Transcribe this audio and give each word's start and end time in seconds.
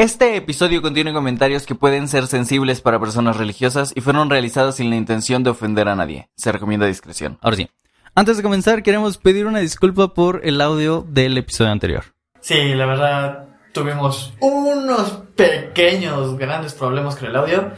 Este 0.00 0.34
episodio 0.34 0.80
contiene 0.80 1.12
comentarios 1.12 1.66
que 1.66 1.74
pueden 1.74 2.08
ser 2.08 2.26
sensibles 2.26 2.80
para 2.80 2.98
personas 2.98 3.36
religiosas 3.36 3.92
y 3.94 4.00
fueron 4.00 4.30
realizados 4.30 4.76
sin 4.76 4.88
la 4.88 4.96
intención 4.96 5.42
de 5.42 5.50
ofender 5.50 5.88
a 5.88 5.94
nadie. 5.94 6.30
Se 6.38 6.50
recomienda 6.50 6.86
discreción. 6.86 7.36
Ahora 7.42 7.58
sí. 7.58 7.68
Antes 8.14 8.38
de 8.38 8.42
comenzar, 8.42 8.82
queremos 8.82 9.18
pedir 9.18 9.44
una 9.44 9.58
disculpa 9.58 10.14
por 10.14 10.40
el 10.42 10.62
audio 10.62 11.04
del 11.06 11.36
episodio 11.36 11.70
anterior. 11.70 12.04
Sí, 12.40 12.72
la 12.72 12.86
verdad, 12.86 13.48
tuvimos 13.74 14.32
unos 14.40 15.10
pequeños, 15.36 16.38
grandes 16.38 16.72
problemas 16.72 17.16
con 17.16 17.28
el 17.28 17.36
audio. 17.36 17.72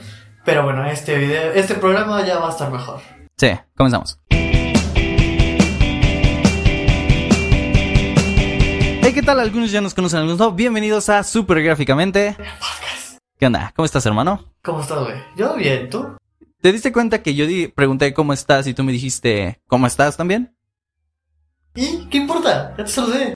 Pero 0.45 0.62
bueno, 0.62 0.86
este 0.86 1.18
video, 1.18 1.50
este 1.54 1.75
programa 1.75 2.25
ya 2.25 2.39
va 2.39 2.46
a 2.46 2.52
estar 2.52 2.70
mejor. 2.70 3.00
Sí, 3.36 3.50
comenzamos. 3.75 4.20
Hey, 9.12 9.20
¿qué 9.20 9.26
tal? 9.26 9.40
Algunos 9.40 9.70
ya 9.70 9.82
nos 9.82 9.92
conocen, 9.92 10.20
algunos 10.20 10.38
no. 10.38 10.52
Bienvenidos 10.52 11.10
a 11.10 11.22
Super 11.22 11.62
Gráficamente. 11.62 12.34
¿Qué 13.38 13.44
onda? 13.44 13.70
¿Cómo 13.76 13.84
estás, 13.84 14.06
hermano? 14.06 14.43
¿Cómo 14.62 14.80
estás, 14.80 15.04
güey? 15.04 15.16
Yo 15.36 15.54
bien, 15.54 15.90
¿tú? 15.90 16.16
¿Te 16.62 16.72
diste 16.72 16.93
cuenta 16.93 17.22
que 17.22 17.35
yo 17.35 17.44
pregunté 17.75 18.14
cómo 18.14 18.32
estás 18.32 18.66
y 18.66 18.72
tú 18.72 18.82
me 18.85 18.90
dijiste 18.90 19.61
cómo 19.66 19.86
estás 19.86 20.16
también? 20.16 20.57
¿Y 21.75 22.07
qué 22.08 22.16
importa? 22.16 22.75
Ya 22.79 22.85
te 22.86 22.90
saludé. 22.90 23.35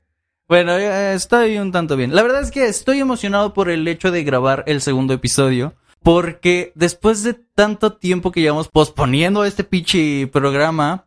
Bueno, 0.49 0.79
eh, 0.79 1.13
estoy 1.13 1.59
un 1.59 1.73
tanto 1.73 1.95
bien. 1.95 2.15
La 2.15 2.23
verdad 2.23 2.41
es 2.41 2.51
que 2.51 2.69
estoy 2.69 3.01
emocionado 3.01 3.53
por 3.53 3.69
el 3.69 3.87
hecho 3.87 4.11
de 4.11 4.25
grabar 4.25 4.65
el 4.67 4.81
segundo 4.81 5.13
episodio. 5.13 5.75
Porque 6.03 6.73
después 6.75 7.23
de 7.23 7.35
tanto 7.35 7.93
tiempo 7.93 8.33
que 8.33 8.41
llevamos 8.41 8.69
posponiendo 8.69 9.45
este 9.45 9.63
pinche 9.63 10.27
programa. 10.29 11.07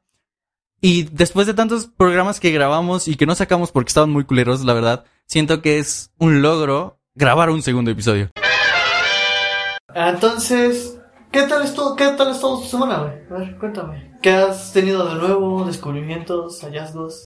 Y 0.81 1.03
después 1.03 1.45
de 1.45 1.53
tantos 1.53 1.87
programas 1.87 2.39
que 2.39 2.51
grabamos 2.51 3.07
y 3.07 3.15
que 3.15 3.25
no 3.25 3.35
sacamos 3.35 3.71
porque 3.71 3.89
estaban 3.89 4.11
muy 4.11 4.23
culeros, 4.23 4.63
la 4.63 4.73
verdad. 4.73 5.05
Siento 5.25 5.61
que 5.61 5.79
es 5.79 6.11
un 6.17 6.41
logro 6.41 6.97
grabar 7.15 7.49
un 7.49 7.61
segundo 7.61 7.91
episodio. 7.91 8.29
Entonces, 9.93 10.97
¿qué 11.31 11.43
tal 11.43 11.63
estuvo, 11.63 11.95
qué 11.95 12.07
tal 12.09 12.31
estuvo 12.31 12.61
tu 12.61 12.67
semana, 12.67 12.99
güey? 12.99 13.13
A 13.29 13.33
ver, 13.45 13.57
cuéntame. 13.57 14.17
¿Qué 14.21 14.31
has 14.31 14.71
tenido 14.71 15.07
de 15.07 15.15
nuevo? 15.15 15.65
¿Descubrimientos? 15.65 16.63
¿Hallazgos? 16.63 17.25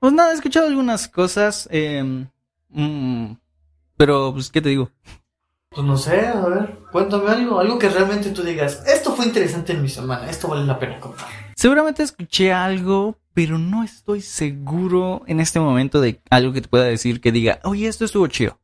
Pues 0.00 0.12
nada, 0.12 0.32
he 0.32 0.34
escuchado 0.34 0.66
algunas 0.68 1.08
cosas. 1.08 1.68
eh, 1.70 2.26
mm, 2.70 3.32
pero, 3.96 4.32
pues, 4.32 4.50
¿qué 4.50 4.62
te 4.62 4.68
digo? 4.70 4.90
Pues 5.70 5.86
no 5.86 5.96
sé, 5.98 6.26
a 6.26 6.40
ver, 6.46 6.78
cuéntame 6.90 7.30
algo. 7.30 7.60
Algo 7.60 7.78
que 7.78 7.88
realmente 7.90 8.30
tú 8.30 8.42
digas, 8.42 8.82
esto 8.86 9.12
fue 9.14 9.26
interesante 9.26 9.72
en 9.72 9.82
mi 9.82 9.88
semana, 9.88 10.30
esto 10.30 10.48
vale 10.48 10.64
la 10.64 10.78
pena 10.78 10.98
contar. 10.98 11.28
Seguramente 11.58 12.04
escuché 12.04 12.52
algo, 12.52 13.16
pero 13.34 13.58
no 13.58 13.82
estoy 13.82 14.20
seguro 14.20 15.22
en 15.26 15.40
este 15.40 15.58
momento 15.58 16.00
de 16.00 16.20
algo 16.30 16.52
que 16.52 16.60
te 16.60 16.68
pueda 16.68 16.84
decir 16.84 17.20
que 17.20 17.32
diga, 17.32 17.58
oye, 17.64 17.88
esto 17.88 18.04
estuvo 18.04 18.28
chido. 18.28 18.60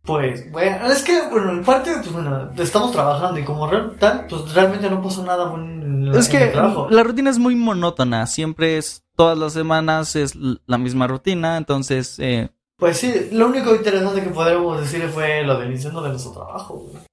Pues, 0.00 0.50
bueno, 0.50 0.86
es 0.86 1.02
que, 1.02 1.28
bueno, 1.30 1.50
en 1.50 1.62
parte, 1.62 1.92
pues 1.96 2.10
bueno, 2.10 2.52
estamos 2.56 2.90
trabajando 2.92 3.38
y 3.38 3.44
como 3.44 3.66
real, 3.66 3.96
tal, 4.00 4.26
pues 4.30 4.54
realmente 4.54 4.88
no 4.88 5.02
pasó 5.02 5.26
nada 5.26 5.52
en, 5.54 6.08
Es 6.14 6.24
en 6.24 6.32
que 6.32 6.44
el 6.44 6.52
trabajo. 6.52 6.88
la 6.88 7.02
rutina 7.02 7.28
es 7.28 7.38
muy 7.38 7.54
monótona, 7.54 8.26
siempre 8.26 8.78
es, 8.78 9.04
todas 9.14 9.36
las 9.36 9.52
semanas 9.52 10.16
es 10.16 10.34
la 10.34 10.78
misma 10.78 11.06
rutina, 11.06 11.58
entonces, 11.58 12.18
eh, 12.18 12.48
Pues 12.78 12.96
sí, 12.96 13.12
lo 13.32 13.48
único 13.48 13.74
interesante 13.74 14.22
que 14.22 14.30
podríamos 14.30 14.80
decir 14.80 15.06
fue 15.10 15.42
lo 15.42 15.58
del 15.58 15.72
incendio 15.72 16.00
de 16.00 16.08
nuestro 16.08 16.32
trabajo, 16.32 16.76
güey. 16.76 17.04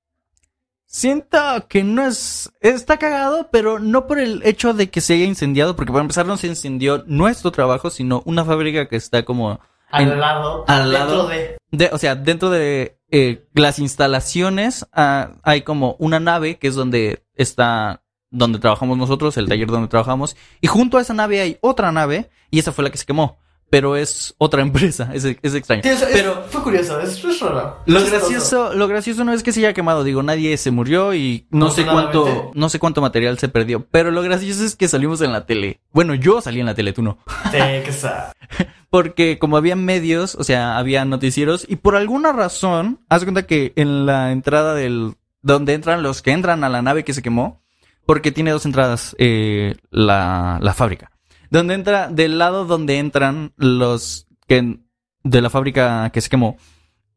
Siento 0.98 1.40
que 1.68 1.84
no 1.84 2.06
es, 2.06 2.52
está 2.62 2.98
cagado, 2.98 3.50
pero 3.52 3.80
no 3.80 4.06
por 4.06 4.20
el 4.20 4.42
hecho 4.46 4.74
de 4.76 4.90
que 4.92 5.02
se 5.02 5.16
haya 5.16 5.26
incendiado, 5.26 5.76
porque 5.76 5.92
para 5.92 6.04
empezar 6.04 6.28
no 6.28 6.38
se 6.38 6.46
incendió 6.48 7.04
nuestro 7.08 7.52
trabajo, 7.52 7.90
sino 7.90 8.22
una 8.26 8.46
fábrica 8.46 8.88
que 8.88 8.96
está 8.96 9.26
como 9.26 9.60
Al 9.90 10.04
En- 10.12 10.20
lado, 10.20 10.64
al 10.68 10.92
dentro 10.92 11.16
lado. 11.18 11.28
de... 11.28 11.58
De, 11.72 11.90
o 11.92 11.98
sea, 11.98 12.14
dentro 12.16 12.52
de 12.52 13.00
eh, 13.10 13.48
las 13.56 13.80
instalaciones 13.80 14.86
ah, 14.94 15.32
hay 15.42 15.62
como 15.64 15.96
una 15.98 16.20
nave 16.20 16.60
que 16.60 16.68
es 16.68 16.76
donde 16.76 17.24
está, 17.34 18.04
donde 18.30 18.60
trabajamos 18.60 18.96
nosotros, 18.96 19.36
el 19.38 19.50
taller 19.50 19.68
donde 19.68 19.88
trabajamos, 19.88 20.36
y 20.62 20.68
junto 20.68 21.00
a 21.00 21.02
esa 21.02 21.16
nave 21.16 21.42
hay 21.42 21.58
otra 21.62 21.92
nave, 21.92 22.30
y 22.52 22.60
esa 22.60 22.72
fue 22.72 22.84
la 22.84 22.92
que 22.92 23.00
se 23.00 23.06
quemó, 23.08 23.40
pero 23.74 23.96
es 23.96 24.36
otra 24.38 24.62
empresa, 24.68 25.10
es, 25.16 25.26
es 25.26 25.56
extraño. 25.56 25.82
Sí, 25.82 25.90
es- 25.90 26.06
Pero 26.14 26.44
fue 26.48 26.62
curioso, 26.62 27.02
es, 27.02 27.24
es 27.24 27.40
raro. 27.40 27.80
lo 27.88 28.06
gracioso, 28.06 28.72
lo 28.76 28.88
gracioso 28.88 29.24
no 29.24 29.34
es 29.34 29.42
que 29.42 29.52
se 29.52 29.62
haya 29.62 29.74
quemado, 29.74 30.04
digo, 30.04 30.22
nadie 30.22 30.56
se 30.58 30.70
murió 30.70 31.16
y 31.16 31.48
no 31.50 31.72
sé 31.72 31.84
cuánto, 31.84 32.52
no 32.54 32.70
sé 32.70 32.78
cuánto 32.78 33.02
material 33.02 33.40
se 33.40 33.50
perdió, 33.50 33.84
pero 33.90 34.12
lo 34.12 34.22
gracioso 34.22 34.64
es 34.64 34.76
que 34.76 34.88
salimos 34.88 35.22
en 35.22 35.32
la 35.32 35.48
tele. 35.48 35.80
Bueno, 35.92 36.14
yo 36.14 36.40
salí 36.40 36.60
en 36.60 36.68
la 36.68 36.76
tele, 36.76 36.94
tú 36.94 37.02
no. 37.02 37.18
Porque 38.92 39.40
como 39.40 39.58
había 39.58 39.76
medios, 39.76 40.36
o 40.36 40.44
sea, 40.44 40.78
había 40.78 41.04
noticieros, 41.04 41.66
y 41.68 41.78
por 41.78 41.96
alguna 41.96 42.32
razón, 42.32 43.00
haz 43.10 43.24
cuenta 43.24 43.48
que 43.48 43.74
en 43.76 44.06
la 44.06 44.32
entrada 44.32 44.76
del. 44.76 45.16
donde 45.42 45.74
entran 45.74 46.04
los 46.04 46.22
que 46.22 46.30
entran 46.32 46.64
a 46.64 46.70
la 46.70 46.84
nave 46.84 47.04
que 47.04 47.14
se 47.14 47.24
quemó, 47.24 47.60
porque 48.06 48.32
tiene 48.32 48.52
dos 48.52 48.66
entradas 48.68 49.16
eh, 49.18 49.76
la, 49.90 50.60
la 50.62 50.74
fábrica. 50.76 51.10
Donde 51.54 51.76
entra, 51.76 52.08
del 52.10 52.38
lado 52.40 52.66
donde 52.66 52.98
entran 52.98 53.54
los 53.58 54.28
que 54.48 54.80
de 55.24 55.42
la 55.42 55.50
fábrica 55.50 56.10
que 56.12 56.20
se 56.20 56.30
quemó, 56.30 56.58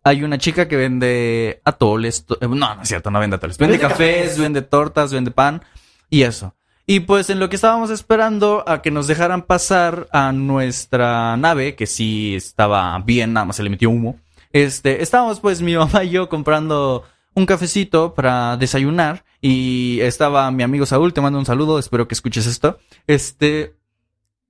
hay 0.04 0.22
una 0.22 0.38
chica 0.38 0.69
que 0.69 0.76
vende 0.76 1.60
atoles. 1.64 2.26
to- 2.26 2.36
eh, 2.41 2.46
No, 2.46 2.75
no 2.75 2.82
es 2.82 2.86
cierto, 2.88 3.10
no 3.10 3.19
vende 3.19 3.36
atoles. 3.36 3.56
Vende, 3.58 3.78
Vende 3.78 3.88
cafés, 3.88 4.22
cafés. 4.25 4.38
vende 4.38 4.62
tortas, 4.62 5.12
vende 5.12 5.30
pan 5.30 5.62
y 6.10 6.22
eso. 6.22 6.54
Y 6.86 7.00
pues 7.00 7.30
en 7.30 7.41
lo 7.41 7.48
que 7.48 7.56
estábamos 7.56 7.91
esperando 7.91 8.62
a 8.69 8.82
que 8.82 8.91
nos 8.91 9.06
dejaran 9.06 9.42
pasar 9.42 10.06
a 10.12 10.32
nuestra 10.32 11.36
nave, 11.38 11.75
que 11.75 11.86
sí 11.86 12.34
estaba 12.36 12.96
bien, 13.00 13.32
nada 13.32 13.46
más 13.46 13.56
se 13.56 13.62
le 13.62 13.70
metió 13.70 13.88
humo. 13.91 14.20
Este, 14.52 15.02
estábamos 15.02 15.41
pues 15.41 15.62
mi 15.62 15.75
mamá 15.76 16.04
y 16.04 16.10
yo 16.10 16.28
comprando 16.28 17.04
un 17.34 17.46
cafecito 17.46 18.12
para 18.14 18.56
desayunar 18.58 19.25
y 19.41 19.98
estaba 20.02 20.50
mi 20.50 20.62
amigo 20.62 20.84
Saúl, 20.86 21.12
te 21.12 21.20
mando 21.20 21.38
un 21.38 21.46
saludo, 21.46 21.78
espero 21.78 22.06
que 22.06 22.14
escuches 22.14 22.46
esto. 22.46 22.78
Este, 23.06 23.75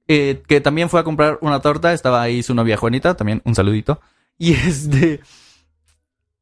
eh, 0.08 0.42
que 0.46 0.60
también 0.60 0.88
fue 0.88 1.00
a 1.00 1.04
comprar 1.04 1.38
una 1.40 1.60
torta, 1.60 1.92
estaba 1.92 2.22
ahí 2.22 2.42
su 2.42 2.54
novia 2.54 2.76
Juanita, 2.76 3.16
también 3.16 3.42
un 3.44 3.54
saludito. 3.54 4.00
Y 4.38 4.52
este, 4.66 5.20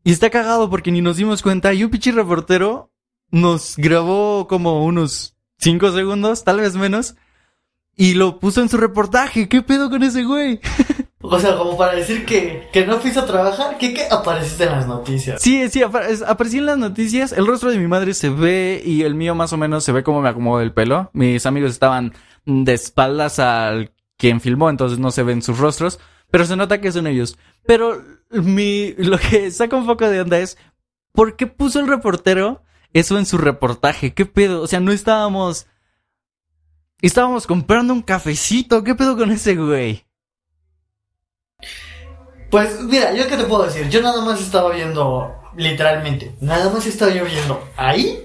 y 0.02 0.12
está 0.12 0.30
cagado 0.30 0.68
porque 0.70 0.90
ni 0.92 1.00
nos 1.00 1.16
dimos 1.16 1.42
cuenta 1.42 1.72
y 1.72 1.84
un 1.84 1.90
pichi 1.90 2.10
reportero 2.10 2.90
nos 3.30 3.76
grabó 3.76 4.46
como 4.48 4.84
unos 4.84 5.34
5 5.58 5.92
segundos, 5.92 6.44
tal 6.44 6.60
vez 6.60 6.76
menos, 6.76 7.14
y 7.96 8.14
lo 8.14 8.38
puso 8.38 8.60
en 8.60 8.68
su 8.68 8.76
reportaje. 8.76 9.48
¿Qué 9.48 9.62
pedo 9.62 9.88
con 9.90 10.02
ese 10.02 10.24
güey? 10.24 10.60
O 11.26 11.38
sea, 11.38 11.56
como 11.56 11.74
para 11.78 11.94
decir 11.94 12.26
que, 12.26 12.68
que 12.70 12.84
no 12.86 12.98
fuiste 13.00 13.18
a 13.18 13.24
trabajar, 13.24 13.78
que, 13.78 13.94
que 13.94 14.02
apareciste 14.10 14.64
en 14.64 14.72
las 14.72 14.86
noticias. 14.86 15.40
Sí, 15.40 15.66
sí, 15.70 15.80
es- 16.10 16.20
aparecí 16.20 16.58
en 16.58 16.66
las 16.66 16.76
noticias. 16.76 17.32
El 17.32 17.46
rostro 17.46 17.70
de 17.70 17.78
mi 17.78 17.86
madre 17.86 18.12
se 18.12 18.28
ve 18.28 18.82
y 18.84 19.04
el 19.04 19.14
mío 19.14 19.34
más 19.34 19.50
o 19.54 19.56
menos 19.56 19.84
se 19.84 19.92
ve 19.92 20.02
como 20.02 20.20
me 20.20 20.28
acomodo 20.28 20.60
el 20.60 20.74
pelo. 20.74 21.08
Mis 21.14 21.46
amigos 21.46 21.70
estaban 21.70 22.12
de 22.46 22.74
espaldas 22.74 23.38
al 23.38 23.92
quien 24.16 24.40
filmó, 24.40 24.70
entonces 24.70 24.98
no 24.98 25.10
se 25.10 25.22
ven 25.22 25.42
sus 25.42 25.58
rostros, 25.58 26.00
pero 26.30 26.44
se 26.44 26.56
nota 26.56 26.80
que 26.80 26.92
son 26.92 27.06
ellos. 27.06 27.38
Pero 27.66 28.02
mi, 28.30 28.92
lo 28.92 29.18
que 29.18 29.50
saca 29.50 29.76
un 29.76 29.86
poco 29.86 30.08
de 30.08 30.20
onda 30.20 30.38
es, 30.38 30.56
¿por 31.12 31.36
qué 31.36 31.46
puso 31.46 31.80
el 31.80 31.88
reportero 31.88 32.62
eso 32.92 33.18
en 33.18 33.26
su 33.26 33.38
reportaje? 33.38 34.14
¿Qué 34.14 34.26
pedo? 34.26 34.62
O 34.62 34.66
sea, 34.66 34.80
no 34.80 34.92
estábamos... 34.92 35.66
Estábamos 37.02 37.46
comprando 37.46 37.92
un 37.92 38.00
cafecito. 38.00 38.82
¿Qué 38.82 38.94
pedo 38.94 39.16
con 39.16 39.30
ese 39.30 39.56
güey? 39.56 40.06
Pues 42.50 42.80
mira, 42.82 43.12
yo 43.12 43.26
qué 43.26 43.36
te 43.36 43.44
puedo 43.44 43.64
decir, 43.64 43.88
yo 43.88 44.00
nada 44.00 44.24
más 44.24 44.40
estaba 44.40 44.72
viendo, 44.72 45.34
literalmente, 45.56 46.36
nada 46.40 46.70
más 46.70 46.86
estaba 46.86 47.12
yo 47.12 47.24
viendo 47.24 47.68
ahí. 47.76 48.23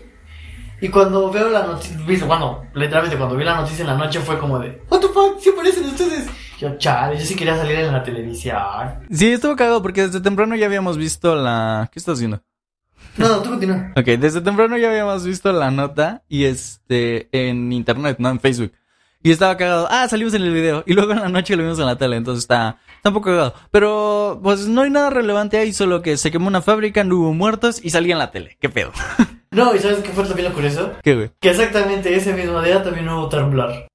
Y 0.81 0.89
cuando 0.89 1.29
veo 1.29 1.49
la 1.49 1.63
noticia, 1.65 2.25
bueno, 2.25 2.65
literalmente 2.73 3.17
cuando 3.17 3.35
vi 3.35 3.43
la 3.43 3.55
noticia 3.55 3.81
en 3.81 3.87
la 3.87 3.97
noche 3.97 4.19
fue 4.21 4.37
como 4.39 4.59
de, 4.59 4.81
what 4.89 4.99
the 4.99 5.07
fuck, 5.07 5.39
¿sí 5.39 5.49
aparecen 5.49 5.85
ustedes? 5.85 6.27
Yo, 6.57 6.77
chale, 6.77 7.17
yo 7.17 7.25
sí 7.25 7.35
quería 7.35 7.57
salir 7.57 7.79
en 7.79 7.93
la 7.93 8.03
televisión. 8.03 8.57
Sí, 9.11 9.31
estuvo 9.31 9.55
cagado 9.55 9.81
porque 9.81 10.03
desde 10.03 10.21
temprano 10.21 10.55
ya 10.55 10.65
habíamos 10.65 10.97
visto 10.97 11.35
la... 11.35 11.89
¿Qué 11.91 11.99
estás 11.99 12.15
haciendo? 12.15 12.41
No, 13.17 13.27
no, 13.27 13.41
tú 13.41 13.49
continúa. 13.49 13.91
Ok, 13.97 14.05
desde 14.05 14.41
temprano 14.41 14.77
ya 14.77 14.89
habíamos 14.89 15.25
visto 15.25 15.51
la 15.51 15.71
nota 15.71 16.23
y 16.29 16.45
este 16.45 17.27
en 17.31 17.71
internet, 17.73 18.17
no 18.19 18.29
en 18.29 18.39
Facebook. 18.39 18.73
Y 19.21 19.31
estaba 19.31 19.57
cagado. 19.57 19.87
Ah, 19.89 20.07
salimos 20.07 20.33
en 20.33 20.43
el 20.43 20.53
video. 20.53 20.83
Y 20.87 20.93
luego 20.93 21.11
en 21.11 21.19
la 21.19 21.27
noche 21.27 21.55
lo 21.55 21.63
vimos 21.63 21.79
en 21.79 21.85
la 21.85 21.97
tele. 21.97 22.15
Entonces 22.15 22.43
está, 22.43 22.77
está 22.95 23.09
un 23.09 23.15
poco 23.15 23.25
cagado. 23.25 23.53
Pero, 23.71 24.39
pues 24.41 24.67
no 24.67 24.81
hay 24.81 24.89
nada 24.89 25.09
relevante 25.09 25.57
ahí, 25.57 25.73
solo 25.73 26.01
que 26.01 26.15
se 26.15 26.31
quemó 26.31 26.47
una 26.47 26.61
fábrica, 26.61 27.03
no 27.03 27.17
hubo 27.17 27.33
muertos 27.33 27.83
y 27.83 27.89
salía 27.89 28.13
en 28.13 28.19
la 28.19 28.31
tele. 28.31 28.57
¿Qué 28.61 28.69
pedo? 28.69 28.91
No, 29.51 29.73
¿y 29.75 29.79
sabes 29.79 29.99
qué 29.99 30.09
fue 30.11 30.25
también 30.25 30.49
lo 30.49 30.53
curioso? 30.53 30.93
¿Qué, 31.03 31.15
güey? 31.15 31.31
Que 31.39 31.49
exactamente 31.49 32.15
ese 32.15 32.33
mismo 32.33 32.61
día 32.61 32.83
también 32.83 33.09
hubo 33.09 33.27
Tumblr. 33.29 33.87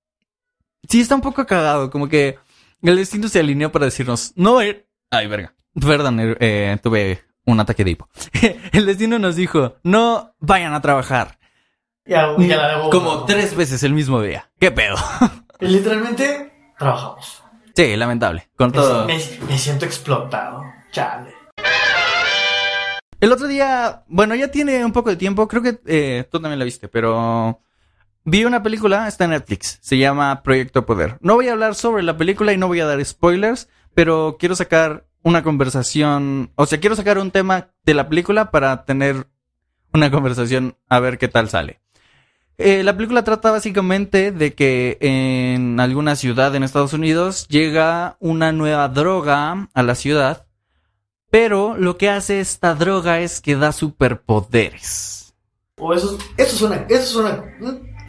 Sí, 0.88 1.00
está 1.00 1.14
un 1.14 1.20
poco 1.20 1.46
cagado. 1.46 1.90
Como 1.90 2.08
que 2.08 2.38
el 2.82 2.96
destino 2.96 3.28
se 3.28 3.40
alineó 3.40 3.70
para 3.72 3.84
decirnos, 3.86 4.32
no 4.36 4.54
va 4.54 4.62
a 4.62 4.66
ir. 4.66 4.86
Ay, 5.10 5.26
verga. 5.28 5.54
Perdón, 5.80 6.18
eh, 6.40 6.76
tuve 6.82 7.22
un 7.46 7.60
ataque 7.60 7.84
de 7.84 7.92
hipo. 7.92 8.08
el 8.72 8.86
destino 8.86 9.18
nos 9.18 9.36
dijo, 9.36 9.76
no 9.84 10.34
vayan 10.40 10.74
a 10.74 10.80
trabajar. 10.82 11.38
Ya, 12.04 12.34
ya 12.38 12.56
la 12.56 12.68
debo. 12.76 12.90
Como 12.90 13.24
tres 13.24 13.56
veces 13.56 13.82
el 13.82 13.92
mismo 13.94 14.20
día. 14.20 14.50
¿Qué 14.58 14.70
pedo? 14.72 14.96
Y 15.60 15.66
literalmente, 15.68 16.52
trabajamos. 16.78 17.42
Sí, 17.74 17.96
lamentable. 17.96 18.48
Con 18.56 18.68
Me, 18.70 18.72
todo. 18.76 19.06
me- 19.06 19.18
me 19.48 19.58
siento 19.58 19.84
explotado. 19.84 20.62
Chale. 20.92 21.32
El 23.24 23.32
otro 23.32 23.46
día, 23.48 24.04
bueno, 24.06 24.34
ya 24.34 24.48
tiene 24.48 24.84
un 24.84 24.92
poco 24.92 25.08
de 25.08 25.16
tiempo, 25.16 25.48
creo 25.48 25.62
que 25.62 25.80
eh, 25.86 26.28
tú 26.30 26.40
también 26.42 26.58
la 26.58 26.66
viste, 26.66 26.88
pero 26.88 27.58
vi 28.22 28.44
una 28.44 28.62
película, 28.62 29.08
está 29.08 29.24
en 29.24 29.30
Netflix, 29.30 29.78
se 29.80 29.96
llama 29.96 30.42
Proyecto 30.42 30.84
Poder. 30.84 31.16
No 31.22 31.34
voy 31.34 31.48
a 31.48 31.52
hablar 31.52 31.74
sobre 31.74 32.02
la 32.02 32.18
película 32.18 32.52
y 32.52 32.58
no 32.58 32.66
voy 32.66 32.80
a 32.80 32.84
dar 32.84 33.02
spoilers, 33.02 33.70
pero 33.94 34.36
quiero 34.38 34.54
sacar 34.54 35.06
una 35.22 35.42
conversación, 35.42 36.52
o 36.56 36.66
sea, 36.66 36.80
quiero 36.80 36.96
sacar 36.96 37.16
un 37.16 37.30
tema 37.30 37.70
de 37.86 37.94
la 37.94 38.10
película 38.10 38.50
para 38.50 38.84
tener 38.84 39.26
una 39.94 40.10
conversación 40.10 40.76
a 40.90 41.00
ver 41.00 41.16
qué 41.16 41.28
tal 41.28 41.48
sale. 41.48 41.80
Eh, 42.58 42.82
la 42.82 42.94
película 42.94 43.24
trata 43.24 43.52
básicamente 43.52 44.32
de 44.32 44.52
que 44.52 44.98
en 45.00 45.80
alguna 45.80 46.14
ciudad 46.16 46.54
en 46.54 46.62
Estados 46.62 46.92
Unidos 46.92 47.48
llega 47.48 48.18
una 48.20 48.52
nueva 48.52 48.86
droga 48.90 49.70
a 49.72 49.82
la 49.82 49.94
ciudad, 49.94 50.44
pero 51.34 51.76
lo 51.76 51.98
que 51.98 52.08
hace 52.08 52.38
esta 52.38 52.76
droga 52.76 53.18
es 53.18 53.40
que 53.40 53.56
da 53.56 53.72
superpoderes. 53.72 55.34
O 55.80 55.92
eso, 55.92 56.16
eso 56.36 56.56
suena, 56.56 56.86
eso 56.88 57.06
suena, 57.06 57.44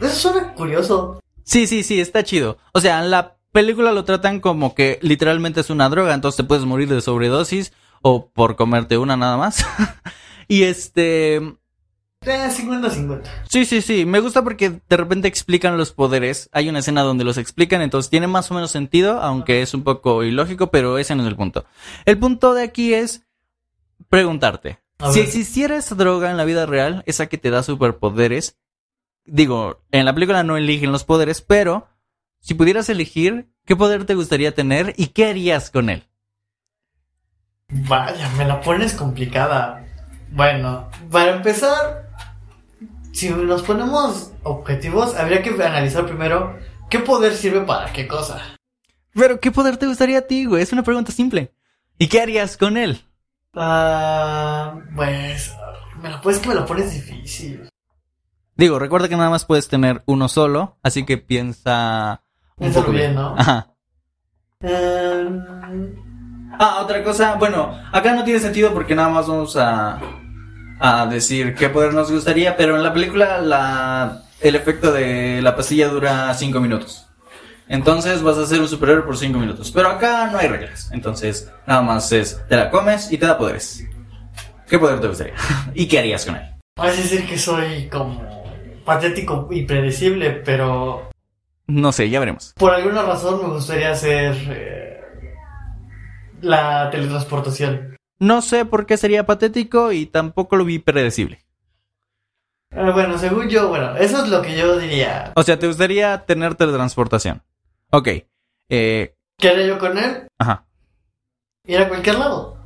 eso 0.00 0.14
suena 0.30 0.54
curioso. 0.54 1.20
Sí, 1.42 1.66
sí, 1.66 1.82
sí, 1.82 2.00
está 2.00 2.22
chido. 2.22 2.56
O 2.70 2.80
sea, 2.80 3.02
en 3.02 3.10
la 3.10 3.34
película 3.50 3.90
lo 3.90 4.04
tratan 4.04 4.38
como 4.38 4.76
que 4.76 5.00
literalmente 5.02 5.58
es 5.58 5.70
una 5.70 5.88
droga, 5.88 6.14
entonces 6.14 6.36
te 6.36 6.44
puedes 6.44 6.64
morir 6.66 6.88
de 6.88 7.00
sobredosis 7.00 7.72
o 8.00 8.28
por 8.28 8.54
comerte 8.54 8.96
una 8.96 9.16
nada 9.16 9.36
más. 9.36 9.66
y 10.46 10.62
este, 10.62 11.56
50-50. 12.26 13.22
Sí, 13.48 13.64
sí, 13.64 13.80
sí. 13.80 14.04
Me 14.06 14.20
gusta 14.20 14.42
porque 14.42 14.80
de 14.88 14.96
repente 14.96 15.28
explican 15.28 15.76
los 15.76 15.92
poderes. 15.92 16.48
Hay 16.52 16.68
una 16.68 16.80
escena 16.80 17.02
donde 17.02 17.24
los 17.24 17.38
explican, 17.38 17.82
entonces 17.82 18.10
tiene 18.10 18.26
más 18.26 18.50
o 18.50 18.54
menos 18.54 18.70
sentido, 18.70 19.20
aunque 19.20 19.62
es 19.62 19.74
un 19.74 19.82
poco 19.82 20.24
ilógico, 20.24 20.70
pero 20.70 20.98
ese 20.98 21.14
no 21.14 21.22
es 21.22 21.28
el 21.28 21.36
punto. 21.36 21.64
El 22.04 22.18
punto 22.18 22.54
de 22.54 22.62
aquí 22.62 22.94
es 22.94 23.26
preguntarte. 24.08 24.78
Si 25.12 25.20
existiera 25.20 25.76
esa 25.76 25.94
droga 25.94 26.30
en 26.30 26.36
la 26.36 26.44
vida 26.44 26.64
real, 26.64 27.02
esa 27.06 27.26
que 27.26 27.36
te 27.36 27.50
da 27.50 27.62
superpoderes, 27.62 28.56
digo, 29.26 29.82
en 29.92 30.06
la 30.06 30.14
película 30.14 30.42
no 30.42 30.56
eligen 30.56 30.92
los 30.92 31.04
poderes, 31.04 31.42
pero 31.42 31.88
si 32.40 32.54
pudieras 32.54 32.88
elegir, 32.88 33.48
¿qué 33.66 33.76
poder 33.76 34.06
te 34.06 34.14
gustaría 34.14 34.54
tener 34.54 34.94
y 34.96 35.08
qué 35.08 35.26
harías 35.26 35.70
con 35.70 35.90
él? 35.90 36.04
Vaya, 37.68 38.30
me 38.38 38.44
la 38.46 38.60
pones 38.60 38.94
complicada. 38.94 39.84
Bueno, 40.30 40.88
para 41.10 41.36
empezar, 41.36 42.05
si 43.16 43.30
nos 43.30 43.62
ponemos 43.62 44.32
objetivos, 44.42 45.14
habría 45.14 45.42
que 45.42 45.50
analizar 45.50 46.04
primero 46.04 46.58
qué 46.90 46.98
poder 46.98 47.34
sirve 47.34 47.62
para 47.62 47.90
qué 47.90 48.06
cosa. 48.06 48.42
Pero, 49.14 49.40
¿qué 49.40 49.50
poder 49.50 49.78
te 49.78 49.86
gustaría 49.86 50.18
a 50.18 50.26
ti, 50.26 50.44
güey? 50.44 50.62
Es 50.62 50.74
una 50.74 50.82
pregunta 50.82 51.12
simple. 51.12 51.54
¿Y 51.98 52.08
qué 52.08 52.20
harías 52.20 52.58
con 52.58 52.76
él? 52.76 53.00
Ah, 53.54 54.78
pues, 54.94 55.50
me 56.02 56.10
la 56.10 56.20
puedes 56.20 56.40
que 56.40 56.48
me 56.48 56.54
la 56.54 56.66
pones 56.66 56.92
difícil. 56.92 57.70
Digo, 58.54 58.78
recuerda 58.78 59.08
que 59.08 59.16
nada 59.16 59.30
más 59.30 59.46
puedes 59.46 59.66
tener 59.68 60.02
uno 60.04 60.28
solo, 60.28 60.76
así 60.82 61.06
que 61.06 61.16
piensa 61.16 62.22
un 62.56 62.64
Piénsalo 62.64 62.84
poco 62.84 62.98
bien, 62.98 63.14
¿no? 63.14 63.34
Ajá. 63.38 63.74
Em, 64.60 65.96
Ah, 66.58 66.80
otra 66.82 67.02
cosa, 67.02 67.34
bueno, 67.36 67.78
acá 67.92 68.14
no 68.14 68.24
tiene 68.24 68.40
sentido 68.40 68.72
porque 68.72 68.94
nada 68.94 69.08
más 69.08 69.26
vamos 69.26 69.56
a, 69.56 70.00
a 70.78 71.06
decir 71.06 71.54
qué 71.54 71.68
poder 71.68 71.94
nos 71.94 72.10
gustaría, 72.10 72.56
pero 72.56 72.76
en 72.76 72.82
la 72.82 72.92
película 72.92 73.40
la, 73.40 74.22
el 74.40 74.54
efecto 74.56 74.92
de 74.92 75.40
la 75.42 75.56
pastilla 75.56 75.88
dura 75.88 76.32
5 76.34 76.60
minutos. 76.60 77.06
Entonces 77.68 78.22
vas 78.22 78.38
a 78.38 78.46
ser 78.46 78.60
un 78.60 78.68
superhéroe 78.68 79.02
por 79.02 79.16
5 79.16 79.38
minutos. 79.38 79.72
Pero 79.72 79.88
acá 79.88 80.28
no 80.30 80.38
hay 80.38 80.46
reglas. 80.48 80.88
Entonces, 80.92 81.50
nada 81.66 81.82
más 81.82 82.12
es, 82.12 82.40
te 82.48 82.56
la 82.56 82.70
comes 82.70 83.10
y 83.10 83.18
te 83.18 83.26
da 83.26 83.36
poderes. 83.36 83.84
¿Qué 84.68 84.78
poder 84.78 85.00
te 85.00 85.08
gustaría? 85.08 85.34
¿Y 85.74 85.86
qué 85.88 85.98
harías 85.98 86.24
con 86.24 86.36
él? 86.36 86.42
vas 86.78 86.92
a 86.92 87.00
decir 87.00 87.26
que 87.26 87.38
soy 87.38 87.88
como 87.88 88.44
patético 88.84 89.48
y 89.50 89.64
predecible, 89.64 90.30
pero 90.44 91.10
No 91.66 91.90
sé, 91.90 92.10
ya 92.10 92.20
veremos. 92.20 92.52
por 92.56 92.72
alguna 92.74 93.02
razón 93.02 93.40
me 93.42 93.48
gustaría 93.54 93.90
hacer 93.92 94.36
eh, 94.50 95.00
la 96.42 96.90
teletransportación. 96.90 97.95
No 98.18 98.42
sé 98.42 98.64
por 98.64 98.86
qué 98.86 98.96
sería 98.96 99.26
patético 99.26 99.92
y 99.92 100.06
tampoco 100.06 100.56
lo 100.56 100.64
vi 100.64 100.78
predecible. 100.78 101.44
Bueno, 102.70 103.16
según 103.18 103.48
yo, 103.48 103.68
bueno, 103.68 103.96
eso 103.96 104.22
es 104.24 104.28
lo 104.28 104.42
que 104.42 104.56
yo 104.56 104.78
diría. 104.78 105.32
O 105.36 105.42
sea, 105.42 105.58
te 105.58 105.66
gustaría 105.66 106.24
tener 106.26 106.54
teletransportación. 106.56 107.42
Ok. 107.90 108.08
Eh, 108.68 109.14
¿Qué 109.38 109.48
haría 109.48 109.66
yo 109.66 109.78
con 109.78 109.96
él? 109.98 110.26
ajá. 110.38 110.64
Ir 111.64 111.78
a 111.78 111.88
cualquier 111.88 112.18
lado. 112.18 112.56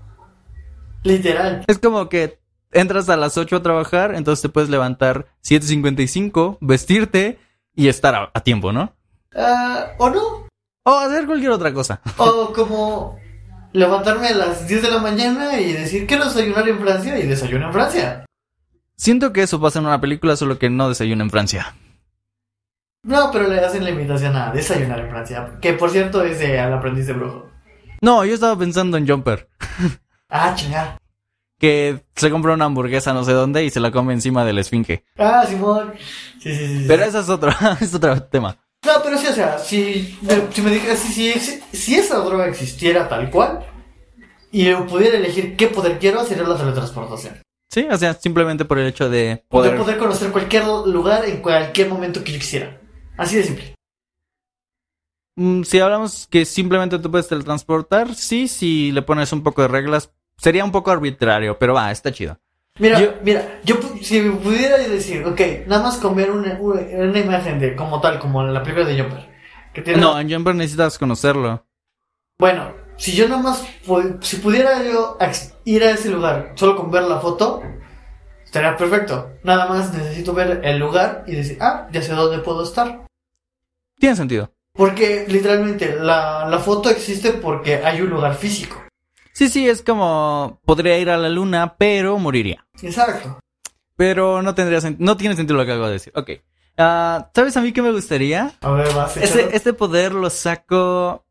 Literal. 1.03 1.65
Es 1.67 1.79
como 1.79 2.09
que 2.09 2.39
entras 2.73 3.09
a 3.09 3.17
las 3.17 3.39
8 3.39 3.57
a 3.57 3.63
trabajar, 3.63 4.15
entonces 4.15 4.43
te 4.43 4.49
puedes 4.51 4.69
levantar 4.69 5.27
7.55, 5.43 6.59
vestirte 6.61 7.39
y 7.75 7.89
estar 7.89 8.15
a, 8.15 8.31
a 8.35 8.41
tiempo, 8.43 8.73
¿no? 8.73 8.95
Ah, 9.35 9.93
o 9.99 10.11
no. 10.11 10.49
O 10.85 10.99
hacer 10.99 11.27
cualquier 11.27 11.53
otra 11.53 11.73
cosa. 11.73 12.01
O 12.19 12.53
como 12.53 13.19
levantarme 13.73 14.29
a 14.29 14.35
las 14.35 14.67
10 14.69 14.83
de 14.83 14.91
la 14.91 14.99
mañana 14.99 15.61
y 15.61 15.73
decir 15.73 16.07
quiero 16.07 16.25
desayunar 16.25 16.69
en 16.69 16.81
Francia 16.81 17.19
y 17.19 17.27
desayuno 17.27 17.67
en 17.67 17.73
Francia. 17.73 18.25
Siento 18.97 19.33
que 19.33 19.43
eso 19.43 19.61
pasa 19.61 19.79
en 19.79 19.87
una 19.87 20.01
película, 20.01 20.37
solo 20.37 20.59
que 20.59 20.69
no 20.71 20.89
desayuna 20.89 21.25
en 21.25 21.31
Francia. 21.31 21.75
No, 23.03 23.31
pero 23.33 23.49
le 23.49 23.61
hacen 23.65 23.83
la 23.85 23.91
invitación 23.91 24.37
a 24.37 24.53
desayunar 24.53 25.01
en 25.01 25.09
Francia. 25.09 25.53
Que 25.61 25.73
por 25.73 25.91
cierto 25.91 26.23
es 26.23 26.39
de 26.39 26.59
Al 26.61 26.75
aprendiz 26.75 27.07
de 27.07 27.15
brujo. 27.15 27.49
No, 28.03 28.25
yo 28.25 28.35
estaba 28.35 28.59
pensando 28.59 28.97
en 28.97 29.07
Jumper, 29.09 29.49
Ah, 30.29 30.55
chingar. 30.55 30.99
que 31.59 32.05
se 32.15 32.31
compra 32.31 32.55
una 32.55 32.67
hamburguesa 32.67 33.13
no 33.13 33.25
sé 33.25 33.33
dónde 33.33 33.65
y 33.65 33.71
se 33.71 33.81
la 33.81 33.91
come 33.91 34.13
encima 34.13 34.45
del 34.45 34.59
esfinge. 34.59 35.05
Ah, 35.19 35.45
Simón. 35.49 35.93
Sí, 36.41 36.55
sí, 36.55 36.67
sí. 36.67 36.79
sí. 36.81 36.85
Pero 36.87 37.05
eso 37.05 37.21
es 37.21 37.29
otro, 37.29 37.51
es 37.81 37.95
otro 37.95 38.23
tema. 38.25 38.57
No, 38.85 38.93
pero 39.03 39.19
sí, 39.19 39.27
o 39.27 39.33
sea, 39.33 39.59
si 39.59 40.19
me, 40.23 40.53
si 40.53 40.63
me 40.63 40.71
dijeras, 40.71 40.99
si, 40.99 41.33
si, 41.33 41.61
si 41.73 41.95
esa 41.97 42.19
droga 42.19 42.47
existiera 42.47 43.09
tal 43.09 43.31
cual 43.31 43.67
y 44.51 44.73
pudiera 44.75 45.19
elegir 45.19 45.57
qué 45.57 45.69
poder 45.69 45.99
quiero, 45.99 46.25
sería 46.25 46.45
la 46.45 46.57
teletransportación. 46.57 47.43
Sí, 47.69 47.87
o 47.91 47.97
sea, 47.97 48.15
simplemente 48.15 48.65
por 48.65 48.79
el 48.79 48.89
hecho 48.89 49.09
de 49.09 49.45
Poder, 49.49 49.73
poder... 49.73 49.77
poder 49.79 49.99
conocer 49.99 50.33
cualquier 50.33 50.65
lugar 50.65 51.25
en 51.27 51.41
cualquier 51.41 51.89
momento 51.89 52.25
que 52.25 52.33
yo 52.33 52.39
quisiera. 52.39 52.81
Así 53.17 53.37
de 53.37 53.45
simple. 53.45 53.75
Mm, 55.37 55.63
Si 55.63 55.79
hablamos 55.79 56.27
que 56.27 56.45
simplemente 56.45 56.99
tú 56.99 57.11
puedes 57.11 57.29
teletransportar, 57.29 58.15
sí, 58.15 58.49
si 58.49 58.91
le 58.93 59.03
pones 59.03 59.33
un 59.33 59.43
poco 59.43 59.63
de 59.63 59.69
reglas, 59.69 60.11
sería 60.37 60.65
un 60.65 60.73
poco 60.73 60.91
arbitrario, 60.91 61.59
pero 61.59 61.75
va, 61.75 61.93
está 61.93 62.11
chido. 62.13 62.41
Mira, 62.81 62.99
Yo- 62.99 63.15
mira, 63.23 63.61
yo 63.63 63.77
si 64.01 64.23
pudiera 64.23 64.79
decir, 64.79 65.25
ok, 65.27 65.41
nada 65.67 65.83
más 65.83 65.99
comer 65.99 66.31
una, 66.31 66.59
una, 66.59 67.19
imagen 67.19 67.61
de 67.61 67.77
como 67.77 68.01
tal, 68.01 68.19
como 68.19 68.43
en 68.43 68.55
la 68.55 68.63
película 68.63 68.87
de 68.87 69.01
Jumper. 69.01 69.29
Que 69.75 69.83
tiene, 69.83 70.01
No, 70.01 70.19
en 70.19 70.31
Jumper 70.33 70.55
necesitas 70.55 70.99
conocerlo. 70.99 71.63
Bueno, 72.39 72.73
si 72.97 73.13
yo 73.13 73.29
nada 73.29 73.43
más, 73.43 73.67
si 74.23 74.37
pudiera 74.37 74.83
yo 74.83 75.19
ir 75.67 75.85
a 75.85 75.91
ese 75.91 76.09
lugar 76.09 76.53
solo 76.55 76.75
con 76.75 76.91
ver 76.91 77.03
la 77.03 77.21
foto, 77.21 77.63
estaría 78.43 78.75
perfecto. 78.79 79.31
Nada 79.45 79.67
más 79.67 79.93
necesito 79.93 80.33
ver 80.33 80.63
el 80.65 80.79
lugar 80.79 81.25
y 81.27 81.37
decir, 81.37 81.59
ah, 81.61 81.87
ya 81.93 82.01
sé 82.01 82.15
dónde 82.15 82.39
puedo 82.39 82.63
estar. 82.65 83.05
Tiene 83.99 84.17
sentido. 84.17 84.51
Porque 84.73 85.27
literalmente 85.29 85.97
la, 85.97 86.49
la 86.49 86.59
foto 86.59 86.89
existe 86.89 87.33
porque 87.33 87.77
hay 87.85 88.01
un 88.01 88.09
lugar 88.09 88.35
físico. 88.37 88.83
Sí, 89.41 89.49
sí, 89.49 89.67
es 89.67 89.81
como 89.83 90.61
podría 90.67 90.99
ir 90.99 91.09
a 91.09 91.17
la 91.17 91.31
luna, 91.31 91.77
pero 91.79 92.19
moriría. 92.19 92.67
Exacto. 92.83 93.39
Pero 93.97 94.43
no 94.43 94.55
tendría 94.55 94.81
no 94.99 95.17
tiene 95.17 95.35
sentido 95.35 95.57
lo 95.59 95.65
que 95.65 95.73
acabo 95.73 95.87
de 95.87 95.95
decir. 95.95 96.13
Ok. 96.15 96.33
Ah, 96.77 97.31
¿Sabes 97.35 97.57
a 97.57 97.63
mí 97.63 97.73
qué 97.73 97.81
me 97.81 97.91
gustaría? 97.91 98.53
A 98.61 98.71
ver, 98.73 98.93
vas 98.95 99.17
échalo. 99.17 99.41
Este, 99.41 99.57
este 99.57 99.73
poder 99.73 100.13
lo 100.13 100.29
saco. 100.29 101.25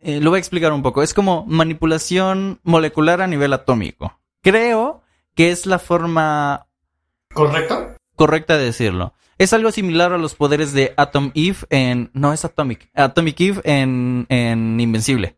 eh, 0.00 0.20
lo 0.20 0.30
voy 0.30 0.36
a 0.36 0.38
explicar 0.38 0.72
un 0.72 0.84
poco. 0.84 1.02
Es 1.02 1.12
como 1.12 1.44
manipulación 1.44 2.60
molecular 2.62 3.20
a 3.20 3.26
nivel 3.26 3.52
atómico. 3.52 4.20
Creo 4.40 5.02
que 5.34 5.50
es 5.50 5.66
la 5.66 5.80
forma 5.80 6.68
¿Correcto? 7.34 7.96
correcta 8.14 8.56
de 8.58 8.66
decirlo. 8.66 9.12
Es 9.38 9.52
algo 9.52 9.72
similar 9.72 10.12
a 10.12 10.18
los 10.18 10.36
poderes 10.36 10.72
de 10.72 10.94
Atom 10.96 11.32
Eve 11.34 11.56
en. 11.70 12.10
No 12.14 12.32
es 12.32 12.44
Atomic. 12.44 12.90
Atomic 12.94 13.40
Eve 13.40 13.60
en, 13.64 14.24
en 14.28 14.78
Invencible. 14.78 15.36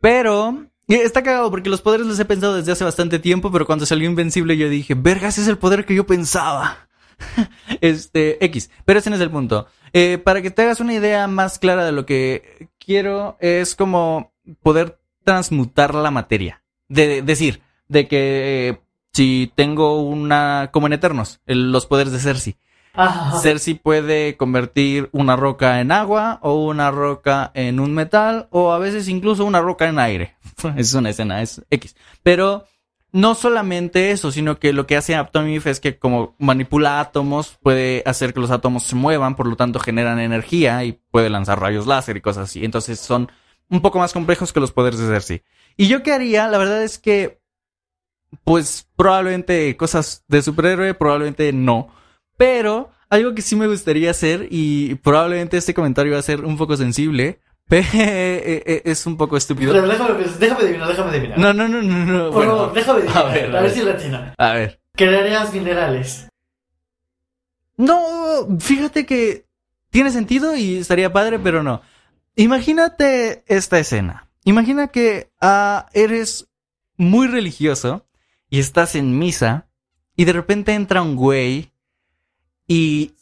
Pero. 0.00 0.68
Y 0.90 0.94
Está 0.94 1.22
cagado 1.22 1.50
porque 1.50 1.70
los 1.70 1.82
poderes 1.82 2.06
los 2.06 2.18
he 2.18 2.24
pensado 2.24 2.56
desde 2.56 2.72
hace 2.72 2.82
bastante 2.82 3.20
tiempo, 3.20 3.52
pero 3.52 3.64
cuando 3.64 3.86
salió 3.86 4.10
Invencible 4.10 4.56
yo 4.56 4.68
dije, 4.68 4.94
vergas, 4.94 5.38
es 5.38 5.46
el 5.46 5.56
poder 5.56 5.86
que 5.86 5.94
yo 5.94 6.04
pensaba. 6.04 6.88
este, 7.80 8.44
X. 8.44 8.70
Pero 8.84 8.98
ese 8.98 9.08
no 9.08 9.16
es 9.16 9.22
el 9.22 9.30
punto. 9.30 9.68
Eh, 9.92 10.18
para 10.18 10.42
que 10.42 10.50
te 10.50 10.62
hagas 10.62 10.80
una 10.80 10.94
idea 10.94 11.28
más 11.28 11.60
clara 11.60 11.84
de 11.84 11.92
lo 11.92 12.06
que 12.06 12.68
quiero, 12.78 13.36
es 13.38 13.76
como 13.76 14.32
poder 14.62 14.98
transmutar 15.24 15.94
la 15.94 16.10
materia. 16.10 16.62
De, 16.88 17.22
decir, 17.22 17.60
de 17.86 18.08
que 18.08 18.68
eh, 18.68 18.80
si 19.12 19.52
tengo 19.54 20.02
una, 20.02 20.70
como 20.72 20.88
en 20.88 20.94
Eternos, 20.94 21.40
los 21.46 21.86
poderes 21.86 22.12
de 22.12 22.18
Cersei. 22.18 22.56
Ajá. 22.92 23.38
Cersei 23.40 23.74
puede 23.74 24.36
convertir 24.36 25.08
una 25.12 25.36
roca 25.36 25.80
en 25.80 25.92
agua 25.92 26.38
o 26.42 26.64
una 26.64 26.90
roca 26.90 27.50
en 27.54 27.80
un 27.80 27.94
metal 27.94 28.48
o 28.50 28.72
a 28.72 28.78
veces 28.78 29.08
incluso 29.08 29.44
una 29.44 29.60
roca 29.60 29.88
en 29.88 29.98
aire. 29.98 30.36
es 30.76 30.94
una 30.94 31.10
escena, 31.10 31.42
es 31.42 31.62
X. 31.70 31.96
Pero 32.22 32.66
no 33.12 33.34
solamente 33.34 34.10
eso, 34.10 34.30
sino 34.30 34.58
que 34.58 34.72
lo 34.72 34.86
que 34.86 34.96
hace 34.96 35.14
Aptomif 35.14 35.66
es 35.66 35.80
que 35.80 35.98
como 35.98 36.34
manipula 36.38 37.00
átomos, 37.00 37.58
puede 37.62 38.02
hacer 38.06 38.32
que 38.32 38.40
los 38.40 38.50
átomos 38.50 38.84
se 38.84 38.94
muevan, 38.96 39.34
por 39.34 39.46
lo 39.46 39.56
tanto 39.56 39.80
generan 39.80 40.20
energía 40.20 40.84
y 40.84 41.00
puede 41.10 41.30
lanzar 41.30 41.60
rayos 41.60 41.86
láser 41.86 42.16
y 42.16 42.20
cosas 42.20 42.44
así. 42.44 42.64
Entonces 42.64 43.00
son 43.00 43.30
un 43.68 43.80
poco 43.80 43.98
más 43.98 44.12
complejos 44.12 44.52
que 44.52 44.60
los 44.60 44.72
poderes 44.72 45.00
de 45.00 45.06
Cersei. 45.06 45.42
Y 45.76 45.88
yo 45.88 46.02
qué 46.02 46.12
haría, 46.12 46.48
la 46.48 46.58
verdad 46.58 46.82
es 46.82 46.98
que, 46.98 47.40
pues 48.44 48.88
probablemente 48.96 49.76
cosas 49.76 50.24
de 50.28 50.42
superhéroe, 50.42 50.94
probablemente 50.94 51.52
no. 51.52 51.88
Pero 52.40 52.90
algo 53.10 53.34
que 53.34 53.42
sí 53.42 53.54
me 53.54 53.66
gustaría 53.66 54.10
hacer, 54.10 54.48
y 54.50 54.94
probablemente 54.94 55.58
este 55.58 55.74
comentario 55.74 56.14
va 56.14 56.20
a 56.20 56.22
ser 56.22 56.42
un 56.42 56.56
poco 56.56 56.74
sensible, 56.74 57.38
pero 57.68 57.86
eh, 57.92 58.62
eh, 58.64 58.82
es 58.86 59.04
un 59.04 59.18
poco 59.18 59.36
estúpido. 59.36 59.74
Pero 59.74 59.86
déjame, 59.86 60.24
déjame 60.38 60.62
adivinar, 60.62 60.88
déjame 60.88 61.10
adivinar. 61.10 61.38
No, 61.38 61.52
no, 61.52 61.68
no, 61.68 61.82
no, 61.82 62.06
no. 62.06 62.30
Bueno. 62.30 62.70
déjame 62.70 63.00
adivinar. 63.00 63.26
A 63.26 63.28
ver, 63.28 63.44
a 63.44 63.58
a 63.58 63.60
ver 63.60 63.62
ver. 63.64 63.70
si 63.78 63.82
latina. 63.82 64.34
A 64.38 64.52
ver. 64.54 64.80
Crearías 64.96 65.52
minerales. 65.52 66.28
No, 67.76 68.58
fíjate 68.58 69.04
que 69.04 69.44
tiene 69.90 70.10
sentido 70.10 70.56
y 70.56 70.78
estaría 70.78 71.12
padre, 71.12 71.38
pero 71.38 71.62
no. 71.62 71.82
Imagínate 72.36 73.44
esta 73.48 73.78
escena. 73.78 74.30
Imagina 74.44 74.88
que 74.88 75.30
ah, 75.42 75.88
eres 75.92 76.48
muy 76.96 77.26
religioso 77.26 78.06
y 78.48 78.60
estás 78.60 78.94
en 78.94 79.18
misa 79.18 79.68
y 80.16 80.24
de 80.24 80.32
repente 80.32 80.72
entra 80.72 81.02
un 81.02 81.16
güey 81.16 81.70
y 82.70 83.16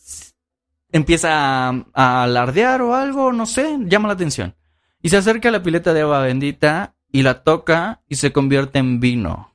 empieza 0.93 1.71
a, 1.71 1.87
a 1.95 2.23
alardear 2.25 2.83
o 2.83 2.95
algo, 2.95 3.33
no 3.33 3.47
sé, 3.47 3.79
llama 3.87 4.07
la 4.07 4.13
atención. 4.13 4.55
Y 5.01 5.09
se 5.09 5.17
acerca 5.17 5.49
a 5.49 5.53
la 5.53 5.63
pileta 5.63 5.95
de 5.95 6.03
agua 6.03 6.21
bendita 6.21 6.97
y 7.11 7.23
la 7.23 7.43
toca 7.45 8.03
y 8.11 8.17
se 8.17 8.31
convierte 8.31 8.79
en 8.79 9.01
vino. 9.01 9.55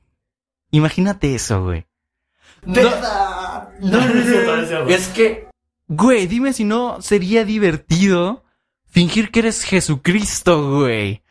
Imagínate 0.72 1.36
eso, 1.36 1.62
güey. 1.62 1.86
No, 2.66 2.82
no 3.80 4.00
no. 4.00 4.88
Es 4.88 5.06
que, 5.10 5.46
güey, 5.86 6.26
dime 6.26 6.52
si 6.52 6.64
no 6.64 7.00
sería 7.00 7.44
divertido 7.44 8.42
fingir 8.86 9.30
que 9.30 9.38
eres 9.40 9.62
Jesucristo, 9.62 10.80
güey. 10.80 11.22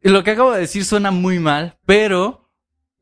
Lo 0.00 0.24
que 0.24 0.30
acabo 0.30 0.52
de 0.52 0.60
decir 0.60 0.86
suena 0.86 1.10
muy 1.10 1.38
mal, 1.38 1.76
pero 1.84 2.48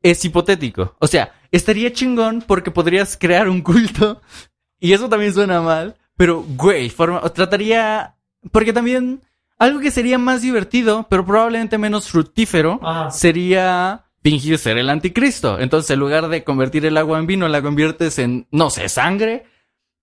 es 0.03 0.25
hipotético. 0.25 0.97
O 0.99 1.07
sea, 1.07 1.38
estaría 1.51 1.93
chingón 1.93 2.43
porque 2.45 2.71
podrías 2.71 3.17
crear 3.17 3.49
un 3.49 3.61
culto 3.61 4.21
y 4.79 4.93
eso 4.93 5.09
también 5.09 5.33
suena 5.33 5.61
mal, 5.61 5.95
pero, 6.17 6.43
güey, 6.55 6.89
forma, 6.89 7.21
trataría... 7.29 8.15
Porque 8.51 8.71
también 8.71 9.21
algo 9.57 9.81
que 9.81 9.91
sería 9.91 10.17
más 10.17 10.41
divertido, 10.41 11.05
pero 11.09 11.25
probablemente 11.25 11.77
menos 11.77 12.09
fructífero, 12.09 12.79
Ajá. 12.81 13.11
sería 13.11 14.05
fingir 14.23 14.57
ser 14.57 14.77
el 14.77 14.89
anticristo. 14.89 15.59
Entonces, 15.59 15.91
en 15.91 15.99
lugar 15.99 16.29
de 16.29 16.43
convertir 16.43 16.85
el 16.85 16.97
agua 16.97 17.19
en 17.19 17.27
vino, 17.27 17.47
la 17.49 17.61
conviertes 17.61 18.19
en, 18.19 18.47
no 18.51 18.69
sé, 18.69 18.87
sangre 18.87 19.45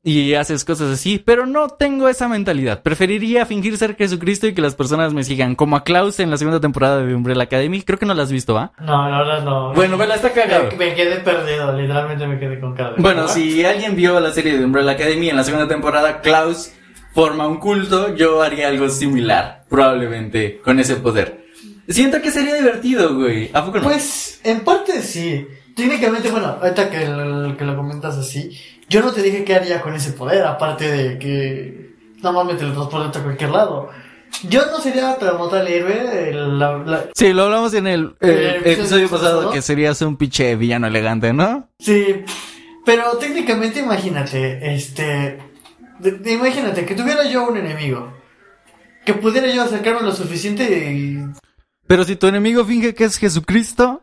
y 0.07 0.35
haces 0.35 0.65
cosas 0.65 0.93
así. 0.93 1.19
Pero 1.19 1.47
no 1.47 1.69
tengo 1.69 2.09
esa 2.09 2.29
mentalidad. 2.29 2.81
Preferiría 2.83 3.45
fingir 3.45 3.77
ser 3.77 3.97
Jesucristo 3.97 4.47
y 4.47 4.55
que 4.55 4.63
las 4.63 4.77
personas 4.77 5.13
me 5.13 5.25
sigan, 5.25 5.57
como 5.57 5.75
a 5.75 5.83
Klaus 5.83 6.21
en 6.21 6.31
la 6.31 6.39
segunda 6.39 6.61
temporada 6.61 7.03
de 7.03 7.13
Umbrella 7.13 7.43
Academy. 7.43 7.83
Creo 7.83 7.99
que 7.99 8.07
no 8.07 8.15
la 8.15 8.23
has 8.23 8.31
visto, 8.31 8.55
¿va? 8.55 8.71
No, 8.79 9.11
la 9.11 9.19
verdad 9.19 9.43
no. 9.43 9.75
Bueno, 9.75 9.99
vela, 9.99 10.15
está 10.15 10.33
cagado. 10.33 10.69
Me, 10.71 10.77
me 10.77 10.95
quedé 10.95 11.17
perdido, 11.17 11.77
literalmente 11.77 12.25
me 12.29 12.39
quedé 12.39 12.61
con 12.61 12.77
cara 12.77 12.95
Bueno, 12.99 13.27
si 13.27 13.65
alguien 13.65 13.97
vio 13.97 14.21
la 14.21 14.31
serie 14.31 14.57
de 14.57 14.65
Umbrella 14.65 14.93
Academy 14.93 15.29
en 15.29 15.37
la 15.37 15.43
segunda 15.43 15.67
temporada, 15.67 16.21
Klaus 16.21 16.73
forma 17.13 17.49
un 17.49 17.57
culto, 17.57 18.15
yo 18.15 18.43
haría 18.43 18.69
algo 18.69 18.89
similar, 18.89 19.65
probablemente, 19.69 20.61
con 20.63 20.79
ese 20.79 20.97
poder. 20.97 21.47
Siento 21.89 22.23
que 22.23 22.31
sería 22.31 22.55
divertido, 22.55 23.17
güey. 23.17 23.51
¿A 23.53 23.65
poco 23.65 23.79
no? 23.79 23.85
Pues, 23.85 24.41
en 24.45 24.61
parte 24.61 25.03
sí. 25.03 25.49
Técnicamente, 25.75 26.31
bueno, 26.31 26.59
ahorita 26.63 26.89
que, 26.89 27.57
que 27.59 27.65
lo 27.65 27.77
comentas 27.77 28.17
así, 28.17 28.51
yo 28.89 29.03
no 29.03 29.13
te 29.13 29.23
dije 29.23 29.45
qué 29.45 29.55
haría 29.55 29.81
con 29.83 29.95
ese 29.95 30.13
poder, 30.13 30.45
aparte 30.45 30.91
de 30.91 31.19
que 31.19 31.95
nada 32.23 32.33
más 32.33 32.47
me 32.47 32.55
teletransporte 32.55 33.19
a 33.19 33.23
cualquier 33.23 33.51
lado. 33.51 33.91
Yo 34.49 34.67
no 34.67 34.79
sería 34.81 35.17
como 35.17 35.49
tal 35.49 35.67
héroe, 35.67 36.33
la- 36.33 36.79
la- 36.79 37.05
Sí, 37.15 37.33
lo 37.33 37.45
hablamos 37.45 37.73
en 37.75 37.87
el, 37.87 38.17
eh, 38.21 38.29
Eh, 38.29 38.57
episodio 38.59 38.83
episodio 38.83 39.09
pasado, 39.09 39.51
que 39.51 39.63
serías 39.63 40.01
un 40.03 40.17
pinche 40.17 40.57
villano 40.57 40.87
elegante, 40.89 41.33
¿no? 41.33 41.69
Sí, 41.79 42.23
pero 42.85 43.17
técnicamente 43.19 43.81
imagínate, 43.81 44.75
este, 44.75 45.39
de- 46.01 46.33
imagínate 46.33 46.85
que 46.85 46.95
tuviera 46.95 47.25
yo 47.25 47.49
un 47.49 47.57
enemigo, 47.57 48.13
que 49.05 49.15
pudiera 49.15 49.49
yo 49.49 49.63
acercarme 49.63 50.03
lo 50.03 50.13
suficiente 50.13 50.65
y... 50.93 51.19
Pero 51.87 52.05
si 52.05 52.17
tu 52.17 52.27
enemigo 52.27 52.65
finge 52.65 52.95
que 52.95 53.05
es 53.05 53.17
Jesucristo. 53.17 54.03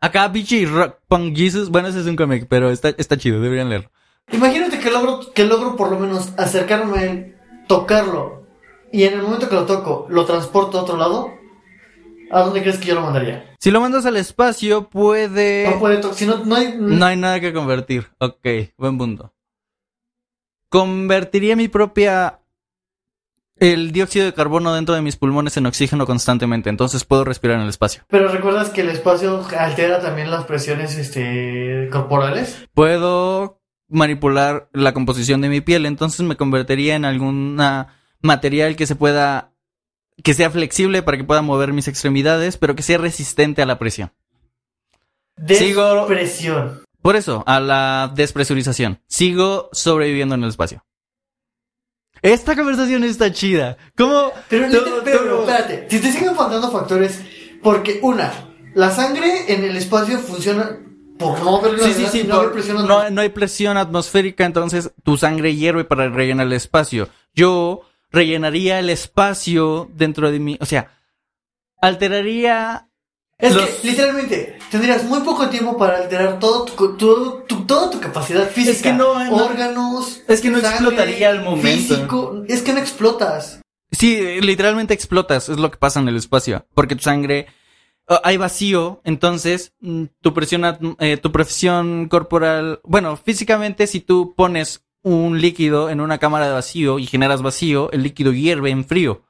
Acá, 0.00 0.30
pinche 0.32 0.64
Rock 0.66 0.96
Punk 1.08 1.36
Jesus. 1.36 1.70
Bueno, 1.70 1.88
ese 1.88 2.00
es 2.00 2.06
un 2.06 2.16
cómic, 2.16 2.46
pero 2.48 2.70
está, 2.70 2.90
está 2.90 3.16
chido, 3.16 3.40
deberían 3.40 3.68
leerlo. 3.68 3.90
Imagínate 4.30 4.78
que 4.78 4.90
logro, 4.90 5.20
que 5.34 5.44
logro 5.44 5.74
por 5.76 5.90
lo 5.90 5.98
menos 5.98 6.32
acercarme 6.36 6.98
a 6.98 7.02
él, 7.04 7.36
tocarlo, 7.66 8.46
y 8.92 9.04
en 9.04 9.14
el 9.14 9.22
momento 9.22 9.48
que 9.48 9.54
lo 9.54 9.64
toco, 9.66 10.06
lo 10.10 10.24
transporto 10.26 10.78
a 10.78 10.82
otro 10.82 10.96
lado, 10.98 11.30
¿a 12.30 12.40
dónde 12.42 12.60
crees 12.62 12.78
que 12.78 12.86
yo 12.88 12.94
lo 12.94 13.00
mandaría? 13.00 13.56
Si 13.58 13.70
lo 13.70 13.80
mandas 13.80 14.04
al 14.06 14.16
espacio, 14.18 14.88
puede. 14.88 15.68
No 15.70 15.78
puede 15.80 15.96
to- 15.96 16.12
si 16.12 16.26
no, 16.26 16.44
no 16.44 16.54
hay... 16.54 16.74
No 16.78 17.04
hay 17.06 17.16
nada 17.16 17.40
que 17.40 17.52
convertir. 17.52 18.06
Ok, 18.18 18.46
buen 18.76 18.98
punto. 18.98 19.32
Convertiría 20.68 21.56
mi 21.56 21.68
propia. 21.68 22.40
El 23.60 23.90
dióxido 23.92 24.24
de 24.26 24.34
carbono 24.34 24.72
dentro 24.74 24.94
de 24.94 25.02
mis 25.02 25.16
pulmones 25.16 25.56
en 25.56 25.66
oxígeno 25.66 26.06
constantemente, 26.06 26.70
entonces 26.70 27.04
puedo 27.04 27.24
respirar 27.24 27.56
en 27.56 27.62
el 27.64 27.68
espacio. 27.68 28.02
Pero 28.08 28.28
recuerdas 28.28 28.70
que 28.70 28.82
el 28.82 28.88
espacio 28.88 29.44
altera 29.58 30.00
también 30.00 30.30
las 30.30 30.44
presiones, 30.44 30.96
este, 30.96 31.88
corporales. 31.90 32.68
Puedo 32.72 33.60
manipular 33.88 34.68
la 34.72 34.92
composición 34.94 35.40
de 35.40 35.48
mi 35.48 35.60
piel, 35.60 35.86
entonces 35.86 36.20
me 36.20 36.36
convertiría 36.36 36.94
en 36.94 37.04
alguna 37.04 37.96
material 38.20 38.76
que 38.76 38.86
se 38.86 38.94
pueda, 38.96 39.52
que 40.22 40.34
sea 40.34 40.50
flexible 40.50 41.02
para 41.02 41.16
que 41.16 41.24
pueda 41.24 41.42
mover 41.42 41.72
mis 41.72 41.88
extremidades, 41.88 42.58
pero 42.58 42.76
que 42.76 42.82
sea 42.82 42.98
resistente 42.98 43.62
a 43.62 43.66
la 43.66 43.78
presión. 43.78 44.12
Sigo- 45.46 46.06
Despresión. 46.06 46.82
Por 47.02 47.16
eso, 47.16 47.44
a 47.46 47.60
la 47.60 48.12
despresurización. 48.14 49.00
Sigo 49.06 49.68
sobreviviendo 49.72 50.34
en 50.34 50.42
el 50.42 50.50
espacio. 50.50 50.84
Esta 52.22 52.56
conversación 52.56 53.04
está 53.04 53.32
chida. 53.32 53.76
¿Cómo? 53.96 54.32
Pero, 54.48 54.66
liter- 54.66 54.82
pero, 55.04 55.40
espérate, 55.40 55.86
si 55.90 56.00
te 56.00 56.12
siguen 56.12 56.34
faltando 56.34 56.70
factores, 56.70 57.20
porque 57.62 58.00
una, 58.02 58.32
la 58.74 58.90
sangre 58.90 59.52
en 59.52 59.64
el 59.64 59.76
espacio 59.76 60.18
funciona 60.18 60.78
por 61.18 61.40
no 61.42 61.56
haber 61.58 61.78
Sí, 61.80 61.92
sí, 61.94 62.06
sí, 62.10 62.24
no 62.24 62.36
por- 62.36 62.52
presión 62.52 62.86
no, 62.86 63.10
no 63.10 63.20
hay 63.20 63.28
presión 63.30 63.76
atmosférica, 63.76 64.44
entonces 64.44 64.92
tu 65.02 65.16
sangre 65.16 65.54
hierve 65.56 65.84
para 65.84 66.08
rellenar 66.08 66.46
el 66.46 66.52
espacio. 66.52 67.08
Yo 67.34 67.82
rellenaría 68.10 68.78
el 68.78 68.90
espacio 68.90 69.88
dentro 69.94 70.30
de 70.30 70.38
mí, 70.40 70.58
o 70.60 70.66
sea, 70.66 70.90
alteraría... 71.80 72.87
Es 73.38 73.54
los- 73.54 73.64
que, 73.66 73.86
literalmente, 73.88 74.58
tendrías 74.70 75.04
muy 75.04 75.20
poco 75.20 75.48
tiempo 75.48 75.76
para 75.78 75.98
alterar 75.98 76.38
todo 76.40 76.64
tu, 76.64 76.96
todo 76.96 77.44
tu, 77.44 77.64
toda 77.66 77.88
tu 77.90 78.00
capacidad 78.00 78.48
física. 78.50 78.72
Es 78.76 78.82
que 78.82 78.92
no, 78.92 79.24
no- 79.24 79.44
órganos. 79.44 80.22
es 80.26 80.40
que 80.40 80.50
no 80.50 80.60
sangre, 80.60 80.70
explotaría 80.76 81.30
al 81.30 81.44
momento. 81.44 81.68
Físico. 81.94 82.42
Es 82.48 82.62
que 82.62 82.72
no 82.72 82.80
explotas. 82.80 83.60
Sí, 83.92 84.40
literalmente 84.40 84.92
explotas, 84.92 85.48
es 85.48 85.56
lo 85.58 85.70
que 85.70 85.78
pasa 85.78 86.00
en 86.00 86.08
el 86.08 86.16
espacio, 86.16 86.66
porque 86.74 86.94
tu 86.96 87.02
sangre... 87.04 87.46
ah, 88.08 88.20
hay 88.24 88.36
vacío, 88.36 89.00
entonces 89.04 89.72
mm, 89.80 90.04
tu 90.20 90.34
presión, 90.34 90.62
atm- 90.62 90.96
eh, 90.98 91.16
tu 91.16 91.30
presión 91.32 92.08
corporal, 92.08 92.80
bueno, 92.84 93.16
físicamente 93.16 93.86
si 93.86 94.00
tú 94.00 94.34
pones 94.36 94.84
un 95.02 95.40
líquido 95.40 95.88
en 95.90 96.00
una 96.00 96.18
cámara 96.18 96.46
de 96.48 96.52
vacío 96.54 96.98
y 96.98 97.06
generas 97.06 97.40
vacío, 97.40 97.90
el 97.92 98.02
líquido 98.02 98.32
hierve 98.32 98.70
en 98.70 98.84
frío 98.84 99.22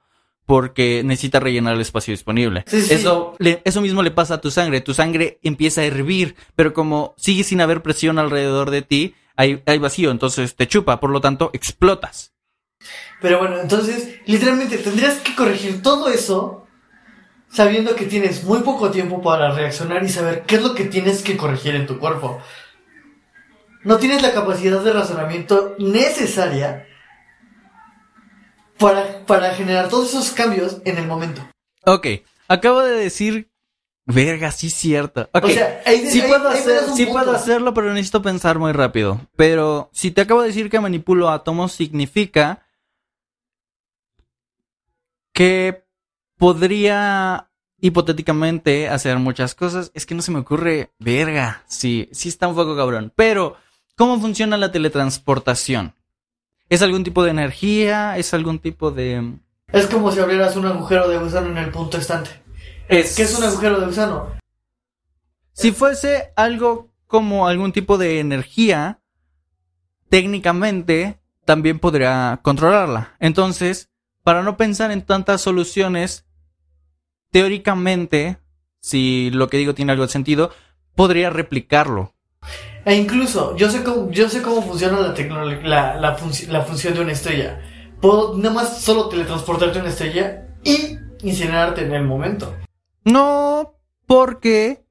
porque 0.48 1.02
necesita 1.04 1.40
rellenar 1.40 1.74
el 1.74 1.82
espacio 1.82 2.10
disponible. 2.12 2.64
Sí, 2.66 2.80
sí. 2.80 2.94
Eso, 2.94 3.34
le- 3.38 3.60
eso 3.66 3.82
mismo 3.82 4.02
le 4.02 4.10
pasa 4.10 4.36
a 4.36 4.40
tu 4.40 4.50
sangre. 4.50 4.80
Tu 4.80 4.94
sangre 4.94 5.38
empieza 5.42 5.82
a 5.82 5.84
hervir, 5.84 6.36
pero 6.56 6.72
como 6.72 7.14
sigue 7.18 7.44
sin 7.44 7.60
haber 7.60 7.82
presión 7.82 8.18
alrededor 8.18 8.70
de 8.70 8.80
ti, 8.80 9.14
hay, 9.36 9.62
hay 9.66 9.78
vacío, 9.78 10.10
entonces 10.10 10.56
te 10.56 10.66
chupa, 10.66 11.00
por 11.00 11.10
lo 11.10 11.20
tanto 11.20 11.50
explotas. 11.52 12.32
Pero 13.20 13.40
bueno, 13.40 13.60
entonces, 13.60 14.20
literalmente 14.24 14.78
tendrías 14.78 15.16
que 15.16 15.34
corregir 15.34 15.82
todo 15.82 16.08
eso 16.08 16.66
sabiendo 17.52 17.94
que 17.94 18.06
tienes 18.06 18.42
muy 18.44 18.60
poco 18.60 18.90
tiempo 18.90 19.20
para 19.20 19.52
reaccionar 19.52 20.02
y 20.02 20.08
saber 20.08 20.44
qué 20.46 20.54
es 20.56 20.62
lo 20.62 20.74
que 20.74 20.84
tienes 20.86 21.22
que 21.22 21.36
corregir 21.36 21.74
en 21.74 21.86
tu 21.86 21.98
cuerpo. 21.98 22.40
No 23.84 23.98
tienes 23.98 24.22
la 24.22 24.32
capacidad 24.32 24.82
de 24.82 24.94
razonamiento 24.94 25.76
necesaria 25.78 26.86
para, 28.78 29.25
para 29.26 29.54
generar 29.54 29.88
todos 29.88 30.08
esos 30.11 30.30
cambios 30.30 30.78
en 30.85 30.99
el 30.99 31.06
momento. 31.06 31.42
Ok, 31.85 32.06
acabo 32.49 32.80
de 32.80 32.92
decir. 32.97 33.50
Verga, 34.11 34.50
sí, 34.52 34.70
cierto. 34.70 35.28
Ok, 35.35 35.44
O 35.44 35.49
sea, 35.50 35.82
ahí- 35.85 36.06
sí, 36.11 36.23
ahí- 36.23 36.28
puedo, 36.28 36.49
ahí 36.49 36.58
hacer- 36.58 36.80
sí 36.97 37.04
puedo 37.04 37.30
hacerlo, 37.30 37.75
pero 37.75 37.92
necesito 37.92 38.23
pensar 38.23 38.58
muy 38.58 38.73
rápido. 38.73 39.20
Pero 39.37 39.90
si 39.92 40.11
te 40.11 40.23
acabo 40.23 40.40
de 40.40 40.49
decir 40.49 40.70
que 40.70 40.80
manipulo 40.80 41.28
átomos, 41.28 41.73
significa 41.73 42.62
que 45.35 45.85
podría 46.38 47.50
hipotéticamente 47.80 48.88
hacer 48.88 49.18
muchas 49.18 49.54
cosas. 49.54 49.90
Es 49.94 50.06
que 50.06 50.14
no 50.14 50.23
se 50.23 50.30
me 50.32 50.38
ocurre, 50.40 50.90
verga, 50.99 51.62
sí, 51.68 52.08
sí 52.12 52.28
está 52.30 52.49
un 52.49 52.54
poco 52.54 52.76
cabrón. 52.76 53.12
Pero, 53.14 53.56
¿cómo 53.94 54.18
funciona 54.20 54.56
la 54.56 54.73
teletransportación? 54.73 55.94
¿Es 56.68 56.82
algún 56.82 57.04
tipo 57.04 57.25
de 57.25 57.30
energía? 57.30 58.18
¿Es 58.18 58.34
algún 58.34 58.58
tipo 58.58 58.90
de...? 58.90 59.34
Es 59.72 59.87
como 59.87 60.12
si 60.12 60.20
abrieras 60.20 60.56
un 60.56 60.66
agujero 60.66 61.08
de 61.08 61.18
gusano 61.18 61.48
en 61.48 61.58
el 61.58 61.70
punto 61.70 61.98
estante. 61.98 62.30
Es... 62.88 63.16
¿Qué 63.16 63.22
es 63.22 63.37
un 63.37 63.44
agujero 63.44 63.80
de 63.80 63.87
gusano? 63.87 64.32
Si 65.52 65.72
fuese 65.72 66.32
algo 66.37 66.90
como 67.06 67.48
algún 67.48 67.72
tipo 67.72 67.98
de 67.98 68.20
energía, 68.20 69.00
técnicamente 70.08 71.20
también 71.44 71.78
podría 71.78 72.40
controlarla. 72.42 73.16
Entonces, 73.18 73.90
para 74.22 74.42
no 74.42 74.56
pensar 74.56 74.90
en 74.90 75.02
tantas 75.02 75.40
soluciones, 75.40 76.26
teóricamente, 77.30 78.38
si 78.80 79.30
lo 79.30 79.48
que 79.48 79.56
digo 79.56 79.75
tiene 79.75 79.92
algo 79.92 80.04
de 80.04 80.12
sentido, 80.12 80.52
podría 80.94 81.30
replicarlo. 81.30 82.14
E 82.88 82.95
incluso, 82.95 83.54
yo 83.54 83.68
sé 83.68 83.85
cómo, 83.85 84.11
yo 84.11 84.30
sé 84.30 84.40
cómo 84.40 84.62
funciona 84.62 84.99
la, 84.99 85.14
la, 85.62 86.00
la, 86.00 86.16
la 86.49 86.62
función 86.62 86.95
de 86.95 87.00
una 87.00 87.12
estrella. 87.12 87.61
Puedo 88.00 88.35
nada 88.38 88.54
más 88.54 88.80
solo 88.80 89.11
teletransportarte 89.11 89.76
a 89.78 89.83
una 89.83 89.90
estrella 89.90 90.49
y 90.64 90.97
incinerarte 91.23 91.83
en 91.83 91.92
el 91.92 92.04
momento. 92.04 92.57
No, 93.04 93.75
porque 94.07 94.87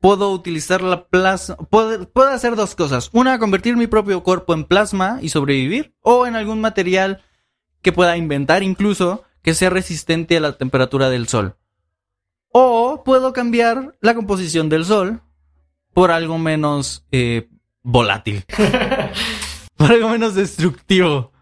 puedo 0.00 0.30
utilizar 0.30 0.80
la 0.80 1.06
plasma. 1.06 1.56
Puedo, 1.56 2.08
puedo 2.08 2.30
hacer 2.30 2.56
dos 2.56 2.74
cosas. 2.74 3.10
Una, 3.12 3.38
convertir 3.38 3.76
mi 3.76 3.86
propio 3.86 4.22
cuerpo 4.22 4.54
en 4.54 4.64
plasma 4.64 5.18
y 5.20 5.28
sobrevivir. 5.28 5.94
O 6.00 6.26
en 6.26 6.34
algún 6.34 6.62
material 6.62 7.24
que 7.82 7.92
pueda 7.92 8.16
inventar 8.16 8.62
incluso 8.62 9.24
que 9.42 9.52
sea 9.52 9.68
resistente 9.68 10.38
a 10.38 10.40
la 10.40 10.56
temperatura 10.56 11.10
del 11.10 11.28
sol. 11.28 11.58
O 12.52 13.02
puedo 13.04 13.34
cambiar 13.34 13.98
la 14.00 14.14
composición 14.14 14.70
del 14.70 14.86
sol 14.86 15.20
por 15.96 16.10
algo 16.10 16.36
menos 16.36 17.06
eh, 17.10 17.48
volátil. 17.82 18.44
por 19.78 19.90
algo 19.92 20.10
menos 20.10 20.34
destructivo. 20.34 21.32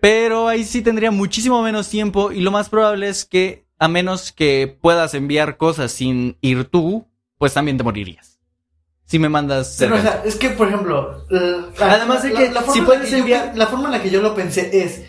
Pero 0.00 0.48
ahí 0.48 0.64
sí 0.64 0.82
tendría 0.82 1.12
muchísimo 1.12 1.62
menos 1.62 1.88
tiempo 1.88 2.32
y 2.32 2.40
lo 2.40 2.50
más 2.50 2.68
probable 2.68 3.08
es 3.08 3.24
que 3.24 3.64
a 3.78 3.86
menos 3.86 4.32
que 4.32 4.76
puedas 4.80 5.14
enviar 5.14 5.56
cosas 5.56 5.92
sin 5.92 6.36
ir 6.40 6.64
tú, 6.64 7.06
pues 7.38 7.54
también 7.54 7.76
te 7.78 7.84
morirías. 7.84 8.40
Si 9.04 9.20
me 9.20 9.28
mandas 9.28 9.76
Pero, 9.78 9.94
o 9.94 9.98
cerca. 9.98 10.12
sea, 10.14 10.22
es 10.24 10.34
que, 10.34 10.50
por 10.50 10.66
ejemplo, 10.66 11.24
la- 11.30 11.94
Además 11.94 12.24
de 12.24 12.32
que 12.32 12.48
si 12.48 12.52
la 12.80 12.86
puedes 12.86 13.08
que 13.08 13.18
yo- 13.18 13.24
enviar- 13.24 13.52
la 13.54 13.68
forma 13.68 13.84
en 13.86 13.92
la 13.92 14.02
que 14.02 14.10
yo 14.10 14.20
lo 14.20 14.34
pensé 14.34 14.82
es, 14.82 15.02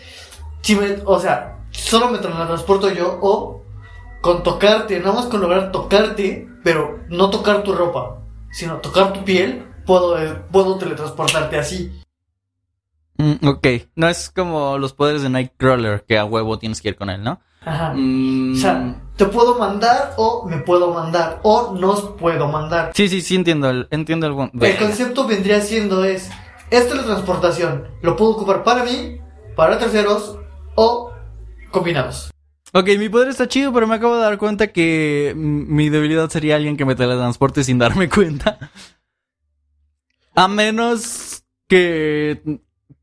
si 0.60 0.76
me, 0.76 0.98
o 1.04 1.18
sea, 1.18 1.58
solo 1.72 2.10
me 2.12 2.18
transporto 2.18 2.92
yo 2.92 3.18
o 3.20 3.64
con 4.20 4.44
tocarte, 4.44 5.00
nada 5.00 5.14
más 5.14 5.26
con 5.26 5.40
lograr 5.40 5.72
tocarte, 5.72 6.46
pero 6.62 7.00
no 7.08 7.28
tocar 7.30 7.64
tu 7.64 7.74
ropa, 7.74 8.21
sino 8.52 8.76
tocar 8.76 9.12
tu 9.12 9.24
piel, 9.24 9.66
puedo, 9.84 10.18
eh, 10.18 10.34
puedo 10.50 10.76
teletransportarte 10.76 11.58
así. 11.58 11.90
Mm, 13.18 13.46
ok, 13.46 13.66
no 13.96 14.08
es 14.08 14.30
como 14.30 14.78
los 14.78 14.92
poderes 14.92 15.22
de 15.22 15.30
Nightcrawler 15.30 16.04
que 16.04 16.18
a 16.18 16.24
huevo 16.24 16.58
tienes 16.58 16.80
que 16.80 16.90
ir 16.90 16.96
con 16.96 17.10
él, 17.10 17.22
¿no? 17.22 17.40
Ajá. 17.64 17.92
Mm, 17.94 18.54
O 18.54 18.56
sea, 18.56 19.02
te 19.16 19.26
puedo 19.26 19.58
mandar 19.58 20.14
o 20.16 20.46
me 20.48 20.58
puedo 20.58 20.92
mandar 20.92 21.40
o 21.42 21.74
nos 21.78 22.00
puedo 22.18 22.48
mandar. 22.48 22.90
sí, 22.94 23.08
sí, 23.08 23.20
sí 23.20 23.36
entiendo 23.36 23.70
el, 23.70 23.88
entiendo 23.90 24.26
el, 24.26 24.76
concepto 24.78 25.26
vendría 25.26 25.60
siendo 25.60 26.04
es, 26.04 26.30
es 26.70 26.88
teletransportación, 26.88 27.88
lo 28.02 28.16
puedo 28.16 28.32
ocupar 28.32 28.64
para 28.64 28.84
mí, 28.84 29.20
para 29.54 29.78
terceros 29.78 30.38
o 30.74 31.12
combinados. 31.70 32.31
Ok, 32.74 32.88
mi 32.98 33.10
poder 33.10 33.28
está 33.28 33.48
chido, 33.48 33.72
pero 33.72 33.86
me 33.86 33.94
acabo 33.94 34.16
de 34.16 34.22
dar 34.22 34.38
cuenta 34.38 34.72
que 34.72 35.34
mi 35.36 35.90
debilidad 35.90 36.30
sería 36.30 36.56
alguien 36.56 36.78
que 36.78 36.86
me 36.86 36.94
teletransporte 36.94 37.64
sin 37.64 37.78
darme 37.78 38.08
cuenta. 38.10 38.58
A 40.34 40.48
menos 40.48 41.44
que 41.68 42.40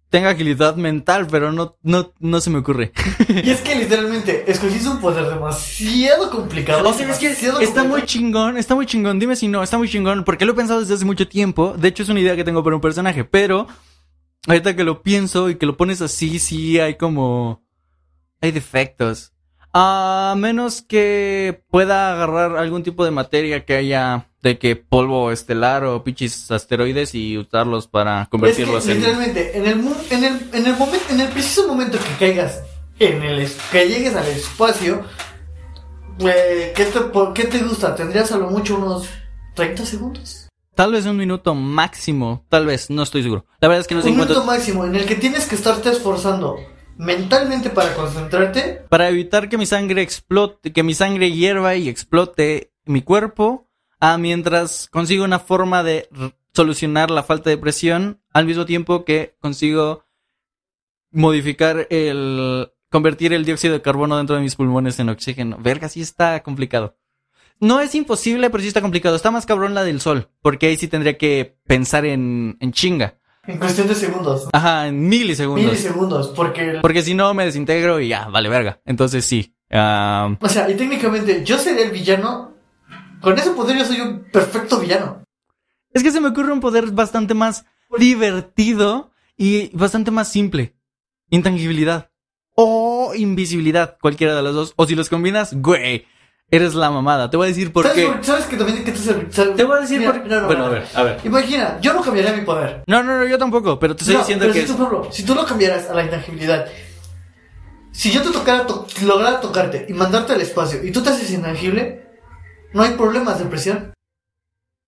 tenga 0.09 0.31
agilidad 0.31 0.75
mental, 0.75 1.27
pero 1.29 1.51
no, 1.51 1.77
no, 1.83 2.13
no 2.19 2.41
se 2.41 2.49
me 2.49 2.59
ocurre. 2.59 2.91
Y 3.29 3.51
es 3.51 3.61
que 3.61 3.75
literalmente 3.75 4.51
escogiste 4.51 4.89
un 4.89 4.99
poder 4.99 5.25
demasiado 5.25 6.31
complicado. 6.31 6.89
O 6.89 6.93
sea, 6.93 7.09
es 7.09 7.19
que 7.19 7.31
está 7.63 7.83
muy 7.83 8.01
chingón, 8.03 8.57
está 8.57 8.73
muy 8.73 8.87
chingón. 8.87 9.19
Dime 9.19 9.35
si 9.35 9.47
no, 9.47 9.61
está 9.61 9.77
muy 9.77 9.87
chingón, 9.87 10.23
porque 10.23 10.45
lo 10.45 10.53
he 10.53 10.55
pensado 10.55 10.79
desde 10.79 10.95
hace 10.95 11.05
mucho 11.05 11.27
tiempo. 11.27 11.75
De 11.77 11.89
hecho, 11.89 12.01
es 12.01 12.09
una 12.09 12.19
idea 12.19 12.35
que 12.35 12.43
tengo 12.43 12.63
para 12.63 12.75
un 12.75 12.81
personaje, 12.81 13.23
pero 13.23 13.67
ahorita 14.47 14.75
que 14.75 14.83
lo 14.83 15.03
pienso 15.03 15.49
y 15.51 15.55
que 15.55 15.67
lo 15.67 15.77
pones 15.77 16.01
así, 16.01 16.39
sí 16.39 16.79
hay 16.79 16.95
como. 16.95 17.63
Hay 18.41 18.51
defectos. 18.51 19.33
A 19.73 20.33
menos 20.37 20.81
que 20.81 21.61
pueda 21.69 22.11
agarrar 22.13 22.57
algún 22.57 22.81
tipo 22.83 23.05
de 23.05 23.11
materia 23.11 23.65
que 23.65 23.75
haya 23.75 24.25
de 24.41 24.57
que 24.57 24.75
polvo 24.75 25.31
estelar 25.31 25.83
o 25.83 26.03
pichis 26.03 26.49
asteroides 26.49 27.13
y 27.13 27.37
usarlos 27.37 27.87
para 27.87 28.21
Es 28.21 28.25
que, 28.27 28.29
convertirlos 28.31 28.87
en. 28.87 28.95
literalmente, 28.99 29.57
en 29.57 29.65
el, 29.67 29.79
en 30.09 30.23
el, 30.23 30.49
en 30.53 30.65
el 30.65 30.75
momento, 30.77 31.05
en 31.11 31.21
el 31.21 31.27
preciso 31.29 31.67
momento 31.67 31.97
que 31.99 32.25
caigas 32.25 32.63
en 32.99 33.21
el, 33.21 33.47
que 33.71 33.87
llegues 33.87 34.15
al 34.15 34.27
espacio, 34.27 35.03
eh, 36.19 36.73
¿qué 36.75 36.85
te, 36.85 36.99
por- 37.01 37.33
¿qué 37.33 37.45
te 37.45 37.59
gusta? 37.59 37.95
¿Tendrías 37.95 38.31
a 38.31 38.37
lo 38.37 38.49
mucho 38.49 38.75
unos 38.77 39.07
30 39.55 39.85
segundos? 39.85 40.47
Tal 40.73 40.93
vez 40.93 41.05
un 41.05 41.17
minuto 41.17 41.53
máximo, 41.53 42.45
tal 42.49 42.65
vez, 42.65 42.89
no 42.89 43.03
estoy 43.03 43.21
seguro. 43.23 43.45
La 43.59 43.67
verdad 43.67 43.81
es 43.81 43.87
que 43.87 43.95
no 43.95 44.01
sé 44.01 44.09
un 44.09 44.15
cuánto- 44.15 44.33
minuto 44.33 44.47
máximo 44.51 44.85
en 44.85 44.95
el 44.95 45.05
que 45.05 45.15
tienes 45.15 45.45
que 45.45 45.55
estarte 45.55 45.89
esforzando 45.91 46.55
mentalmente 46.99 47.69
para 47.69 47.95
concentrarte. 47.95 48.83
para 48.89 49.09
evitar 49.09 49.47
que 49.47 49.57
mi 49.57 49.65
sangre 49.65 50.01
explote, 50.01 50.73
que 50.73 50.83
mi 50.83 50.93
sangre 50.93 51.31
hierva 51.31 51.75
y 51.75 51.87
explote 51.87 52.73
mi 52.85 53.01
cuerpo, 53.01 53.69
ah, 54.01 54.17
mientras 54.17 54.89
consigo 54.91 55.23
una 55.23 55.39
forma 55.39 55.81
de 55.81 56.09
solucionar 56.53 57.09
la 57.09 57.23
falta 57.23 57.49
de 57.49 57.57
presión, 57.57 58.21
al 58.33 58.45
mismo 58.45 58.65
tiempo 58.65 59.05
que 59.05 59.37
consigo 59.39 60.03
modificar 61.11 61.87
el, 61.89 62.69
convertir 62.89 63.31
el 63.31 63.45
dióxido 63.45 63.73
de 63.73 63.81
carbono 63.81 64.17
dentro 64.17 64.35
de 64.35 64.41
mis 64.41 64.55
pulmones 64.55 64.99
en 64.99 65.09
oxígeno. 65.09 65.57
Verga, 65.57 65.87
sí 65.87 66.01
está 66.01 66.43
complicado. 66.43 66.97
No 67.61 67.79
es 67.79 67.95
imposible, 67.95 68.49
pero 68.49 68.61
sí 68.61 68.67
está 68.67 68.81
complicado. 68.81 69.15
Está 69.15 69.31
más 69.31 69.45
cabrón 69.45 69.73
la 69.73 69.83
del 69.83 70.01
sol, 70.01 70.29
porque 70.41 70.67
ahí 70.67 70.75
sí 70.75 70.89
tendría 70.89 71.17
que 71.17 71.57
pensar 71.65 72.05
en, 72.05 72.57
en 72.59 72.73
chinga. 72.73 73.18
En 73.49 73.57
cuestión 73.57 73.87
de 73.87 73.95
segundos. 73.95 74.47
Ajá, 74.53 74.87
en 74.87 75.09
milisegundos. 75.09 75.65
Milisegundos. 75.65 76.27
Porque, 76.29 76.77
Porque 76.81 77.01
si 77.01 77.15
no 77.15 77.33
me 77.33 77.45
desintegro 77.45 77.99
y 77.99 78.09
ya, 78.09 78.27
vale 78.27 78.47
verga. 78.47 78.79
Entonces 78.85 79.25
sí. 79.25 79.55
o 79.71 80.49
sea, 80.49 80.69
y 80.69 80.75
técnicamente 80.75 81.43
yo 81.43 81.57
sería 81.57 81.85
el 81.85 81.91
villano. 81.91 82.53
Con 83.21 83.37
ese 83.37 83.49
poder 83.51 83.77
yo 83.77 83.85
soy 83.85 84.01
un 84.01 84.25
perfecto 84.31 84.79
villano. 84.79 85.23
Es 85.91 86.03
que 86.03 86.11
se 86.11 86.21
me 86.21 86.27
ocurre 86.27 86.53
un 86.53 86.59
poder 86.59 86.91
bastante 86.91 87.33
más 87.33 87.65
divertido 87.97 89.11
y 89.35 89.75
bastante 89.75 90.11
más 90.11 90.31
simple. 90.31 90.75
Intangibilidad. 91.31 92.11
O 92.53 93.13
invisibilidad, 93.15 93.97
cualquiera 93.99 94.35
de 94.35 94.43
las 94.43 94.53
dos. 94.53 94.73
O 94.75 94.85
si 94.85 94.93
los 94.93 95.09
combinas, 95.09 95.55
güey, 95.55 96.05
eres 96.51 96.73
la 96.75 96.89
mamada. 96.91 97.29
Te 97.29 97.37
voy 97.37 97.45
a 97.45 97.49
decir 97.49 97.71
por 97.71 97.85
¿Sabes, 97.87 98.05
qué. 98.17 98.23
¿Sabes 98.23 98.45
que 98.45 98.57
también 98.57 98.83
que 98.83 98.95
sirve? 98.95 99.27
¿Sabes? 99.31 99.55
Te 99.55 99.63
voy 99.63 99.77
a 99.77 99.81
decir 99.81 99.99
Mira, 99.99 100.11
por 100.13 100.23
qué. 100.23 100.29
no, 100.29 100.41
no, 100.41 100.47
bueno, 100.47 100.61
no. 100.61 100.67
a 100.67 100.69
ver, 100.71 100.87
a 100.95 101.03
ver. 101.03 101.19
Imagina, 101.23 101.77
yo 101.81 101.93
no 101.93 102.01
cambiaría 102.01 102.33
mi 102.33 102.41
poder. 102.41 102.83
No, 102.87 103.03
no, 103.03 103.17
no, 103.19 103.25
yo 103.25 103.37
tampoco, 103.37 103.77
pero 103.79 103.95
te 103.95 104.03
estoy 104.03 104.17
diciendo 104.17 104.43
pero 104.43 104.53
que. 104.53 104.61
si 104.61 104.67
tú, 104.67 104.77
por 104.77 104.87
ejemplo, 104.87 105.11
si 105.11 105.23
tú 105.23 105.35
lo 105.35 105.45
cambiaras 105.45 105.89
a 105.89 105.93
la 105.93 106.03
intangibilidad, 106.03 106.65
si 107.91 108.11
yo 108.11 108.21
te 108.21 108.31
tocara, 108.31 108.65
to- 108.65 108.87
lograra 109.05 109.39
tocarte 109.41 109.85
y 109.89 109.93
mandarte 109.93 110.33
al 110.33 110.41
espacio 110.41 110.83
y 110.83 110.91
tú 110.91 111.01
te 111.03 111.09
haces 111.09 111.31
intangible, 111.31 112.07
no 112.73 112.83
hay 112.83 112.91
problemas 112.91 113.39
de 113.39 113.45
presión. 113.45 113.93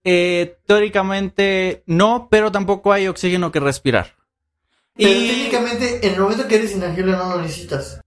Eh, 0.04 0.58
teóricamente 0.66 1.84
no, 1.86 2.28
pero 2.32 2.52
tampoco 2.52 2.92
hay 2.92 3.08
oxígeno 3.08 3.52
que 3.52 3.60
respirar. 3.60 4.16
Pero 4.96 5.10
Y 5.10 5.28
técnicamente, 5.28 6.06
en 6.08 6.14
el 6.16 6.20
momento 6.20 6.48
que 6.48 6.56
eres 6.56 6.72
intangible, 6.74 7.12
no 7.14 7.36
lo 7.36 7.42
necesitas. 7.42 8.02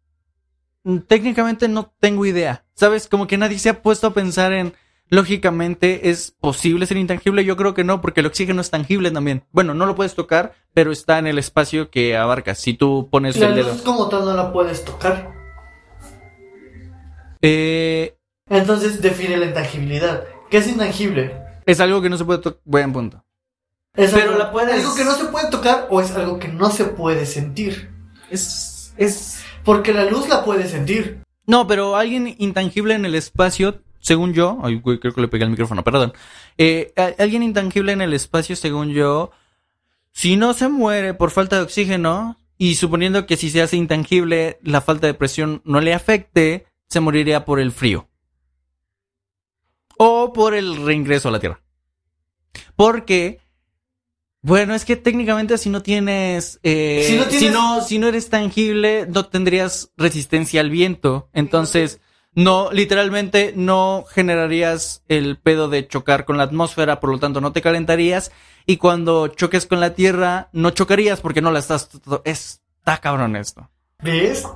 Mm, 0.85 0.99
técnicamente 0.99 1.67
no 1.69 1.93
tengo 2.01 2.25
idea. 2.27 2.65
¿Sabes? 2.75 3.09
Como 3.09 3.27
que 3.27 3.39
nadie 3.39 3.59
se 3.59 3.71
ha 3.71 3.83
puesto 3.83 4.07
a 4.07 4.15
pensar 4.15 4.53
en. 4.53 4.75
Lógicamente, 5.11 6.09
¿es 6.09 6.35
posible 6.41 6.87
ser 6.87 6.97
intangible? 6.97 7.45
Yo 7.45 7.57
creo 7.59 7.75
que 7.75 7.85
no, 7.85 8.01
porque 8.01 8.21
el 8.21 8.27
oxígeno 8.27 8.63
es 8.63 8.71
tangible 8.71 9.11
también. 9.11 9.45
Bueno, 9.53 9.75
no 9.75 9.85
lo 9.85 9.95
puedes 9.95 10.15
tocar, 10.15 10.55
pero 10.73 10.93
está 10.93 11.19
en 11.19 11.27
el 11.27 11.39
espacio 11.39 11.91
que 11.91 12.17
abarcas. 12.17 12.59
Si 12.59 12.73
tú 12.73 13.09
pones 13.11 13.37
La 13.37 13.49
el 13.49 13.55
dedo. 13.55 13.73
luz 13.73 13.83
como 13.83 14.09
tal 14.09 14.25
no 14.25 14.33
la 14.35 14.51
puedes 14.53 14.83
tocar. 14.85 15.31
Eh, 17.43 18.17
Entonces 18.49 19.01
define 19.03 19.37
la 19.37 19.47
intangibilidad. 19.47 20.25
¿Qué 20.51 20.59
es 20.59 20.69
intangible? 20.69 21.37
es 21.67 21.81
algo 21.81 22.03
que 22.03 22.11
no 22.11 22.17
se 22.19 22.25
puede 22.25 22.41
tocar. 22.41 22.61
Buen 22.65 22.93
punto. 22.93 23.25
¿Es 23.97 24.11
Pero 24.11 24.31
algo, 24.33 24.39
la 24.39 24.51
puedes- 24.53 24.75
algo 24.75 24.95
que 24.95 25.05
no 25.05 25.13
se 25.15 25.25
puede 25.27 25.49
tocar 25.51 25.87
o 25.91 26.01
es 26.01 26.11
algo 26.13 26.39
que 26.39 26.49
no 26.49 26.71
se 26.71 26.85
puede 26.87 27.27
sentir? 27.27 27.91
Es. 28.31 28.93
Es. 28.97 29.43
Porque 29.65 29.93
la 29.93 30.05
luz 30.05 30.29
la 30.29 30.45
puede 30.45 30.69
sentir. 30.69 31.21
No, 31.47 31.67
pero 31.67 31.97
alguien 31.97 32.35
intangible 32.39 32.95
en 32.95 33.05
el 33.05 33.15
espacio, 33.15 33.83
según 34.01 34.33
yo. 34.33 34.59
Ay, 34.63 34.81
creo 34.81 35.15
que 35.15 35.21
le 35.21 35.29
pegué 35.29 35.45
el 35.45 35.51
micrófono, 35.51 35.85
perdón. 35.85 36.13
Eh, 36.59 36.93
alguien 37.19 37.43
intangible 37.43 37.93
en 37.93 38.01
el 38.01 38.13
espacio, 38.13 38.57
según 38.57 38.91
yo. 38.91 39.31
Si 40.13 40.37
no 40.37 40.53
se 40.55 40.69
muere 40.69 41.15
por 41.15 41.31
falta 41.31 41.57
de 41.57 41.63
oxígeno, 41.63 42.37
y 42.57 42.77
suponiendo 42.77 43.27
que 43.27 43.37
si 43.37 43.51
se 43.51 43.63
hace 43.63 43.77
intangible, 43.77 44.59
la 44.63 44.81
falta 44.81 45.07
de 45.07 45.15
presión 45.15 45.61
no 45.65 45.81
le 45.81 45.93
afecte, 45.93 46.67
se 46.87 47.01
moriría 47.01 47.45
por 47.45 47.59
el 47.59 47.73
frío. 47.73 48.09
O 49.97 50.33
por 50.33 50.55
el 50.55 50.85
reingreso 50.85 51.29
a 51.29 51.33
la 51.33 51.41
Tierra. 51.41 51.61
Porque, 52.77 53.41
bueno, 54.45 54.75
es 54.75 54.85
que 54.85 54.97
técnicamente 54.97 55.57
si 55.57 55.71
no 55.71 55.81
tienes, 55.83 56.61
eh, 56.63 57.03
Si 57.09 57.17
no 57.17 57.25
si, 57.25 57.39
tienes- 57.39 57.53
no, 57.55 57.81
si 57.81 57.99
no 57.99 58.09
eres 58.09 58.29
tangible, 58.29 59.07
no 59.09 59.25
tendrías 59.25 59.91
resistencia 59.97 60.61
al 60.61 60.69
viento. 60.69 61.31
Entonces, 61.33 61.99
no, 62.35 62.71
literalmente 62.71 63.55
no 63.57 64.05
generarías 64.11 65.03
el 65.09 65.39
pedo 65.39 65.69
de 65.69 65.89
chocar 65.89 66.27
con 66.27 66.37
la 66.37 66.43
atmósfera, 66.43 67.01
por 67.01 67.09
lo 67.11 67.19
tanto 67.19 67.41
no 67.41 67.53
te 67.53 67.63
calentarías. 67.63 68.33
Y 68.67 68.77
cuando 68.77 69.29
choques 69.29 69.65
con 69.67 69.81
la 69.81 69.95
Tierra, 69.95 70.51
no 70.53 70.69
chocarías 70.71 71.23
porque 71.23 71.41
no 71.41 71.51
la 71.51 71.61
estás... 71.61 71.89
Está 72.25 72.99
cabrón 72.99 73.37
esto. 73.37 73.71
¿Ves? 74.03 74.47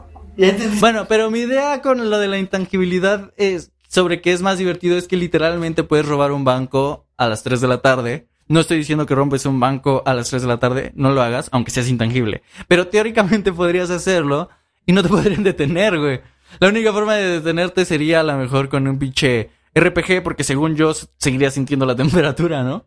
Bueno, 0.80 1.06
pero 1.08 1.30
mi 1.30 1.40
idea 1.40 1.80
con 1.80 2.10
lo 2.10 2.18
de 2.18 2.28
la 2.28 2.38
intangibilidad 2.38 3.32
es 3.38 3.72
sobre 3.88 4.20
que 4.20 4.32
es 4.32 4.42
más 4.42 4.58
divertido 4.58 4.98
es 4.98 5.08
que 5.08 5.16
literalmente 5.16 5.82
puedes 5.82 6.04
robar 6.06 6.32
un 6.32 6.44
banco 6.44 7.06
a 7.16 7.26
las 7.26 7.42
3 7.42 7.62
de 7.62 7.68
la 7.68 7.80
tarde. 7.80 8.27
No 8.48 8.60
estoy 8.60 8.78
diciendo 8.78 9.04
que 9.06 9.14
rompes 9.14 9.44
un 9.46 9.60
banco 9.60 10.02
a 10.06 10.14
las 10.14 10.30
3 10.30 10.42
de 10.42 10.48
la 10.48 10.58
tarde, 10.58 10.92
no 10.94 11.10
lo 11.12 11.22
hagas, 11.22 11.48
aunque 11.52 11.70
seas 11.70 11.88
intangible. 11.88 12.42
Pero 12.66 12.88
teóricamente 12.88 13.52
podrías 13.52 13.90
hacerlo 13.90 14.48
y 14.86 14.92
no 14.92 15.02
te 15.02 15.08
podrían 15.10 15.42
detener, 15.42 15.98
güey. 15.98 16.20
La 16.60 16.68
única 16.68 16.92
forma 16.92 17.14
de 17.14 17.28
detenerte 17.40 17.84
sería 17.84 18.20
a 18.20 18.22
lo 18.22 18.36
mejor 18.38 18.68
con 18.70 18.88
un 18.88 18.98
pinche 18.98 19.50
RPG, 19.74 20.22
porque 20.22 20.44
según 20.44 20.76
yo 20.76 20.92
seguiría 21.18 21.50
sintiendo 21.50 21.84
la 21.86 21.94
temperatura, 21.96 22.62
¿no? 22.62 22.86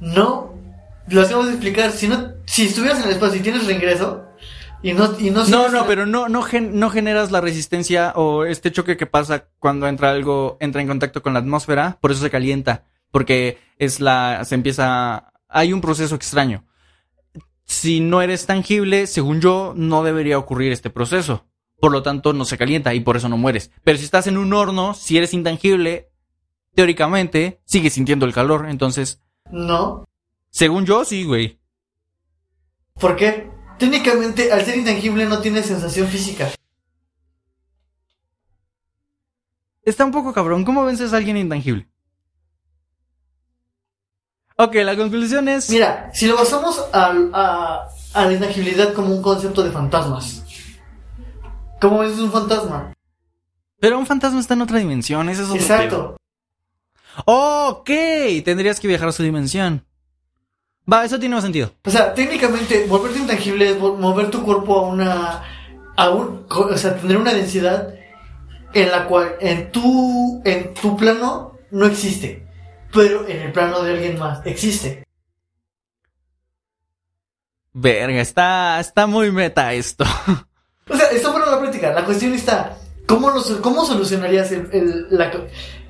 No, 0.00 0.54
lo 1.08 1.22
acabas 1.22 1.46
de 1.46 1.52
explicar. 1.52 1.90
Si 1.90 2.08
no, 2.08 2.32
si 2.46 2.66
estuvieras 2.66 2.98
en 3.00 3.06
el 3.06 3.10
espacio 3.12 3.40
y 3.40 3.42
tienes 3.42 3.66
reingreso 3.66 4.24
y 4.82 4.92
no, 4.92 5.12
y 5.18 5.30
no, 5.30 5.44
No, 5.48 5.68
no, 5.68 5.86
pero 5.86 6.06
no, 6.06 6.28
no, 6.28 6.42
gen- 6.42 6.78
no 6.78 6.90
generas 6.90 7.32
la 7.32 7.40
resistencia 7.40 8.12
o 8.14 8.44
este 8.44 8.70
choque 8.70 8.96
que 8.96 9.06
pasa 9.06 9.46
cuando 9.58 9.88
entra 9.88 10.10
algo, 10.10 10.56
entra 10.60 10.80
en 10.80 10.86
contacto 10.86 11.20
con 11.22 11.32
la 11.32 11.40
atmósfera, 11.40 11.98
por 12.00 12.12
eso 12.12 12.20
se 12.22 12.30
calienta, 12.30 12.84
porque 13.10 13.58
es 13.78 14.00
la, 14.00 14.44
se 14.44 14.54
empieza, 14.54 15.32
hay 15.48 15.72
un 15.72 15.80
proceso 15.80 16.14
extraño. 16.14 16.64
Si 17.64 18.00
no 18.00 18.22
eres 18.22 18.46
tangible, 18.46 19.06
según 19.06 19.40
yo, 19.40 19.74
no 19.76 20.02
debería 20.02 20.38
ocurrir 20.38 20.72
este 20.72 20.90
proceso. 20.90 21.46
Por 21.80 21.92
lo 21.92 22.02
tanto, 22.02 22.32
no 22.32 22.44
se 22.44 22.58
calienta 22.58 22.94
y 22.94 23.00
por 23.00 23.16
eso 23.16 23.28
no 23.28 23.36
mueres. 23.36 23.70
Pero 23.84 23.98
si 23.98 24.04
estás 24.04 24.26
en 24.26 24.36
un 24.38 24.52
horno, 24.52 24.94
si 24.94 25.16
eres 25.16 25.34
intangible, 25.34 26.10
teóricamente, 26.74 27.60
sigues 27.64 27.92
sintiendo 27.92 28.26
el 28.26 28.32
calor. 28.32 28.66
Entonces, 28.68 29.22
No, 29.50 30.04
según 30.50 30.86
yo, 30.86 31.04
sí, 31.04 31.24
güey. 31.24 31.58
¿por 32.94 33.14
qué? 33.16 33.50
Técnicamente, 33.78 34.50
al 34.50 34.64
ser 34.64 34.76
intangible 34.76 35.26
no 35.26 35.40
tienes 35.40 35.66
sensación 35.66 36.08
física. 36.08 36.50
Está 39.82 40.04
un 40.04 40.10
poco 40.10 40.32
cabrón. 40.32 40.64
¿Cómo 40.64 40.84
vences 40.84 41.12
a 41.12 41.16
alguien 41.16 41.36
intangible? 41.36 41.88
Ok, 44.60 44.74
la 44.76 44.96
conclusión 44.96 45.46
es... 45.48 45.70
Mira, 45.70 46.10
si 46.12 46.26
lo 46.26 46.36
basamos 46.36 46.84
al- 46.92 47.30
a, 47.32 47.88
a 48.14 48.24
la 48.24 48.32
intangibilidad 48.32 48.92
como 48.92 49.14
un 49.14 49.22
concepto 49.22 49.62
de 49.62 49.70
fantasmas. 49.70 50.42
¿Cómo 51.80 52.02
es 52.02 52.18
un 52.18 52.32
fantasma? 52.32 52.92
Pero 53.78 53.98
un 53.98 54.06
fantasma 54.06 54.40
está 54.40 54.54
en 54.54 54.62
otra 54.62 54.78
dimensión, 54.78 55.28
ese 55.28 55.42
es 55.42 55.48
otro. 55.48 55.60
Exacto. 55.62 56.16
Ok, 57.24 57.90
tendrías 58.44 58.80
que 58.80 58.88
viajar 58.88 59.08
a 59.08 59.12
su 59.12 59.22
dimensión. 59.22 59.84
Va, 60.92 61.04
eso 61.04 61.20
tiene 61.20 61.36
más 61.36 61.44
sentido. 61.44 61.70
O 61.84 61.90
sea, 61.90 62.12
técnicamente, 62.14 62.86
volverte 62.88 63.18
intangible 63.20 63.70
es 63.70 63.78
mover 63.78 64.30
tu 64.30 64.42
cuerpo 64.42 64.78
a 64.78 64.82
una. 64.88 65.42
A 65.96 66.10
un, 66.10 66.46
o 66.50 66.76
sea, 66.76 66.96
tener 66.96 67.16
una 67.16 67.32
densidad 67.32 67.94
en 68.72 68.90
la 68.90 69.06
cual 69.06 69.34
en 69.40 69.70
tu, 69.70 70.40
en 70.44 70.74
tu 70.74 70.96
plano 70.96 71.52
no 71.70 71.86
existe. 71.86 72.47
Pero 72.92 73.26
en 73.28 73.42
el 73.42 73.52
plano 73.52 73.82
de 73.82 73.92
alguien 73.92 74.18
más 74.18 74.44
existe. 74.46 75.04
Verga, 77.72 78.20
está, 78.20 78.80
está 78.80 79.06
muy 79.06 79.30
meta 79.30 79.72
esto. 79.72 80.04
O 80.90 80.96
sea, 80.96 81.08
está 81.10 81.30
bueno 81.30 81.44
la 81.50 81.60
práctica. 81.60 81.92
La 81.92 82.02
cuestión 82.06 82.32
está. 82.32 82.78
¿Cómo, 83.06 83.28
lo, 83.28 83.42
cómo 83.60 83.84
solucionarías 83.84 84.50
el, 84.52 84.70
el- 84.72 85.06
la 85.10 85.30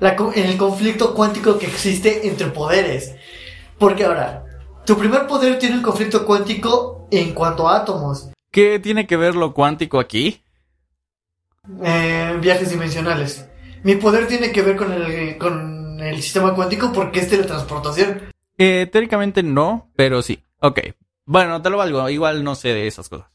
la 0.01 0.09
el 0.35 0.57
conflicto 0.57 1.13
cuántico 1.13 1.57
que 1.57 1.67
existe 1.67 2.27
entre 2.27 2.47
poderes? 2.47 3.15
Porque 3.77 4.03
ahora, 4.03 4.43
tu 4.85 4.97
primer 4.97 5.25
poder 5.25 5.57
tiene 5.57 5.75
un 5.77 5.83
conflicto 5.83 6.25
cuántico 6.25 7.07
en 7.11 7.33
cuanto 7.33 7.69
a 7.69 7.77
átomos. 7.77 8.27
¿Qué 8.51 8.77
tiene 8.79 9.07
que 9.07 9.15
ver 9.15 9.35
lo 9.35 9.53
cuántico 9.53 10.01
aquí? 10.01 10.43
Eh, 11.81 12.37
viajes 12.41 12.69
dimensionales. 12.69 13.45
Mi 13.83 13.95
poder 13.95 14.27
tiene 14.27 14.51
que 14.51 14.63
ver 14.63 14.75
con 14.75 14.91
el, 14.91 15.37
con 15.37 15.78
el 16.01 16.21
sistema 16.21 16.53
cuántico 16.53 16.91
porque 16.91 17.19
es 17.19 17.29
teletransportación. 17.29 18.21
Eh, 18.57 18.87
teóricamente 18.91 19.43
no, 19.43 19.91
pero 19.95 20.21
sí. 20.21 20.43
Ok. 20.59 20.79
Bueno, 21.25 21.61
te 21.61 21.69
lo 21.69 21.77
valgo, 21.77 22.09
igual 22.09 22.43
no 22.43 22.55
sé 22.55 22.69
de 22.69 22.87
esas 22.87 23.07
cosas. 23.07 23.27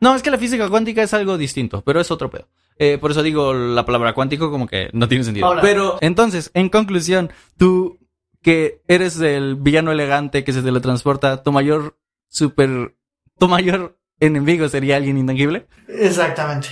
No, 0.00 0.14
es 0.14 0.22
que 0.22 0.30
la 0.30 0.38
física 0.38 0.68
cuántica 0.68 1.02
es 1.02 1.12
algo 1.14 1.36
distinto, 1.38 1.82
pero 1.82 2.00
es 2.00 2.10
otro 2.10 2.30
pedo. 2.30 2.48
Eh, 2.78 2.98
por 2.98 3.10
eso 3.10 3.22
digo 3.22 3.52
la 3.52 3.84
palabra 3.84 4.14
cuántico 4.14 4.50
como 4.50 4.68
que 4.68 4.90
no 4.92 5.08
tiene 5.08 5.24
sentido. 5.24 5.52
Pero 5.60 5.98
entonces, 6.00 6.50
en 6.54 6.68
conclusión, 6.68 7.30
tú 7.56 7.98
que 8.42 8.82
eres 8.86 9.18
el 9.20 9.56
villano 9.56 9.90
elegante 9.90 10.44
que 10.44 10.52
se 10.52 10.62
teletransporta, 10.62 11.42
tu 11.42 11.50
mayor 11.50 11.98
super, 12.28 12.94
tu 13.38 13.48
mayor 13.48 13.98
enemigo 14.20 14.68
sería 14.68 14.96
alguien 14.96 15.18
intangible. 15.18 15.66
Exactamente. 15.88 16.68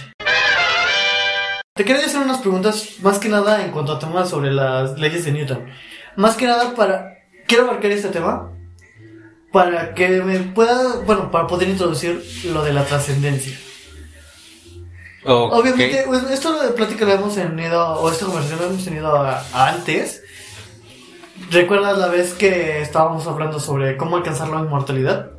Te 1.77 1.85
quería 1.85 2.07
hacer 2.07 2.21
unas 2.23 2.39
preguntas 2.39 2.89
más 3.03 3.19
que 3.19 3.29
nada 3.29 3.63
en 3.65 3.71
cuanto 3.71 3.93
a 3.93 3.99
temas 3.99 4.31
sobre 4.31 4.51
las 4.51 4.99
leyes 4.99 5.25
de 5.27 5.33
Newton. 5.33 5.67
Más 6.17 6.35
que 6.37 6.47
nada 6.47 6.75
para... 6.75 7.19
Quiero 7.47 7.65
abarcar 7.65 7.91
este 7.93 8.09
tema 8.09 8.51
para 9.53 9.95
que 9.95 10.09
me 10.23 10.39
pueda... 10.41 11.01
Bueno, 11.05 11.31
para 11.31 11.47
poder 11.47 11.69
introducir 11.69 12.25
lo 12.47 12.65
de 12.65 12.73
la 12.73 12.85
trascendencia. 12.85 13.57
Obviamente, 15.25 16.05
pues, 16.07 16.23
esto 16.31 16.63
de 16.63 16.69
plática 16.71 17.05
lo 17.05 17.13
hemos 17.13 17.35
tenido, 17.35 17.85
o 18.01 18.11
esta 18.11 18.27
conversación 18.27 18.61
lo 18.61 18.67
hemos 18.67 18.85
tenido 18.85 19.15
a- 19.17 19.43
antes. 19.69 20.23
¿Recuerdas 21.51 21.99
la 21.99 22.07
vez 22.09 22.33
que 22.33 22.81
estábamos 22.81 23.27
hablando 23.27 23.61
sobre 23.61 23.97
cómo 23.97 24.17
alcanzar 24.17 24.49
la 24.49 24.61
inmortalidad? 24.61 25.33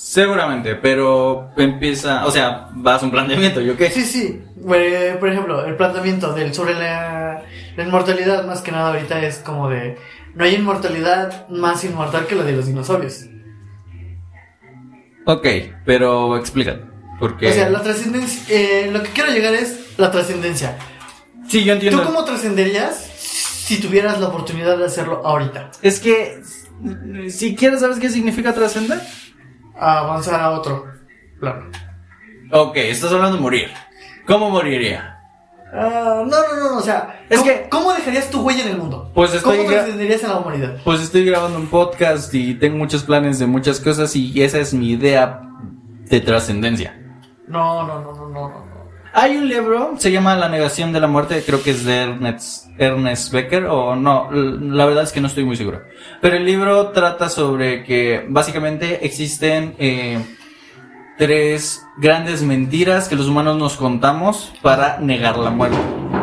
Seguramente, 0.00 0.76
pero 0.76 1.50
empieza, 1.56 2.24
o 2.24 2.30
sea, 2.30 2.68
vas 2.72 3.02
a 3.02 3.04
un 3.04 3.10
planteamiento, 3.10 3.60
¿yo 3.60 3.76
qué? 3.76 3.90
Sí, 3.90 4.02
sí. 4.02 4.40
Eh, 4.72 5.16
por 5.18 5.28
ejemplo, 5.28 5.64
el 5.66 5.76
planteamiento 5.76 6.32
del, 6.32 6.54
sobre 6.54 6.74
la, 6.74 7.42
la 7.76 7.82
inmortalidad, 7.82 8.46
más 8.46 8.62
que 8.62 8.70
nada 8.70 8.94
ahorita 8.94 9.20
es 9.20 9.38
como 9.38 9.68
de... 9.68 9.98
No 10.34 10.44
hay 10.44 10.54
inmortalidad 10.54 11.48
más 11.48 11.82
inmortal 11.84 12.26
que 12.26 12.36
la 12.36 12.44
de 12.44 12.52
los 12.52 12.66
dinosaurios. 12.66 13.26
Ok, 15.26 15.46
pero 15.84 16.38
explícate. 16.38 16.84
Porque... 17.18 17.48
O 17.48 17.52
sea, 17.52 17.68
la 17.68 17.82
trascendencia... 17.82 18.56
eh, 18.56 18.90
lo 18.92 19.02
que 19.02 19.10
quiero 19.10 19.32
llegar 19.32 19.52
es 19.52 19.98
la 19.98 20.10
trascendencia. 20.12 20.78
Sí, 21.48 21.64
yo 21.64 21.74
entiendo. 21.74 22.00
¿Tú 22.00 22.06
cómo 22.06 22.24
trascenderías 22.24 22.96
si 23.16 23.80
tuvieras 23.80 24.20
la 24.20 24.28
oportunidad 24.28 24.78
de 24.78 24.86
hacerlo 24.86 25.22
ahorita? 25.24 25.72
Es 25.82 25.98
que, 25.98 26.40
si 27.28 27.56
quieres, 27.56 27.80
¿sabes 27.80 27.98
qué 27.98 28.08
significa 28.08 28.54
trascender? 28.54 29.00
A 29.78 29.98
avanzar 30.00 30.40
a 30.40 30.50
otro 30.50 30.86
plano. 31.40 31.66
Ok, 32.50 32.76
estás 32.76 33.12
hablando 33.12 33.36
de 33.36 33.42
morir. 33.42 33.70
¿Cómo 34.26 34.50
moriría? 34.50 35.14
Ah, 35.72 36.22
no, 36.24 36.24
no, 36.26 36.56
no, 36.56 36.70
no, 36.72 36.78
o 36.78 36.80
sea... 36.80 37.20
Es 37.28 37.38
¿cómo, 37.40 37.50
que- 37.50 37.68
¿Cómo 37.68 37.92
dejarías 37.92 38.30
tu 38.30 38.40
huella 38.40 38.62
en 38.62 38.68
el 38.70 38.78
mundo? 38.78 39.10
Pues 39.14 39.34
estoy 39.34 39.58
¿Cómo 39.58 39.68
trascenderías 39.70 40.22
en 40.22 40.28
la 40.30 40.38
humanidad? 40.38 40.76
Pues 40.82 41.00
estoy 41.02 41.24
grabando 41.26 41.58
un 41.58 41.66
podcast 41.66 42.32
y 42.34 42.54
tengo 42.54 42.78
muchos 42.78 43.02
planes 43.04 43.38
de 43.38 43.46
muchas 43.46 43.78
cosas 43.78 44.16
y 44.16 44.42
esa 44.42 44.58
es 44.58 44.72
mi 44.72 44.90
idea 44.92 45.42
de 46.06 46.20
trascendencia. 46.20 46.98
No, 47.46 47.86
no, 47.86 48.00
no, 48.00 48.12
no, 48.14 48.28
no, 48.28 48.48
no. 48.48 48.77
Hay 49.12 49.36
un 49.36 49.48
libro, 49.48 49.94
se 49.98 50.12
llama 50.12 50.36
La 50.36 50.48
negación 50.48 50.92
de 50.92 51.00
la 51.00 51.06
muerte, 51.06 51.42
creo 51.44 51.62
que 51.62 51.70
es 51.70 51.84
de 51.84 52.02
Ernest, 52.02 52.66
Ernest 52.78 53.32
Becker, 53.32 53.64
o 53.64 53.96
no, 53.96 54.30
la 54.30 54.84
verdad 54.84 55.04
es 55.04 55.12
que 55.12 55.20
no 55.20 55.28
estoy 55.28 55.44
muy 55.44 55.56
seguro. 55.56 55.82
Pero 56.20 56.36
el 56.36 56.44
libro 56.44 56.88
trata 56.88 57.28
sobre 57.28 57.84
que 57.84 58.24
básicamente 58.28 59.04
existen 59.06 59.74
eh, 59.78 60.18
tres 61.16 61.84
grandes 61.96 62.42
mentiras 62.42 63.08
que 63.08 63.16
los 63.16 63.26
humanos 63.26 63.56
nos 63.56 63.76
contamos 63.76 64.52
para 64.62 64.98
negar 64.98 65.38
la 65.38 65.50
muerte. 65.50 65.78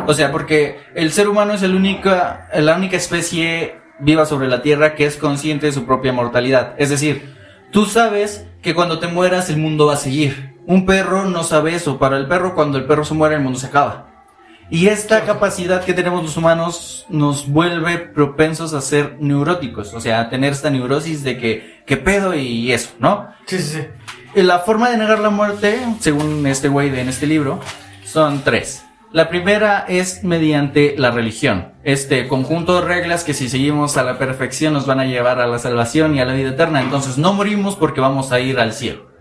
O 0.07 0.13
sea, 0.13 0.31
porque 0.31 0.79
el 0.95 1.11
ser 1.11 1.27
humano 1.27 1.53
es 1.53 1.63
el 1.63 1.75
única, 1.75 2.49
la 2.53 2.75
única 2.75 2.97
especie 2.97 3.75
viva 3.99 4.25
sobre 4.25 4.47
la 4.47 4.61
Tierra 4.61 4.95
que 4.95 5.05
es 5.05 5.17
consciente 5.17 5.65
de 5.65 5.71
su 5.71 5.85
propia 5.85 6.13
mortalidad. 6.13 6.75
Es 6.77 6.89
decir, 6.89 7.33
tú 7.71 7.85
sabes 7.85 8.45
que 8.61 8.73
cuando 8.73 8.99
te 8.99 9.07
mueras 9.07 9.49
el 9.49 9.57
mundo 9.57 9.87
va 9.87 9.95
a 9.95 9.97
seguir. 9.97 10.54
Un 10.67 10.85
perro 10.85 11.25
no 11.25 11.43
sabe 11.43 11.75
eso. 11.75 11.97
Para 11.99 12.17
el 12.17 12.27
perro, 12.27 12.55
cuando 12.55 12.77
el 12.77 12.85
perro 12.85 13.05
se 13.05 13.13
muere, 13.13 13.35
el 13.35 13.41
mundo 13.41 13.59
se 13.59 13.67
acaba. 13.67 14.15
Y 14.69 14.87
esta 14.87 15.25
capacidad 15.25 15.83
que 15.83 15.93
tenemos 15.93 16.23
los 16.23 16.37
humanos 16.37 17.05
nos 17.07 17.47
vuelve 17.47 17.99
propensos 17.99 18.73
a 18.73 18.81
ser 18.81 19.17
neuróticos, 19.19 19.93
o 19.93 20.01
sea, 20.01 20.21
a 20.21 20.29
tener 20.29 20.53
esta 20.53 20.71
neurosis 20.71 21.23
de 21.23 21.37
que, 21.37 21.83
¿qué 21.85 21.97
pedo? 21.97 22.33
Y 22.33 22.71
eso, 22.71 22.89
¿no? 22.97 23.29
Sí, 23.45 23.59
sí, 23.59 23.79
sí. 23.79 24.41
La 24.41 24.59
forma 24.59 24.89
de 24.89 24.97
negar 24.97 25.19
la 25.19 25.29
muerte, 25.29 25.79
según 25.99 26.45
este 26.47 26.67
güey 26.67 26.89
de 26.89 27.01
en 27.01 27.09
este 27.09 27.27
libro, 27.27 27.59
son 28.03 28.41
tres. 28.43 28.83
La 29.11 29.29
primera 29.29 29.85
es 29.87 30.23
mediante 30.23 30.95
la 30.97 31.11
religión. 31.11 31.73
Este 31.83 32.27
conjunto 32.27 32.81
de 32.81 32.87
reglas 32.87 33.23
que 33.23 33.33
si 33.33 33.47
seguimos 33.47 33.97
a 33.97 34.03
la 34.03 34.17
perfección 34.17 34.73
nos 34.73 34.87
van 34.87 34.99
a 34.99 35.05
llevar 35.05 35.39
a 35.39 35.47
la 35.47 35.59
salvación 35.59 36.15
y 36.15 36.19
a 36.19 36.25
la 36.25 36.33
vida 36.33 36.49
eterna. 36.49 36.81
Entonces 36.81 37.17
no 37.17 37.33
morimos 37.33 37.75
porque 37.75 38.01
vamos 38.01 38.31
a 38.31 38.39
ir 38.39 38.59
al 38.59 38.73
cielo. 38.73 39.14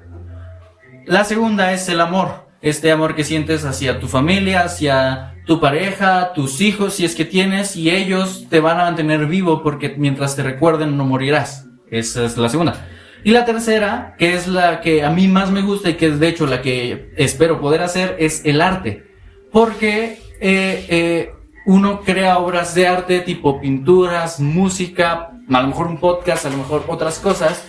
La 1.07 1.25
segunda 1.25 1.73
es 1.73 1.89
el 1.89 2.01
amor. 2.01 2.47
Este 2.63 2.91
amor 2.91 3.15
que 3.15 3.25
sientes 3.25 3.65
hacia 3.67 4.01
tu 4.01 4.09
familia, 4.09 4.61
hacia 4.61 5.35
tu 5.45 5.61
pareja, 5.61 6.33
tus 6.33 6.63
hijos, 6.63 6.95
si 6.95 7.05
es 7.05 7.15
que 7.15 7.27
tienes, 7.27 7.77
y 7.77 7.91
ellos 7.91 8.47
te 8.49 8.61
van 8.61 8.81
a 8.81 8.85
mantener 8.85 9.27
vivo 9.27 9.63
porque 9.63 9.95
mientras 9.99 10.35
te 10.35 10.43
recuerden 10.43 10.97
no 10.97 11.05
morirás. 11.05 11.67
Esa 11.91 12.25
es 12.25 12.39
la 12.39 12.49
segunda. 12.49 12.87
Y 13.23 13.33
la 13.33 13.45
tercera, 13.45 14.15
que 14.19 14.35
es 14.35 14.49
la 14.49 14.81
que 14.81 15.05
a 15.05 15.11
mí 15.11 15.29
más 15.29 15.51
me 15.51 15.61
gusta 15.61 15.91
y 15.91 15.95
que 15.95 16.07
es 16.07 16.21
de 16.21 16.29
hecho 16.29 16.47
la 16.47 16.63
que 16.63 17.13
espero 17.17 17.61
poder 17.61 17.83
hacer, 17.83 18.17
es 18.19 18.43
el 18.47 18.63
arte. 18.63 19.05
Porque 19.53 20.19
eh, 20.41 20.87
eh, 20.89 21.33
uno 21.67 22.01
crea 22.01 22.39
obras 22.39 22.75
de 22.75 22.87
arte 22.87 23.21
tipo 23.21 23.61
pinturas, 23.61 24.41
música, 24.41 25.33
a 25.51 25.63
lo 25.63 25.69
mejor 25.69 25.87
un 25.89 25.99
podcast, 25.99 26.47
a 26.47 26.51
lo 26.51 26.59
mejor 26.59 26.85
otras 26.89 27.19
cosas, 27.19 27.63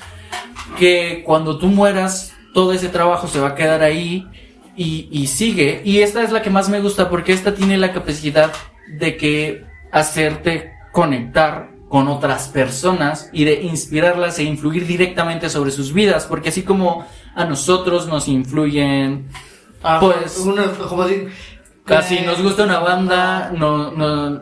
que 0.78 1.22
cuando 1.26 1.58
tú 1.58 1.68
mueras, 1.68 2.35
todo 2.56 2.72
ese 2.72 2.88
trabajo 2.88 3.28
se 3.28 3.42
va 3.42 3.50
a 3.50 3.56
quedar 3.56 3.84
ahí 3.84 4.26
y, 4.78 5.10
y 5.12 5.28
sigue. 5.28 5.82
Y 5.84 6.00
esta 6.00 6.24
es 6.24 6.32
la 6.32 6.42
que 6.42 6.50
más 6.50 6.70
me 6.70 6.80
gusta 6.80 7.10
porque 7.10 7.34
esta 7.34 7.54
tiene 7.54 7.78
la 7.78 7.92
capacidad 7.92 8.52
de 8.88 9.18
que 9.18 9.66
hacerte 9.92 10.72
conectar 10.94 11.70
con 11.90 12.08
otras 12.08 12.48
personas 12.48 13.30
y 13.34 13.44
de 13.44 13.62
inspirarlas 13.62 14.40
e 14.40 14.44
influir 14.44 14.88
directamente 14.88 15.50
sobre 15.50 15.72
sus 15.72 15.94
vidas, 15.94 16.26
porque 16.26 16.50
así 16.50 16.64
como 16.64 17.06
a 17.36 17.44
nosotros 17.44 18.08
nos 18.08 18.28
influyen, 18.30 19.28
Ah, 19.84 19.98
pues 20.00 20.34
como 20.34 21.06
casi 21.84 22.16
eh, 22.16 22.24
nos 22.26 22.42
gusta 22.42 22.64
una 22.64 22.80
banda, 22.80 23.52
no, 23.56 23.92
no, 23.92 24.42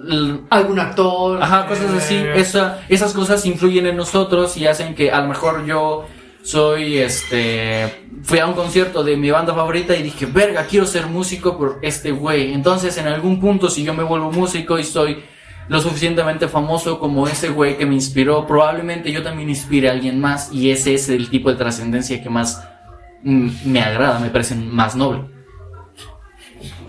algún 0.52 0.80
actor. 0.80 1.42
Ajá, 1.42 1.66
cosas 1.66 1.92
así. 1.96 2.16
eh, 2.16 2.34
Esa, 2.36 2.80
esas 2.88 3.12
cosas 3.14 3.46
influyen 3.46 3.88
en 3.88 3.98
nosotros 3.98 4.56
y 4.56 4.68
hacen 4.68 4.94
que 4.96 5.12
a 5.12 5.20
lo 5.22 5.28
mejor 5.28 5.66
yo 5.66 6.06
soy, 6.44 6.98
este, 6.98 8.06
fui 8.22 8.40
a 8.40 8.46
un 8.46 8.54
concierto 8.54 9.04
de 9.04 9.16
mi 9.16 9.32
banda 9.32 9.54
favorita 9.54 9.96
y 9.96 10.04
dije, 10.04 10.26
verga, 10.26 10.66
quiero 10.66 10.86
ser 10.86 11.08
músico 11.08 11.58
por 11.58 11.80
este 11.82 12.12
güey. 12.12 12.54
Entonces, 12.54 12.98
en 12.98 13.08
algún 13.08 13.40
punto, 13.40 13.70
si 13.70 13.84
yo 13.84 13.94
me 13.94 14.04
vuelvo 14.04 14.32
músico 14.32 14.78
y 14.78 14.84
soy 14.84 15.24
lo 15.70 15.80
suficientemente 15.80 16.50
famoso 16.50 17.00
como 17.00 17.28
ese 17.28 17.50
güey 17.50 17.78
que 17.78 17.86
me 17.86 17.96
inspiró, 17.96 18.46
probablemente 18.46 19.12
yo 19.12 19.24
también 19.24 19.50
inspire 19.50 19.90
a 19.90 19.94
alguien 19.94 20.20
más 20.20 20.52
y 20.52 20.72
ese 20.72 20.94
es 20.94 21.08
el 21.08 21.30
tipo 21.30 21.50
de 21.50 21.56
trascendencia 21.56 22.22
que 22.22 22.30
más 22.30 22.62
mm, 23.24 23.50
me 23.66 23.82
agrada, 23.82 24.20
me 24.20 24.30
parece 24.30 24.56
más 24.56 24.96
noble. 24.96 25.24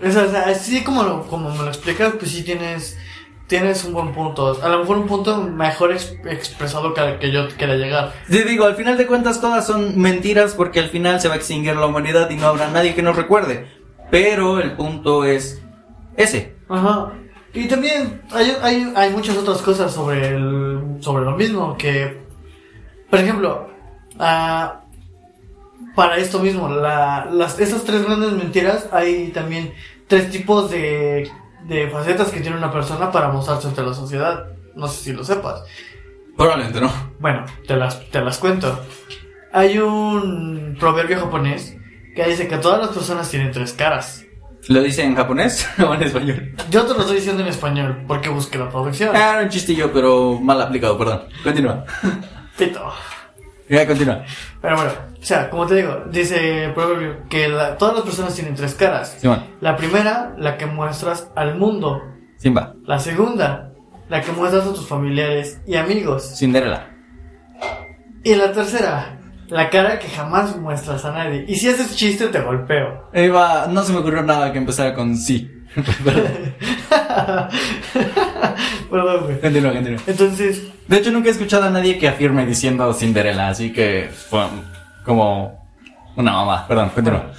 Sea, 0.01 0.43
así 0.47 0.83
como, 0.83 1.23
como 1.27 1.49
me 1.51 1.57
lo 1.57 1.67
explicas, 1.69 2.13
pues 2.19 2.31
sí 2.31 2.43
tienes, 2.43 2.97
tienes 3.47 3.83
un 3.83 3.93
buen 3.93 4.11
punto. 4.13 4.57
A 4.63 4.69
lo 4.69 4.79
mejor 4.79 4.97
un 4.97 5.07
punto 5.07 5.41
mejor 5.43 5.91
ex- 5.91 6.15
expresado 6.25 6.93
que 6.93 7.01
al 7.01 7.19
que 7.19 7.31
yo 7.31 7.47
quería 7.57 7.75
llegar. 7.75 8.13
Te 8.29 8.43
digo, 8.43 8.65
al 8.65 8.75
final 8.75 8.97
de 8.97 9.07
cuentas 9.07 9.39
todas 9.41 9.65
son 9.67 9.99
mentiras 9.99 10.53
porque 10.55 10.79
al 10.79 10.89
final 10.89 11.21
se 11.21 11.27
va 11.27 11.35
a 11.35 11.37
extinguir 11.37 11.75
la 11.75 11.85
humanidad 11.85 12.29
y 12.29 12.35
no 12.35 12.47
habrá 12.47 12.69
nadie 12.69 12.95
que 12.95 13.01
nos 13.01 13.15
recuerde. 13.15 13.67
Pero 14.09 14.59
el 14.59 14.73
punto 14.73 15.25
es 15.25 15.61
ese. 16.17 16.55
Ajá. 16.69 17.11
Y 17.53 17.67
también 17.67 18.21
hay, 18.31 18.53
hay, 18.61 18.93
hay 18.95 19.09
muchas 19.11 19.37
otras 19.37 19.61
cosas 19.61 19.93
sobre, 19.93 20.27
el, 20.27 20.97
sobre 20.99 21.23
lo 21.23 21.31
mismo 21.37 21.77
que, 21.77 22.21
por 23.09 23.19
ejemplo, 23.19 23.69
ah, 24.19 24.81
para 25.95 26.17
esto 26.17 26.39
mismo, 26.39 26.67
la, 26.67 27.29
las, 27.31 27.57
esas 27.59 27.85
tres 27.85 28.03
grandes 28.03 28.33
mentiras, 28.33 28.89
hay 28.91 29.29
también 29.29 29.73
tres 30.07 30.29
tipos 30.29 30.69
de, 30.69 31.31
de 31.67 31.89
facetas 31.89 32.31
que 32.31 32.41
tiene 32.41 32.57
una 32.57 32.71
persona 32.71 33.11
para 33.11 33.29
mostrarse 33.29 33.67
ante 33.67 33.81
la 33.81 33.93
sociedad. 33.93 34.45
No 34.75 34.87
sé 34.87 35.03
si 35.03 35.13
lo 35.13 35.23
sepas. 35.23 35.63
Probablemente 36.37 36.81
no. 36.81 36.91
Bueno, 37.19 37.45
te 37.67 37.75
las, 37.75 38.09
te 38.09 38.21
las 38.21 38.37
cuento. 38.37 38.79
Hay 39.53 39.77
un 39.77 40.75
proverbio 40.79 41.19
japonés 41.19 41.77
que 42.15 42.25
dice 42.25 42.47
que 42.47 42.57
todas 42.57 42.79
las 42.79 42.89
personas 42.89 43.29
tienen 43.29 43.51
tres 43.51 43.73
caras. 43.73 44.25
¿Lo 44.67 44.81
dice 44.81 45.03
en 45.03 45.15
japonés 45.15 45.67
o 45.79 45.93
en 45.93 46.03
español? 46.03 46.55
Yo 46.69 46.85
te 46.85 46.93
lo 46.93 47.01
estoy 47.01 47.17
diciendo 47.17 47.41
en 47.41 47.49
español 47.49 48.03
porque 48.07 48.29
busqué 48.29 48.57
la 48.57 48.69
traducción. 48.69 49.15
Ah, 49.15 49.33
era 49.33 49.43
un 49.43 49.49
chistillo, 49.49 49.91
pero 49.93 50.39
mal 50.39 50.61
aplicado, 50.61 50.97
perdón. 50.97 51.23
Continúa. 51.43 51.85
Pito. 52.57 52.91
Ya, 53.69 53.87
continúa. 53.87 54.23
Pero 54.61 54.75
bueno, 54.75 54.91
o 55.19 55.25
sea, 55.25 55.49
como 55.49 55.65
te 55.65 55.75
digo, 55.75 56.03
dice 56.11 56.65
el 56.65 56.73
proverbio 56.73 57.17
que 57.29 57.47
la- 57.47 57.77
todas 57.77 57.95
las 57.95 58.03
personas 58.03 58.35
tienen 58.35 58.53
tres 58.55 58.75
caras. 58.75 59.17
Simón. 59.19 59.43
La 59.61 59.75
primera, 59.75 60.33
la 60.37 60.57
que 60.57 60.65
muestras 60.67 61.31
al 61.35 61.55
mundo. 61.57 62.01
Simba. 62.37 62.75
La 62.83 62.99
segunda, 62.99 63.71
la 64.09 64.21
que 64.21 64.31
muestras 64.31 64.67
a 64.67 64.73
tus 64.73 64.87
familiares 64.87 65.59
y 65.65 65.75
amigos. 65.75 66.35
Cinderella. 66.37 66.91
Y 68.23 68.35
la 68.35 68.51
tercera, 68.51 69.19
la 69.47 69.69
cara 69.69 69.97
que 69.99 70.09
jamás 70.09 70.55
muestras 70.57 71.03
a 71.05 71.11
nadie. 71.11 71.45
Y 71.47 71.55
si 71.55 71.69
haces 71.69 71.95
chiste, 71.95 72.27
te 72.27 72.41
golpeo. 72.41 73.09
Iba, 73.13 73.67
no 73.67 73.83
se 73.83 73.93
me 73.93 73.99
ocurrió 73.99 74.21
nada 74.21 74.51
que 74.51 74.57
empezara 74.59 74.93
con 74.93 75.15
sí. 75.17 75.51
Perdón. 78.95 79.23
Güey. 79.25 79.41
continúa, 79.41 79.73
continúa. 79.73 79.99
Entonces, 80.07 80.63
De 80.87 80.97
hecho, 80.97 81.11
nunca 81.11 81.27
he 81.27 81.31
escuchado 81.31 81.63
a 81.65 81.69
nadie 81.69 81.97
que 81.99 82.07
afirme 82.07 82.45
diciendo 82.45 82.93
Cinderella, 82.93 83.49
así 83.49 83.73
que 83.73 84.09
fue 84.29 84.43
como 85.03 85.67
una 86.15 86.31
mamá. 86.31 86.65
Perdón, 86.67 86.89
continúa. 86.95 87.31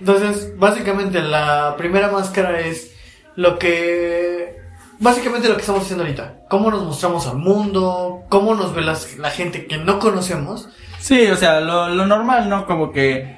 entonces, 0.00 0.56
básicamente 0.56 1.20
la 1.20 1.74
primera 1.76 2.08
máscara 2.10 2.60
es 2.60 2.90
lo 3.36 3.58
que... 3.58 4.56
Básicamente 5.00 5.48
lo 5.48 5.54
que 5.56 5.60
estamos 5.62 5.82
haciendo 5.82 6.04
ahorita. 6.04 6.44
Cómo 6.48 6.70
nos 6.70 6.84
mostramos 6.84 7.26
al 7.26 7.36
mundo, 7.36 8.22
cómo 8.28 8.54
nos 8.54 8.72
ve 8.74 8.82
las- 8.82 9.18
la 9.18 9.30
gente 9.30 9.66
que 9.66 9.76
no 9.78 9.98
conocemos. 9.98 10.68
Sí, 11.00 11.26
o 11.26 11.36
sea, 11.36 11.60
lo, 11.60 11.88
lo 11.88 12.06
normal, 12.06 12.48
¿no? 12.48 12.64
Como 12.66 12.92
que 12.92 13.36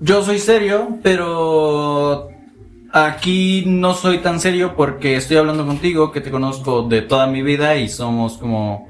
yo 0.00 0.22
soy 0.22 0.38
serio, 0.38 0.98
pero 1.02 2.28
aquí 2.92 3.64
no 3.66 3.94
soy 3.94 4.18
tan 4.18 4.40
serio 4.40 4.74
porque 4.76 5.16
estoy 5.16 5.36
hablando 5.36 5.66
contigo, 5.66 6.12
que 6.12 6.20
te 6.20 6.30
conozco 6.30 6.82
de 6.82 7.02
toda 7.02 7.26
mi 7.26 7.42
vida 7.42 7.76
y 7.76 7.88
somos 7.88 8.38
como 8.38 8.88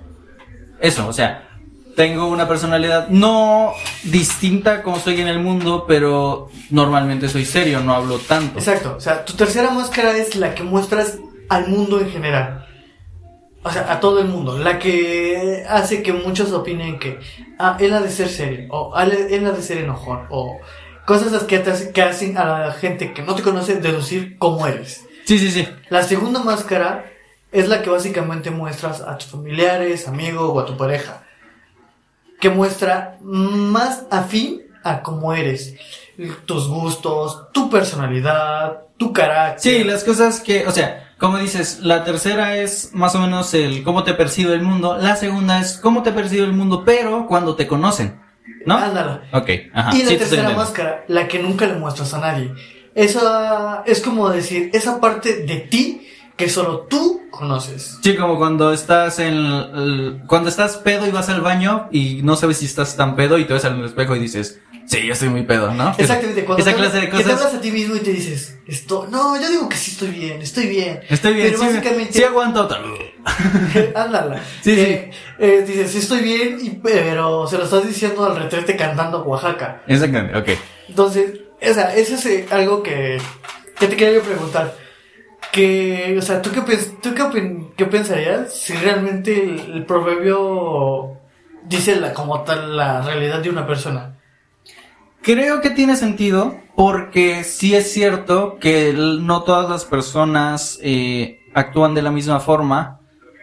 eso, 0.80 1.08
o 1.08 1.12
sea, 1.12 1.48
tengo 1.96 2.28
una 2.28 2.46
personalidad 2.46 3.08
no 3.08 3.72
distinta 4.04 4.84
como 4.84 5.00
soy 5.00 5.20
en 5.20 5.26
el 5.26 5.40
mundo, 5.40 5.84
pero 5.88 6.48
normalmente 6.70 7.28
soy 7.28 7.44
serio, 7.44 7.80
no 7.80 7.92
hablo 7.92 8.18
tanto. 8.18 8.58
Exacto. 8.60 8.94
O 8.96 9.00
sea, 9.00 9.24
tu 9.24 9.32
tercera 9.32 9.70
máscara 9.70 10.16
es 10.16 10.36
la 10.36 10.54
que 10.54 10.62
muestras 10.62 11.18
al 11.48 11.66
mundo 11.66 12.00
en 12.00 12.08
general. 12.10 12.66
O 13.64 13.70
sea, 13.70 13.92
a 13.92 13.98
todo 13.98 14.20
el 14.20 14.28
mundo. 14.28 14.56
La 14.56 14.78
que 14.78 15.64
hace 15.68 16.00
que 16.04 16.12
muchos 16.12 16.52
opinen 16.52 17.00
que 17.00 17.18
ah, 17.58 17.76
él 17.80 17.92
ha 17.92 18.00
de 18.00 18.10
ser 18.10 18.28
serio. 18.28 18.68
O 18.70 18.92
"Ah, 18.94 19.02
él, 19.02 19.44
ha 19.44 19.50
de 19.50 19.62
ser 19.62 19.78
enojón. 19.78 20.20
O 20.30 20.56
cosas 21.08 21.44
que, 21.44 21.58
te 21.58 21.90
que 21.90 22.02
hacen 22.02 22.36
a 22.36 22.44
la 22.44 22.72
gente 22.72 23.14
que 23.14 23.22
no 23.22 23.34
te 23.34 23.42
conoce 23.42 23.76
deducir 23.76 24.36
cómo 24.36 24.66
eres. 24.66 25.06
Sí, 25.24 25.38
sí, 25.38 25.50
sí. 25.50 25.66
La 25.88 26.02
segunda 26.02 26.40
máscara 26.40 27.06
es 27.50 27.66
la 27.66 27.80
que 27.80 27.88
básicamente 27.88 28.50
muestras 28.50 29.00
a 29.00 29.16
tus 29.16 29.28
familiares, 29.28 30.06
amigos 30.06 30.50
o 30.52 30.60
a 30.60 30.66
tu 30.66 30.76
pareja. 30.76 31.22
Que 32.38 32.50
muestra 32.50 33.16
más 33.22 34.04
afín 34.10 34.64
a 34.84 35.02
cómo 35.02 35.32
eres. 35.32 35.76
Tus 36.44 36.68
gustos, 36.68 37.50
tu 37.52 37.70
personalidad, 37.70 38.82
tu 38.98 39.10
carácter. 39.10 39.60
Sí, 39.60 39.84
las 39.84 40.04
cosas 40.04 40.40
que, 40.40 40.66
o 40.66 40.72
sea, 40.72 41.14
como 41.16 41.38
dices, 41.38 41.80
la 41.80 42.04
tercera 42.04 42.58
es 42.58 42.90
más 42.92 43.14
o 43.14 43.20
menos 43.20 43.54
el 43.54 43.82
cómo 43.82 44.04
te 44.04 44.12
percibe 44.12 44.52
el 44.52 44.60
mundo, 44.60 44.98
la 44.98 45.16
segunda 45.16 45.58
es 45.58 45.78
cómo 45.78 46.02
te 46.02 46.12
percibe 46.12 46.44
el 46.44 46.52
mundo, 46.52 46.82
pero 46.84 47.26
cuando 47.26 47.56
te 47.56 47.66
conocen, 47.66 48.20
¿no? 48.66 48.76
Ándala. 48.76 49.22
Ok, 49.32 49.50
ajá. 49.72 49.96
y 49.96 50.02
la 50.02 50.08
sí, 50.10 50.16
tercera 50.16 50.50
máscara, 50.50 51.04
la 51.08 51.28
que 51.28 51.38
nunca 51.38 51.66
le 51.66 51.74
muestras 51.74 52.14
a 52.14 52.20
nadie. 52.20 52.52
Esa 52.94 53.82
es 53.86 54.00
como 54.00 54.28
decir, 54.30 54.70
esa 54.72 55.00
parte 55.00 55.44
de 55.44 55.56
ti 55.56 56.07
que 56.38 56.48
solo 56.48 56.86
tú 56.88 57.22
conoces. 57.30 57.98
Sí, 58.02 58.16
como 58.16 58.38
cuando 58.38 58.72
estás 58.72 59.18
en 59.18 59.34
el- 59.34 60.22
cuando 60.26 60.48
estás 60.48 60.76
pedo 60.78 61.06
y 61.06 61.10
vas 61.10 61.28
al 61.28 61.40
baño 61.42 61.88
y 61.90 62.22
no 62.22 62.36
sabes 62.36 62.58
si 62.58 62.64
estás 62.64 62.96
tan 62.96 63.14
pedo 63.16 63.38
y 63.38 63.44
te 63.44 63.52
ves 63.54 63.64
al 63.66 63.84
espejo 63.84 64.14
y 64.16 64.20
dices, 64.20 64.60
sí, 64.86 65.04
yo 65.04 65.12
estoy 65.12 65.28
muy 65.30 65.42
pedo, 65.42 65.74
¿no? 65.74 65.94
Exactamente, 65.98 66.44
cuando 66.44 66.62
esa 66.62 66.70
te, 66.70 66.76
clase 66.76 66.96
de 67.00 67.10
que 67.10 67.16
te 67.18 67.22
cosas. 67.24 67.38
hablas 67.40 67.54
a 67.54 67.60
ti 67.60 67.70
mismo 67.72 67.96
y 67.96 68.00
te 68.00 68.12
dices, 68.12 68.56
esto, 68.66 69.08
no, 69.10 69.38
yo 69.40 69.50
digo 69.50 69.68
que 69.68 69.76
sí 69.76 69.90
estoy 69.90 70.10
bien, 70.10 70.40
estoy 70.40 70.66
bien. 70.68 71.00
Estoy 71.08 71.34
bien, 71.34 71.48
Pero 71.48 71.58
sí, 71.58 71.66
básicamente, 71.66 72.12
sí 72.12 72.22
aguanto 72.24 72.62
otra. 72.62 72.80
ándala. 73.96 74.40
Sí, 74.62 74.74
que, 74.76 75.10
eh, 75.38 75.64
dices, 75.66 75.90
sí 75.90 75.98
estoy 75.98 76.20
bien, 76.22 76.58
y, 76.62 76.70
pero 76.70 77.46
se 77.48 77.58
lo 77.58 77.64
estás 77.64 77.86
diciendo 77.86 78.24
al 78.24 78.36
retrete 78.36 78.76
cantando 78.76 79.22
Oaxaca. 79.24 79.82
Exactamente, 79.86 80.38
ok. 80.38 80.58
Entonces, 80.88 81.32
o 81.60 81.74
sea, 81.74 81.94
eso 81.96 82.14
es 82.14 82.26
eh, 82.26 82.46
algo 82.50 82.82
que, 82.82 83.18
que 83.78 83.86
te 83.88 83.96
quería 83.96 84.14
yo 84.18 84.22
preguntar. 84.22 84.87
Que, 85.52 86.16
o 86.18 86.22
sea, 86.22 86.42
¿tú 86.42 86.50
qué, 86.52 86.60
tú 87.02 87.14
qué, 87.14 87.66
qué 87.76 87.86
pensarías 87.86 88.52
si 88.54 88.74
realmente 88.74 89.42
el, 89.42 89.72
el 89.76 89.86
proverbio 89.86 91.16
dice 91.64 91.96
la, 91.96 92.12
como 92.12 92.42
tal 92.42 92.76
la 92.76 93.00
realidad 93.02 93.40
de 93.40 93.50
una 93.50 93.66
persona? 93.66 94.16
Creo 95.22 95.60
que 95.60 95.70
tiene 95.70 95.96
sentido 95.96 96.56
porque 96.76 97.44
sí 97.44 97.74
es 97.74 97.92
cierto 97.92 98.58
que 98.60 98.92
no 98.94 99.42
todas 99.42 99.68
las 99.68 99.84
personas 99.84 100.78
eh, 100.82 101.40
actúan 101.54 101.94
de 101.94 102.02
la 102.02 102.10
misma 102.10 102.40
forma 102.40 103.00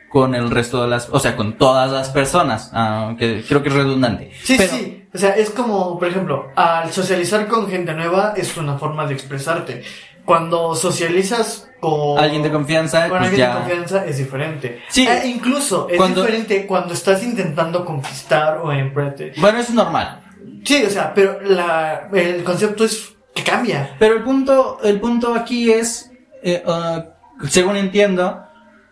con 0.09 0.33
el 0.33 0.49
resto 0.49 0.81
de 0.83 0.87
las, 0.87 1.09
o 1.11 1.19
sea, 1.19 1.35
con 1.35 1.57
todas 1.57 1.91
las 1.91 2.09
personas, 2.09 2.69
aunque 2.73 3.43
creo 3.45 3.61
que 3.61 3.67
es 3.69 3.75
redundante. 3.75 4.31
Sí, 4.43 4.55
Pero- 4.57 4.71
sí. 4.73 5.01
O 5.13 5.17
sea, 5.17 5.29
es 5.37 5.49
como, 5.49 5.97
por 5.97 6.09
ejemplo, 6.09 6.49
al 6.57 6.91
socializar 6.91 7.47
con 7.47 7.69
gente 7.69 7.93
nueva 7.93 8.33
es 8.35 8.57
una 8.57 8.77
forma 8.77 9.05
de 9.05 9.13
expresarte. 9.13 9.81
Cuando 10.25 10.73
socializas 10.75 11.69
con 11.79 12.17
Alguien 12.17 12.41
de 12.41 12.51
confianza, 12.51 13.01
con 13.09 13.19
pues 13.19 13.29
alguien 13.29 13.39
ya. 13.47 13.53
de 13.53 13.59
confianza 13.61 14.05
es 14.05 14.17
diferente. 14.17 14.81
Sí. 14.89 15.07
Eh, 15.07 15.27
incluso 15.27 15.87
es 15.89 15.97
Cuando- 15.97 16.21
diferente 16.23 16.65
cuando 16.65 16.93
estás 16.93 17.23
intentando 17.23 17.85
conquistar 17.85 18.57
o 18.63 18.71
emprender. 18.71 19.33
Bueno, 19.37 19.59
eso 19.59 19.69
es 19.69 19.75
normal. 19.75 20.21
Sí, 20.63 20.83
o 20.83 20.89
sea, 20.89 21.13
pero 21.13 21.39
la, 21.41 22.07
el 22.13 22.43
concepto 22.43 22.85
es 22.85 23.13
que 23.35 23.43
cambia. 23.43 23.95
Pero 23.99 24.15
el 24.15 24.23
punto, 24.23 24.79
el 24.83 24.99
punto 24.99 25.35
aquí 25.35 25.71
es, 25.71 26.11
eh, 26.41 26.63
ah, 26.65 27.03
según 27.47 27.75
entiendo, 27.75 28.41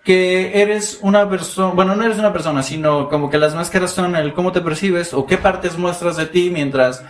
que 0.04 0.62
eres 0.62 1.00
una 1.02 1.30
persona, 1.30 1.74
bueno, 1.74 1.96
no 1.96 2.04
eres 2.04 2.20
una 2.20 2.34
persona, 2.34 2.62
sino 2.62 3.08
como 3.10 3.30
que 3.30 3.38
las 3.38 3.56
máscaras 3.56 3.92
son 3.92 4.16
el 4.18 4.34
cómo 4.34 4.52
te 4.52 4.62
percibes 4.62 5.14
o 5.14 5.26
qué 5.26 5.38
partes 5.38 5.78
muestras 5.78 6.18
de 6.18 6.26
ti 6.26 6.50
mientras 6.52 7.04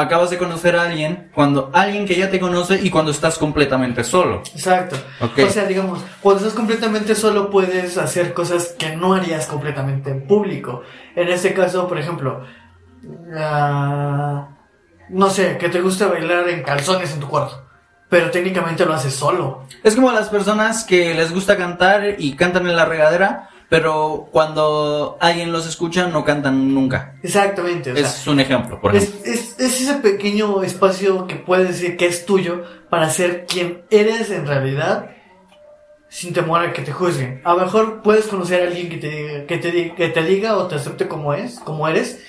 acabas 0.00 0.30
de 0.30 0.38
conocer 0.38 0.76
a 0.76 0.82
alguien, 0.84 1.30
cuando 1.34 1.70
alguien 1.72 2.06
que 2.06 2.16
ya 2.16 2.30
te 2.30 2.40
conoce 2.40 2.80
y 2.82 2.90
cuando 2.90 3.10
estás 3.10 3.38
completamente 3.38 4.04
solo. 4.04 4.42
Exacto. 4.54 4.96
O 5.20 5.50
sea, 5.50 5.66
digamos, 5.66 6.00
cuando 6.20 6.40
estás 6.40 6.54
completamente 6.54 7.14
solo 7.14 7.50
puedes 7.50 7.98
hacer 7.98 8.32
cosas 8.32 8.74
que 8.78 8.96
no 8.96 9.14
harías 9.14 9.46
completamente 9.46 10.10
en 10.10 10.26
público. 10.26 10.82
En 11.14 11.28
este 11.28 11.52
caso, 11.52 11.86
por 11.86 11.98
ejemplo, 11.98 12.44
no 15.10 15.30
sé, 15.30 15.58
que 15.58 15.68
te 15.68 15.80
gusta 15.80 16.06
bailar 16.06 16.48
en 16.48 16.62
calzones 16.62 17.12
en 17.12 17.20
tu 17.20 17.28
cuarto, 17.28 17.66
pero 18.08 18.30
técnicamente 18.30 18.86
lo 18.86 18.94
haces 18.94 19.14
solo. 19.14 19.66
Es 19.84 19.94
como 19.94 20.10
las 20.12 20.28
personas 20.28 20.84
que 20.84 21.14
les 21.14 21.32
gusta 21.32 21.56
cantar 21.56 22.16
y 22.18 22.36
cantan 22.36 22.66
en 22.66 22.76
la 22.76 22.86
regadera, 22.86 23.49
pero 23.70 24.28
cuando 24.32 25.16
alguien 25.20 25.52
los 25.52 25.66
escucha 25.66 26.08
no 26.08 26.24
cantan 26.24 26.74
nunca. 26.74 27.14
Exactamente. 27.22 27.92
O 27.92 27.96
sea, 27.96 28.04
Es 28.06 28.26
un 28.26 28.40
ejemplo, 28.40 28.78
por 28.80 28.94
ejemplo. 28.94 29.20
es, 29.24 29.54
es, 29.56 29.60
es 29.60 29.80
ese 29.80 29.94
pequeño 29.94 30.62
espacio 30.62 31.26
que 31.26 31.36
puedes 31.36 31.68
decir 31.68 31.96
que 31.96 32.06
es 32.06 32.26
tuyo 32.26 32.64
para 32.90 33.08
ser 33.08 33.46
quien 33.46 33.82
eres 33.90 34.30
en 34.30 34.46
realidad 34.46 35.12
sin 36.08 36.32
temor 36.32 36.60
a 36.60 36.72
que 36.72 36.82
te 36.82 36.90
juzguen. 36.92 37.40
A 37.44 37.54
lo 37.54 37.60
mejor 37.60 38.02
puedes 38.02 38.26
conocer 38.26 38.62
a 38.62 38.66
alguien 38.66 38.88
que 38.90 38.96
te, 38.96 39.46
que 39.46 39.58
te, 39.58 39.94
que 39.94 40.08
te 40.08 40.22
diga 40.24 40.56
o 40.56 40.66
te 40.66 40.74
acepte 40.74 41.06
como 41.06 41.32
es, 41.32 41.60
como 41.60 41.86
eres, 41.86 42.20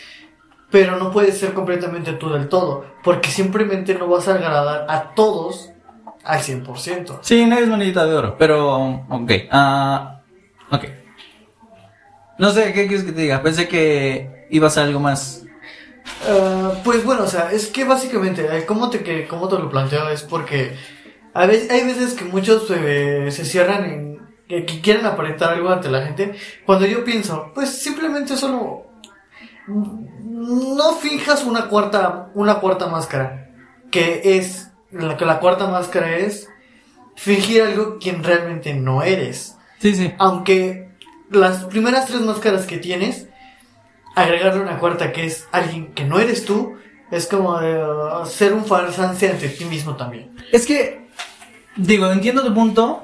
pero 0.70 0.98
no 0.98 1.10
puedes 1.12 1.40
ser 1.40 1.54
completamente 1.54 2.14
tú 2.14 2.30
del 2.30 2.48
todo, 2.48 2.86
porque 3.04 3.32
simplemente 3.32 3.96
no 3.96 4.08
vas 4.08 4.28
a 4.28 4.36
agradar 4.36 4.86
a 4.88 5.16
todos 5.16 5.72
al 6.24 6.40
100%. 6.40 7.18
Sí, 7.24 7.44
nadie 7.48 7.64
es 7.64 7.70
monedita 7.70 8.06
de 8.06 8.14
oro, 8.14 8.36
pero 8.38 8.76
ok. 9.10 9.32
ah 9.50 10.22
ok. 10.70 10.86
No 12.42 12.50
sé, 12.50 12.74
¿qué 12.74 12.88
quieres 12.88 13.04
que 13.06 13.12
te 13.12 13.22
diga? 13.22 13.44
Pensé 13.44 13.68
que 13.68 14.48
ibas 14.50 14.76
a 14.76 14.84
algo 14.84 15.00
más. 15.00 15.44
Ah, 16.28 16.74
pues 16.84 17.06
bueno, 17.06 17.26
o 17.26 17.28
sea, 17.28 17.52
es 17.52 17.68
que 17.68 17.84
básicamente, 17.84 18.48
eh, 18.52 18.66
¿cómo 18.66 18.90
te, 18.90 19.04
que, 19.04 19.28
cómo 19.28 19.48
te 19.48 19.60
lo 19.60 19.70
planteo? 19.70 20.10
Es 20.10 20.24
porque 20.24 20.76
a 21.36 21.46
veces, 21.46 21.70
hay 21.70 21.86
veces 21.86 22.16
que 22.16 22.26
muchos 22.26 22.66
eh, 22.72 23.28
se 23.30 23.46
cierran 23.46 23.86
en 23.86 24.36
que, 24.48 24.66
que 24.66 24.82
quieren 24.82 25.06
aparentar 25.06 25.54
algo 25.54 25.70
ante 25.70 25.92
la 25.92 26.04
gente. 26.04 26.34
Cuando 26.66 26.88
yo 26.88 27.04
pienso, 27.04 27.52
pues 27.54 27.70
simplemente 27.78 28.36
solo 28.36 28.88
mm, 29.68 30.78
no 30.78 30.96
finjas 30.96 31.44
una 31.44 31.68
cuarta, 31.68 32.32
una 32.34 32.56
cuarta 32.56 32.88
máscara, 32.88 33.52
que 33.92 34.20
es, 34.24 34.72
la, 34.90 35.16
que 35.16 35.28
la 35.28 35.40
cuarta 35.40 35.68
máscara 35.68 36.18
es 36.18 36.50
fingir 37.14 37.62
algo 37.62 38.00
quien 38.00 38.24
realmente 38.24 38.74
no 38.74 39.04
eres. 39.04 39.58
Sí, 39.78 39.94
sí. 39.94 40.12
Aunque 40.18 40.91
las 41.32 41.64
primeras 41.66 42.06
tres 42.08 42.22
máscaras 42.22 42.66
que 42.66 42.78
tienes, 42.78 43.28
agregarle 44.16 44.62
una 44.62 44.78
cuarta 44.78 45.12
que 45.12 45.26
es 45.26 45.48
alguien 45.52 45.94
que 45.94 46.04
no 46.04 46.20
eres 46.20 46.46
tú, 46.46 46.76
es 47.10 47.28
como 47.28 47.60
eh, 47.62 47.82
ser 48.26 48.54
un 48.54 48.66
farsante 48.66 49.30
ante 49.30 49.50
ti 49.50 49.66
mismo 49.66 49.96
también. 49.96 50.32
Es 50.52 50.66
que, 50.66 51.08
digo, 51.76 52.12
entiendo 52.12 52.44
tu 52.44 52.54
punto. 52.54 53.04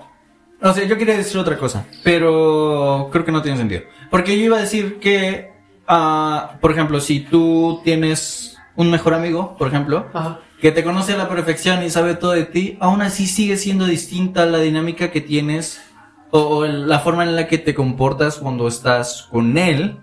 O 0.62 0.74
sea, 0.74 0.86
yo 0.86 0.98
quería 0.98 1.16
decir 1.16 1.38
otra 1.38 1.58
cosa, 1.58 1.86
pero 2.04 3.10
creo 3.12 3.24
que 3.24 3.32
no 3.32 3.42
tiene 3.42 3.58
sentido. 3.58 3.84
Porque 4.10 4.38
yo 4.38 4.46
iba 4.46 4.58
a 4.58 4.62
decir 4.62 5.00
que, 5.00 5.52
ah, 5.88 6.58
por 6.60 6.72
ejemplo, 6.72 7.00
si 7.00 7.20
tú 7.20 7.82
tienes 7.84 8.58
un 8.76 8.90
mejor 8.90 9.14
amigo, 9.14 9.56
por 9.58 9.68
ejemplo, 9.68 10.08
Ajá. 10.14 10.40
que 10.60 10.72
te 10.72 10.84
conoce 10.84 11.14
a 11.14 11.18
la 11.18 11.30
perfección 11.30 11.84
y 11.84 11.90
sabe 11.90 12.16
todo 12.16 12.32
de 12.32 12.46
ti, 12.46 12.78
aún 12.80 13.02
así 13.02 13.28
sigue 13.28 13.58
siendo 13.58 13.86
distinta 13.86 14.46
la 14.46 14.60
dinámica 14.60 15.12
que 15.12 15.22
tienes 15.22 15.80
o, 16.32 16.66
la 16.66 17.00
forma 17.00 17.24
en 17.24 17.36
la 17.36 17.48
que 17.48 17.58
te 17.58 17.74
comportas 17.74 18.38
cuando 18.38 18.68
estás 18.68 19.28
con 19.32 19.58
él 19.58 20.00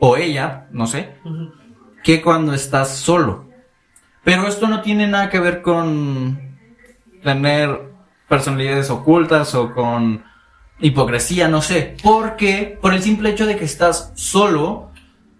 o 0.00 0.16
ella, 0.16 0.68
no 0.70 0.86
sé, 0.86 1.14
que 2.02 2.22
cuando 2.22 2.54
estás 2.54 2.96
solo. 2.96 3.48
Pero 4.24 4.46
esto 4.46 4.68
no 4.68 4.82
tiene 4.82 5.06
nada 5.06 5.30
que 5.30 5.40
ver 5.40 5.62
con 5.62 6.58
tener 7.22 7.92
personalidades 8.28 8.90
ocultas 8.90 9.54
o 9.54 9.72
con 9.72 10.22
hipocresía, 10.80 11.48
no 11.48 11.62
sé. 11.62 11.96
Porque 12.02 12.78
por 12.80 12.94
el 12.94 13.02
simple 13.02 13.30
hecho 13.30 13.46
de 13.46 13.56
que 13.56 13.64
estás 13.64 14.12
solo, 14.14 14.90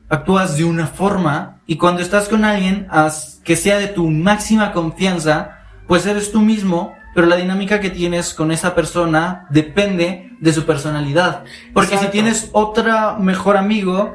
actúas 0.08 0.56
de 0.56 0.64
una 0.64 0.86
forma 0.86 1.60
y 1.66 1.76
cuando 1.76 2.00
estás 2.00 2.28
con 2.28 2.44
alguien 2.44 2.86
haz 2.90 3.40
que 3.44 3.56
sea 3.56 3.78
de 3.78 3.88
tu 3.88 4.10
máxima 4.10 4.72
confianza, 4.72 5.58
pues 5.86 6.06
eres 6.06 6.32
tú 6.32 6.40
mismo, 6.40 6.94
pero 7.18 7.26
la 7.26 7.34
dinámica 7.34 7.80
que 7.80 7.90
tienes 7.90 8.32
con 8.32 8.52
esa 8.52 8.76
persona 8.76 9.48
depende 9.50 10.30
de 10.38 10.52
su 10.52 10.64
personalidad. 10.64 11.42
Porque 11.74 11.94
Exacto. 11.94 12.06
si 12.06 12.12
tienes 12.12 12.50
otra 12.52 13.16
mejor 13.18 13.56
amigo, 13.56 14.14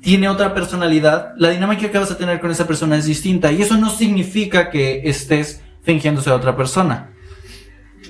tiene 0.00 0.28
otra 0.28 0.52
personalidad, 0.52 1.32
la 1.36 1.50
dinámica 1.50 1.88
que 1.92 1.96
vas 1.96 2.10
a 2.10 2.18
tener 2.18 2.40
con 2.40 2.50
esa 2.50 2.66
persona 2.66 2.96
es 2.96 3.04
distinta 3.04 3.52
y 3.52 3.62
eso 3.62 3.76
no 3.76 3.88
significa 3.88 4.68
que 4.68 5.02
estés 5.04 5.62
fingiéndose 5.82 6.30
a 6.30 6.34
otra 6.34 6.56
persona. 6.56 7.10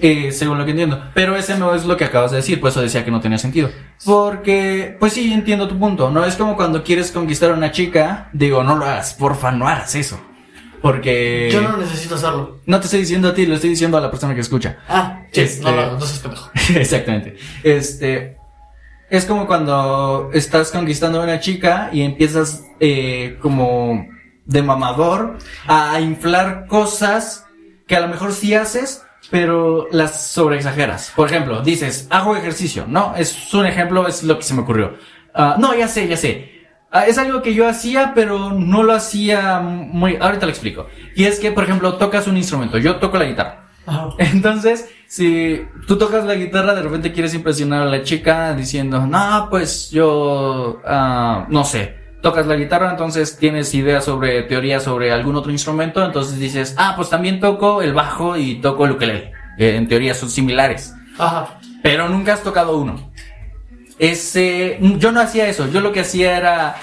Eh, 0.00 0.32
según 0.32 0.56
lo 0.56 0.64
que 0.64 0.70
entiendo. 0.70 1.04
Pero 1.12 1.36
ese 1.36 1.58
no 1.58 1.74
es 1.74 1.84
lo 1.84 1.98
que 1.98 2.06
acabas 2.06 2.30
de 2.30 2.38
decir, 2.38 2.62
por 2.62 2.70
eso 2.70 2.80
decía 2.80 3.04
que 3.04 3.10
no 3.10 3.20
tenía 3.20 3.36
sentido. 3.36 3.68
Porque, 4.06 4.96
pues 4.98 5.12
sí, 5.12 5.30
entiendo 5.30 5.68
tu 5.68 5.78
punto. 5.78 6.10
No 6.10 6.24
es 6.24 6.36
como 6.36 6.56
cuando 6.56 6.82
quieres 6.82 7.12
conquistar 7.12 7.50
a 7.50 7.54
una 7.54 7.72
chica, 7.72 8.30
digo, 8.32 8.64
no 8.64 8.76
lo 8.76 8.86
hagas, 8.86 9.12
porfa, 9.12 9.52
no 9.52 9.68
hagas 9.68 9.94
eso. 9.96 10.18
Porque... 10.80 11.50
Yo 11.52 11.60
no 11.60 11.76
necesito 11.76 12.14
hacerlo. 12.14 12.58
No 12.66 12.78
te 12.80 12.86
estoy 12.86 13.00
diciendo 13.00 13.28
a 13.28 13.34
ti, 13.34 13.46
lo 13.46 13.54
estoy 13.54 13.70
diciendo 13.70 13.98
a 13.98 14.00
la 14.00 14.10
persona 14.10 14.34
que 14.34 14.40
escucha. 14.40 14.78
Ah, 14.88 15.22
sí, 15.30 15.42
Este- 15.42 15.64
no, 15.64 15.72
no, 15.76 15.92
no 15.92 16.00
seas 16.00 16.18
pendejo. 16.20 16.50
Exactamente. 16.74 17.36
Este. 17.62 18.36
Es 19.10 19.24
como 19.26 19.46
cuando 19.46 20.30
estás 20.32 20.70
conquistando 20.70 21.20
a 21.20 21.24
una 21.24 21.40
chica 21.40 21.90
y 21.92 22.02
empiezas 22.02 22.64
eh, 22.78 23.38
como 23.42 24.06
de 24.44 24.62
mamador 24.62 25.36
a 25.66 26.00
inflar 26.00 26.66
cosas 26.66 27.44
que 27.88 27.96
a 27.96 28.00
lo 28.00 28.08
mejor 28.08 28.32
sí 28.32 28.54
haces, 28.54 29.02
pero 29.30 29.88
las 29.90 30.28
sobreexageras. 30.30 31.12
Por 31.16 31.28
ejemplo, 31.28 31.60
dices, 31.60 32.06
hago 32.08 32.36
ejercicio. 32.36 32.84
No, 32.88 33.14
es 33.16 33.52
un 33.52 33.66
ejemplo, 33.66 34.06
es 34.06 34.22
lo 34.22 34.36
que 34.38 34.44
se 34.44 34.54
me 34.54 34.60
ocurrió. 34.62 34.94
Ah, 35.34 35.56
no, 35.58 35.74
ya 35.74 35.88
sé, 35.88 36.06
ya 36.06 36.16
sé. 36.16 36.59
Ah, 36.92 37.06
es 37.06 37.18
algo 37.18 37.40
que 37.40 37.54
yo 37.54 37.68
hacía, 37.68 38.12
pero 38.14 38.50
no 38.50 38.82
lo 38.82 38.92
hacía 38.92 39.60
muy... 39.60 40.16
Ahorita 40.16 40.46
lo 40.46 40.50
explico. 40.50 40.86
Y 41.14 41.24
es 41.24 41.38
que, 41.38 41.52
por 41.52 41.64
ejemplo, 41.64 41.94
tocas 41.94 42.26
un 42.26 42.36
instrumento. 42.36 42.78
Yo 42.78 42.96
toco 42.96 43.16
la 43.16 43.26
guitarra. 43.26 43.68
Ajá. 43.86 44.08
Entonces, 44.18 44.88
si 45.06 45.62
tú 45.86 45.98
tocas 45.98 46.24
la 46.24 46.34
guitarra, 46.34 46.74
de 46.74 46.82
repente 46.82 47.12
quieres 47.12 47.34
impresionar 47.34 47.82
a 47.82 47.90
la 47.90 48.02
chica 48.02 48.54
diciendo, 48.54 49.06
no, 49.06 49.48
pues 49.50 49.90
yo, 49.90 50.80
ah, 50.84 51.46
no 51.48 51.64
sé, 51.64 51.96
tocas 52.22 52.46
la 52.46 52.56
guitarra, 52.56 52.90
entonces 52.90 53.36
tienes 53.38 53.74
ideas 53.74 54.04
sobre 54.04 54.42
teoría 54.42 54.80
sobre 54.80 55.12
algún 55.12 55.36
otro 55.36 55.50
instrumento, 55.50 56.04
entonces 56.04 56.38
dices, 56.38 56.74
ah, 56.76 56.94
pues 56.96 57.08
también 57.08 57.40
toco 57.40 57.82
el 57.82 57.92
bajo 57.92 58.36
y 58.36 58.60
toco 58.60 58.84
el 58.84 58.92
ukelele. 58.92 59.32
que 59.56 59.76
en 59.76 59.88
teoría 59.88 60.14
son 60.14 60.30
similares, 60.30 60.94
Ajá. 61.18 61.58
pero 61.82 62.08
nunca 62.08 62.34
has 62.34 62.42
tocado 62.42 62.76
uno. 62.76 63.10
Ese, 64.00 64.78
yo 64.80 65.12
no 65.12 65.20
hacía 65.20 65.46
eso, 65.46 65.68
yo 65.68 65.82
lo 65.82 65.92
que 65.92 66.00
hacía 66.00 66.38
era 66.38 66.74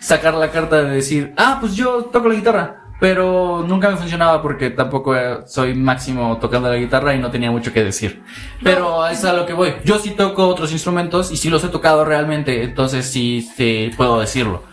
sacar 0.00 0.34
la 0.34 0.50
carta 0.50 0.82
de 0.82 0.90
decir, 0.90 1.32
ah, 1.36 1.58
pues 1.60 1.76
yo 1.76 2.06
toco 2.12 2.28
la 2.28 2.34
guitarra. 2.34 2.84
Pero 3.00 3.64
nunca 3.64 3.88
me 3.88 3.96
funcionaba 3.96 4.42
porque 4.42 4.70
tampoco 4.70 5.14
soy 5.46 5.72
máximo 5.74 6.36
tocando 6.38 6.68
la 6.68 6.74
guitarra 6.74 7.14
y 7.14 7.20
no 7.20 7.30
tenía 7.30 7.52
mucho 7.52 7.72
que 7.72 7.84
decir. 7.84 8.24
Pero 8.60 9.06
es 9.06 9.24
a 9.24 9.34
lo 9.34 9.46
que 9.46 9.52
voy. 9.52 9.74
Yo 9.84 10.00
sí 10.00 10.10
toco 10.10 10.48
otros 10.48 10.72
instrumentos 10.72 11.30
y 11.30 11.36
sí 11.36 11.48
los 11.48 11.62
he 11.62 11.68
tocado 11.68 12.04
realmente, 12.04 12.64
entonces 12.64 13.06
sí, 13.06 13.48
sí 13.56 13.92
puedo 13.96 14.18
decirlo. 14.18 14.64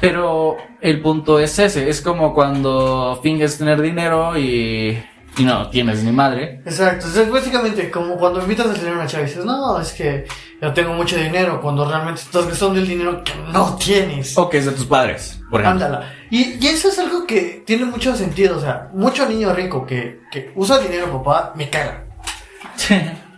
Pero 0.00 0.56
el 0.80 1.00
punto 1.00 1.38
es 1.38 1.56
ese, 1.60 1.88
es 1.88 2.00
como 2.00 2.34
cuando 2.34 3.20
finges 3.22 3.56
tener 3.56 3.80
dinero 3.80 4.36
y 4.36 4.98
y 5.38 5.44
no 5.44 5.68
tienes 5.70 6.02
ni 6.02 6.12
madre. 6.12 6.60
Exacto, 6.64 7.06
es 7.06 7.30
básicamente 7.30 7.90
como 7.90 8.16
cuando 8.16 8.40
invitas 8.40 8.66
a 8.66 8.88
a 8.88 8.92
una 8.92 9.06
chava 9.06 9.22
y 9.22 9.26
dices, 9.26 9.44
no, 9.44 9.80
es 9.80 9.92
que 9.92 10.26
yo 10.60 10.72
tengo 10.74 10.92
mucho 10.94 11.16
dinero, 11.16 11.60
cuando 11.60 11.88
realmente 11.88 12.20
estás 12.22 12.46
gastando 12.46 12.78
el 12.78 12.86
dinero 12.86 13.22
que 13.24 13.32
no 13.52 13.76
tienes. 13.76 14.36
O 14.36 14.48
que 14.50 14.58
es 14.58 14.66
de 14.66 14.72
tus 14.72 14.86
padres, 14.86 15.40
por 15.50 15.60
ejemplo. 15.60 15.86
Ándala. 15.86 16.12
Y, 16.30 16.58
y 16.64 16.66
eso 16.68 16.88
es 16.88 16.98
algo 16.98 17.26
que 17.26 17.62
tiene 17.66 17.84
mucho 17.86 18.14
sentido, 18.14 18.58
o 18.58 18.60
sea, 18.60 18.88
mucho 18.92 19.26
niño 19.28 19.52
rico 19.52 19.84
que, 19.86 20.20
que 20.30 20.52
usa 20.54 20.78
dinero 20.78 21.10
papá, 21.12 21.52
me 21.56 21.68
caga. 21.70 22.04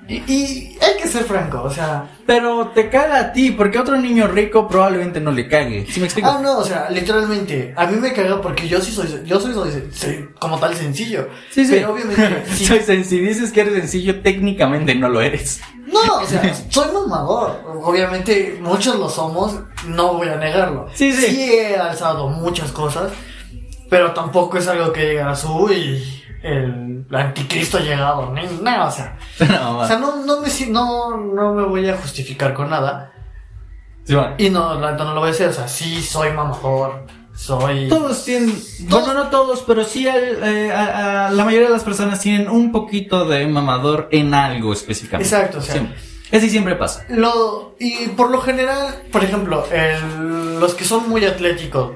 Y, 0.09 0.17
y 0.27 0.79
hay 0.83 1.01
que 1.01 1.07
ser 1.09 1.23
franco, 1.25 1.63
o 1.63 1.71
sea, 1.71 2.11
Pero 2.27 2.73
te 2.75 2.91
caga 2.91 3.19
a 3.21 3.33
ti, 3.33 3.53
porque 3.53 3.79
a 3.79 3.83
otro 3.83 3.97
niño 3.97 4.27
rico 4.27 4.67
probablemente 4.69 5.21
no 5.21 5.31
le 5.31 5.49
cague. 5.49 5.87
¿Sí 5.89 6.01
me 6.01 6.07
explico? 6.07 6.29
Ah, 6.29 6.41
no, 6.43 6.59
o 6.59 6.65
sea, 6.65 6.91
literalmente, 6.91 7.73
a 7.77 7.87
mí 7.87 7.97
me 7.99 8.13
caga 8.13 8.41
porque 8.43 8.69
yo 8.69 8.81
sí 8.81 8.91
soy, 8.93 9.23
yo 9.25 9.41
soy, 9.41 9.55
soy- 9.55 9.91
soy 9.93 10.29
como 10.41 10.59
tal 10.59 10.75
sencillo. 10.75 11.29
Sí, 11.51 11.65
sí. 11.65 11.75
Pero 11.75 11.93
obviamente, 11.95 12.43
sí. 12.55 12.67
Soy 12.67 12.81
sen- 12.81 13.05
si 13.05 13.21
dices 13.21 13.53
que 13.53 13.61
eres 13.61 13.75
sencillo, 13.75 14.21
técnicamente 14.21 14.95
no 14.97 15.09
lo 15.09 15.21
eres. 15.23 15.61
No, 16.07 16.17
o 16.23 16.27
sea, 16.27 16.55
soy 16.69 16.93
mamador. 16.93 17.61
Obviamente, 17.83 18.59
muchos 18.61 18.97
lo 18.97 19.09
somos, 19.09 19.59
no 19.87 20.15
voy 20.15 20.29
a 20.29 20.37
negarlo. 20.37 20.87
Sí, 20.95 21.13
sí. 21.13 21.53
he 21.53 21.77
alzado 21.77 22.29
muchas 22.29 22.73
cosas, 22.73 23.13
pero 23.91 24.13
tampoco 24.13 24.59
es 24.59 24.69
algo 24.69 24.93
que 24.93 25.11
digas, 25.11 25.45
uy, 25.45 26.03
el 26.43 27.07
anticristo 27.13 27.79
ha 27.79 27.81
llegado. 27.81 28.33
Ni, 28.33 28.43
no, 28.47 28.87
o 28.87 28.91
sea, 28.91 29.17
No, 29.49 29.79
o 29.81 29.87
sea 29.87 29.99
no, 29.99 30.25
no, 30.25 30.41
me, 30.41 30.49
no, 30.69 31.17
no 31.17 31.55
me 31.55 31.65
voy 31.65 31.89
a 31.89 31.97
justificar 31.97 32.55
con 32.55 32.71
nada. 32.71 33.13
Sí, 34.05 34.15
bueno. 34.15 34.35
Y 34.39 34.51
no, 34.51 34.81
la 34.81 34.93
no 34.93 35.15
lo 35.15 35.21
voy 35.21 35.29
a 35.29 35.33
hacer, 35.33 35.49
o 35.49 35.53
sea, 35.53 35.69
sí 35.69 36.03
soy 36.03 36.33
mamador, 36.33 37.07
soy... 37.35 37.89
Todos 37.89 38.25
tienen, 38.25 38.55
bueno, 38.81 39.15
no 39.15 39.29
todos, 39.29 39.63
pero 39.67 39.85
sí 39.85 40.07
al- 40.09 40.43
eh, 40.43 40.71
a- 40.73 41.27
a- 41.27 41.31
la 41.31 41.45
mayoría 41.45 41.69
de 41.69 41.73
las 41.73 41.85
personas 41.85 42.21
tienen 42.21 42.49
un 42.49 42.73
poquito 42.73 43.25
de 43.25 43.47
mamador 43.47 44.09
en 44.13 44.35
algo 44.35 44.73
específicamente. 44.73 45.29
Exacto, 45.35 45.59
o 45.59 45.63
sea, 45.63 45.75
Siempre. 45.75 45.99
Así 46.33 46.49
siempre 46.49 46.77
pasa. 46.77 47.05
Lo, 47.11 47.75
y 47.79 48.07
por 48.17 48.31
lo 48.31 48.41
general, 48.41 49.03
por 49.13 49.23
ejemplo, 49.23 49.67
el- 49.71 50.59
los 50.61 50.75
que 50.75 50.85
son 50.85 51.09
muy 51.09 51.25
atléticos, 51.27 51.93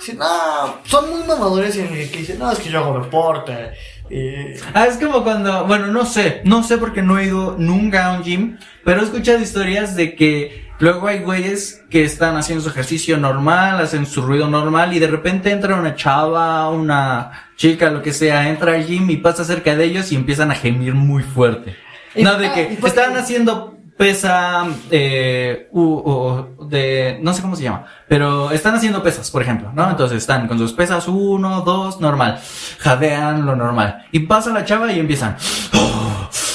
dicen, 0.00 0.18
"Ah, 0.20 0.76
son 0.84 1.08
muy 1.10 1.22
mamadores 1.26 1.76
el 1.76 1.88
que 2.10 2.18
dicen, 2.18 2.38
no, 2.38 2.50
es 2.52 2.58
que 2.58 2.68
yo 2.70 2.80
hago 2.80 2.98
deporte. 3.00 3.70
Y, 4.10 4.54
Ah, 4.74 4.86
es 4.86 4.96
como 4.98 5.22
cuando, 5.22 5.64
bueno, 5.66 5.86
no 5.86 6.04
sé, 6.04 6.42
no 6.44 6.62
sé 6.62 6.76
porque 6.76 7.00
no 7.00 7.18
he 7.18 7.26
ido 7.26 7.54
nunca 7.58 8.06
a 8.06 8.16
un 8.18 8.22
gym, 8.24 8.58
pero 8.84 9.00
he 9.00 9.04
escuchado 9.04 9.38
historias 9.38 9.96
de 9.96 10.14
que 10.14 10.61
luego 10.82 11.06
hay 11.06 11.20
güeyes 11.20 11.84
que 11.88 12.02
están 12.02 12.36
haciendo 12.36 12.64
su 12.64 12.68
ejercicio 12.70 13.16
normal, 13.16 13.80
hacen 13.80 14.04
su 14.04 14.20
ruido 14.20 14.48
normal 14.48 14.92
y 14.92 14.98
de 14.98 15.06
repente 15.06 15.52
entra 15.52 15.76
una 15.76 15.94
chava, 15.94 16.68
una 16.70 17.50
chica, 17.56 17.88
lo 17.88 18.02
que 18.02 18.12
sea, 18.12 18.48
entra 18.48 18.72
al 18.74 18.84
gym 18.84 19.08
y 19.08 19.16
pasa 19.18 19.44
cerca 19.44 19.76
de 19.76 19.84
ellos 19.84 20.10
y 20.10 20.16
empiezan 20.16 20.50
a 20.50 20.56
gemir 20.56 20.94
muy 20.94 21.22
fuerte. 21.22 21.76
No, 22.16 22.36
de 22.36 22.48
ah, 22.48 22.54
que 22.54 22.78
están 22.84 23.16
haciendo 23.16 23.78
pesa 23.96 24.66
eh, 24.90 25.68
u- 25.70 26.66
de 26.68 27.20
no 27.22 27.32
sé 27.32 27.42
cómo 27.42 27.54
se 27.54 27.62
llama, 27.62 27.84
pero 28.08 28.50
están 28.50 28.74
haciendo 28.74 29.04
pesas, 29.04 29.30
por 29.30 29.42
ejemplo, 29.42 29.70
¿no? 29.72 29.88
Entonces 29.88 30.18
están 30.18 30.48
con 30.48 30.58
sus 30.58 30.72
pesas 30.72 31.06
uno, 31.06 31.60
dos, 31.60 32.00
normal, 32.00 32.40
jadean 32.80 33.46
lo 33.46 33.54
normal 33.54 34.04
y 34.10 34.20
pasa 34.20 34.50
la 34.50 34.64
chava 34.64 34.90
y 34.92 34.98
empiezan 34.98 35.36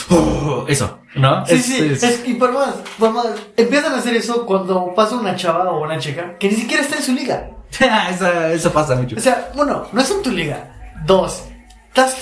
eso, 0.68 1.00
¿no? 1.16 1.46
sí, 1.46 1.54
Es- 1.56 1.66
sí, 1.66 1.78
es- 1.92 2.04
es- 2.04 2.28
y 2.28 2.34
por 2.36 2.54
más, 2.54 2.76
por 2.98 3.12
más, 3.12 3.28
empiezan 3.56 3.94
a 3.94 3.98
hacer 3.98 4.16
eso 4.16 4.46
cuando 4.46 4.94
pasa 4.96 5.16
una 5.16 5.36
chava 5.36 5.72
o 5.72 5.84
una 5.84 5.98
chica 6.00 6.38
que 6.40 6.50
ni 6.50 6.56
siquiera 6.56 6.84
está 6.84 6.98
en 6.98 7.04
su 7.04 7.14
liga. 7.14 7.50
eso, 8.10 8.32
eso 8.48 8.72
pasa 8.72 8.96
mucho. 8.96 9.16
O 9.18 9.20
sea, 9.20 9.52
uno, 9.56 9.88
no 9.92 10.02
es 10.02 10.10
en 10.12 10.22
tu 10.22 10.32
liga. 10.32 10.74
Dos, 11.06 11.44
estás 11.90 12.16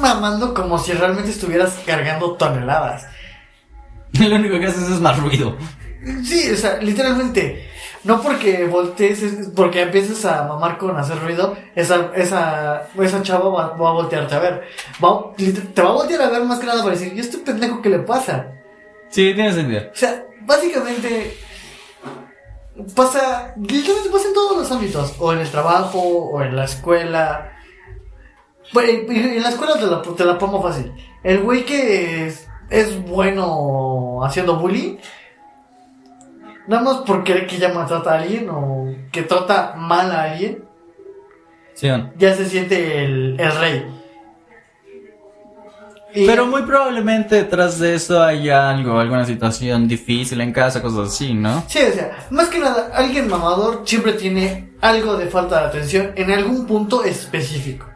mamando 0.00 0.52
como 0.54 0.78
si 0.78 0.92
realmente 0.92 1.30
estuvieras 1.30 1.78
cargando 1.86 2.32
toneladas. 2.32 3.06
Lo 4.18 4.36
único 4.36 4.58
que 4.58 4.66
haces 4.66 4.82
es 4.90 5.00
más 5.00 5.18
ruido. 5.18 5.56
Sí, 6.24 6.50
o 6.50 6.56
sea, 6.56 6.78
literalmente. 6.78 7.68
No 8.04 8.20
porque 8.20 8.66
voltees, 8.66 9.22
es 9.22 9.48
porque 9.54 9.82
empieces 9.82 10.24
a 10.24 10.44
mamar 10.44 10.76
con 10.76 10.96
hacer 10.96 11.20
ruido, 11.20 11.56
esa, 11.76 12.10
esa, 12.16 12.88
esa 13.00 13.22
chava 13.22 13.48
va, 13.48 13.76
va 13.76 13.90
a 13.90 13.92
voltearte 13.92 14.34
a 14.34 14.38
ver. 14.40 14.62
Va, 15.02 15.32
te 15.36 15.82
va 15.82 15.90
a 15.90 15.92
voltear 15.92 16.22
a 16.22 16.30
ver 16.30 16.42
más 16.44 16.58
que 16.58 16.66
nada 16.66 16.82
para 16.82 16.96
decir, 16.96 17.12
¿y 17.14 17.20
este 17.20 17.38
pendejo 17.38 17.80
qué 17.80 17.90
le 17.90 18.00
pasa? 18.00 18.52
Sí, 19.08 19.32
tiene 19.34 19.52
sentido. 19.52 19.82
O 19.92 19.96
sea, 19.96 20.24
básicamente 20.40 21.36
pasa, 22.94 23.54
literalmente 23.56 24.10
pasa 24.10 24.28
en 24.28 24.34
todos 24.34 24.56
los 24.56 24.72
ámbitos, 24.72 25.14
o 25.18 25.32
en 25.32 25.38
el 25.40 25.50
trabajo, 25.50 26.00
o 26.00 26.42
en 26.42 26.56
la 26.56 26.64
escuela. 26.64 27.52
Bueno, 28.72 29.12
en 29.12 29.42
la 29.42 29.50
escuela 29.50 29.74
te 29.74 29.86
la, 29.86 30.02
te 30.02 30.24
la 30.24 30.38
pongo 30.38 30.62
fácil. 30.62 30.92
El 31.22 31.42
güey 31.42 31.64
que 31.64 32.26
es, 32.26 32.48
es 32.70 33.00
bueno 33.02 34.24
haciendo 34.24 34.56
bullying, 34.56 34.96
nada 36.66 36.82
más 36.82 36.96
porque 37.06 37.46
que 37.46 37.58
ya 37.58 37.72
maltrata 37.72 38.12
a 38.12 38.18
alguien 38.20 38.48
o 38.50 38.94
que 39.10 39.22
trata 39.22 39.74
mal 39.76 40.10
a 40.10 40.24
alguien, 40.24 40.64
Sí, 41.74 41.88
ya 42.18 42.34
se 42.34 42.44
siente 42.48 43.04
el, 43.04 43.40
el 43.40 43.52
rey. 43.58 43.86
Y- 46.14 46.26
Pero 46.26 46.46
muy 46.46 46.62
probablemente 46.62 47.36
detrás 47.36 47.78
de 47.78 47.94
eso 47.94 48.22
haya 48.22 48.68
algo, 48.68 49.00
alguna 49.00 49.24
situación 49.24 49.88
difícil 49.88 50.40
en 50.42 50.52
casa, 50.52 50.82
cosas 50.82 51.08
así, 51.08 51.32
¿no? 51.32 51.64
Sí, 51.68 51.78
o 51.88 51.92
sea, 51.92 52.26
más 52.30 52.50
que 52.50 52.58
nada, 52.58 52.90
alguien 52.92 53.28
mamador 53.28 53.82
siempre 53.86 54.12
tiene 54.12 54.72
algo 54.82 55.16
de 55.16 55.26
falta 55.28 55.60
de 55.62 55.66
atención 55.68 56.12
en 56.14 56.30
algún 56.30 56.66
punto 56.66 57.02
específico. 57.04 57.86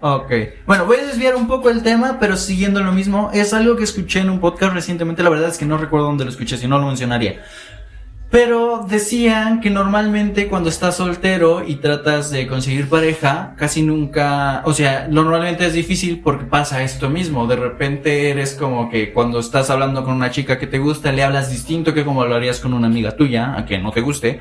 Ok. 0.00 0.32
Bueno, 0.64 0.86
voy 0.86 0.96
a 0.96 1.04
desviar 1.04 1.36
un 1.36 1.46
poco 1.46 1.68
el 1.68 1.82
tema, 1.82 2.16
pero 2.18 2.38
siguiendo 2.38 2.80
lo 2.82 2.92
mismo, 2.92 3.30
es 3.34 3.52
algo 3.52 3.76
que 3.76 3.84
escuché 3.84 4.20
en 4.20 4.30
un 4.30 4.40
podcast 4.40 4.72
recientemente, 4.72 5.22
la 5.22 5.28
verdad 5.28 5.50
es 5.50 5.58
que 5.58 5.66
no 5.66 5.76
recuerdo 5.76 6.06
dónde 6.06 6.24
lo 6.24 6.30
escuché, 6.30 6.56
si 6.56 6.66
no 6.66 6.78
lo 6.78 6.86
mencionaría. 6.86 7.42
Pero 8.30 8.86
decían 8.88 9.60
que 9.60 9.70
normalmente 9.70 10.46
cuando 10.46 10.68
estás 10.68 10.96
soltero 10.96 11.64
y 11.66 11.76
tratas 11.76 12.30
de 12.30 12.46
conseguir 12.46 12.88
pareja, 12.88 13.54
casi 13.58 13.82
nunca, 13.82 14.62
o 14.64 14.72
sea, 14.72 15.08
normalmente 15.10 15.66
es 15.66 15.72
difícil 15.72 16.20
porque 16.20 16.44
pasa 16.44 16.84
esto 16.84 17.10
mismo. 17.10 17.48
De 17.48 17.56
repente 17.56 18.30
eres 18.30 18.54
como 18.54 18.88
que 18.88 19.12
cuando 19.12 19.40
estás 19.40 19.68
hablando 19.68 20.04
con 20.04 20.14
una 20.14 20.30
chica 20.30 20.60
que 20.60 20.68
te 20.68 20.78
gusta, 20.78 21.10
le 21.10 21.24
hablas 21.24 21.50
distinto 21.50 21.92
que 21.92 22.04
como 22.04 22.24
lo 22.24 22.36
harías 22.36 22.60
con 22.60 22.72
una 22.72 22.86
amiga 22.86 23.16
tuya, 23.16 23.56
a 23.56 23.66
que 23.66 23.78
no 23.78 23.90
te 23.90 24.00
guste. 24.00 24.40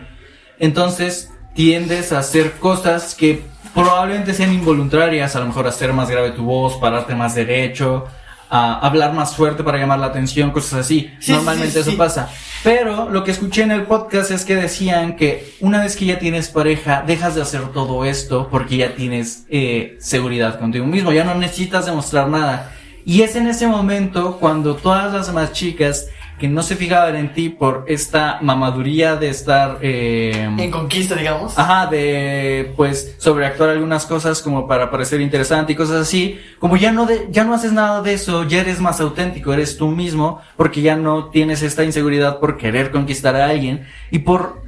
Entonces 0.59 1.33
tiendes 1.55 2.13
a 2.13 2.19
hacer 2.19 2.51
cosas 2.59 3.15
que 3.15 3.41
probablemente 3.73 4.35
sean 4.35 4.53
involuntarias, 4.53 5.35
a 5.35 5.39
lo 5.39 5.47
mejor 5.47 5.65
hacer 5.65 5.93
más 5.93 6.11
grave 6.11 6.29
tu 6.31 6.43
voz, 6.43 6.77
pararte 6.77 7.15
más 7.15 7.33
derecho, 7.33 8.05
a 8.49 8.79
hablar 8.79 9.13
más 9.13 9.35
fuerte 9.35 9.63
para 9.63 9.77
llamar 9.77 9.99
la 9.99 10.07
atención, 10.07 10.51
cosas 10.51 10.81
así. 10.81 11.11
Sí, 11.19 11.31
Normalmente 11.31 11.77
sí, 11.77 11.83
sí, 11.83 11.89
eso 11.89 11.97
pasa. 11.97 12.29
Pero 12.63 13.09
lo 13.09 13.23
que 13.23 13.31
escuché 13.31 13.63
en 13.63 13.71
el 13.71 13.83
podcast 13.83 14.31
es 14.31 14.43
que 14.43 14.55
decían 14.55 15.15
que 15.15 15.53
una 15.59 15.81
vez 15.81 15.95
que 15.95 16.05
ya 16.05 16.19
tienes 16.19 16.49
pareja, 16.49 17.03
dejas 17.05 17.35
de 17.35 17.41
hacer 17.41 17.69
todo 17.71 18.03
esto 18.05 18.49
porque 18.51 18.77
ya 18.77 18.95
tienes 18.95 19.45
eh, 19.49 19.97
seguridad 19.99 20.59
contigo 20.59 20.85
mismo, 20.85 21.11
ya 21.11 21.23
no 21.23 21.35
necesitas 21.35 21.85
demostrar 21.85 22.27
nada. 22.27 22.73
Y 23.05 23.21
es 23.21 23.35
en 23.35 23.47
ese 23.47 23.67
momento 23.67 24.37
cuando 24.39 24.75
todas 24.75 25.13
las 25.13 25.27
demás 25.27 25.53
chicas 25.53 26.07
que 26.39 26.47
no 26.47 26.63
se 26.63 26.75
fijaban 26.75 27.15
en 27.15 27.33
ti 27.33 27.49
por 27.49 27.83
esta 27.87 28.39
mamaduría 28.41 29.15
de 29.17 29.29
estar... 29.29 29.77
eh, 29.81 30.49
En 30.57 30.71
conquista, 30.71 31.15
digamos. 31.15 31.57
Ajá, 31.57 31.87
de 31.87 32.73
pues 32.75 33.15
sobreactuar 33.19 33.69
algunas 33.69 34.05
cosas 34.05 34.41
como 34.41 34.67
para 34.67 34.89
parecer 34.89 35.21
interesante 35.21 35.73
y 35.73 35.75
cosas 35.75 35.97
así. 35.97 36.39
Como 36.57 36.77
ya 36.77 36.91
no 36.91 37.05
de, 37.05 37.27
ya 37.29 37.43
no 37.43 37.53
haces 37.53 37.73
nada 37.73 38.01
de 38.01 38.13
eso, 38.13 38.45
ya 38.45 38.61
eres 38.61 38.79
más 38.79 38.99
auténtico, 39.01 39.53
eres 39.53 39.77
tú 39.77 39.89
mismo, 39.89 40.41
porque 40.57 40.81
ya 40.81 40.95
no 40.95 41.25
tienes 41.29 41.61
esta 41.61 41.83
inseguridad 41.83 42.39
por 42.39 42.57
querer 42.57 42.89
conquistar 42.89 43.35
a 43.35 43.47
alguien 43.49 43.85
y 44.09 44.19
por 44.19 44.61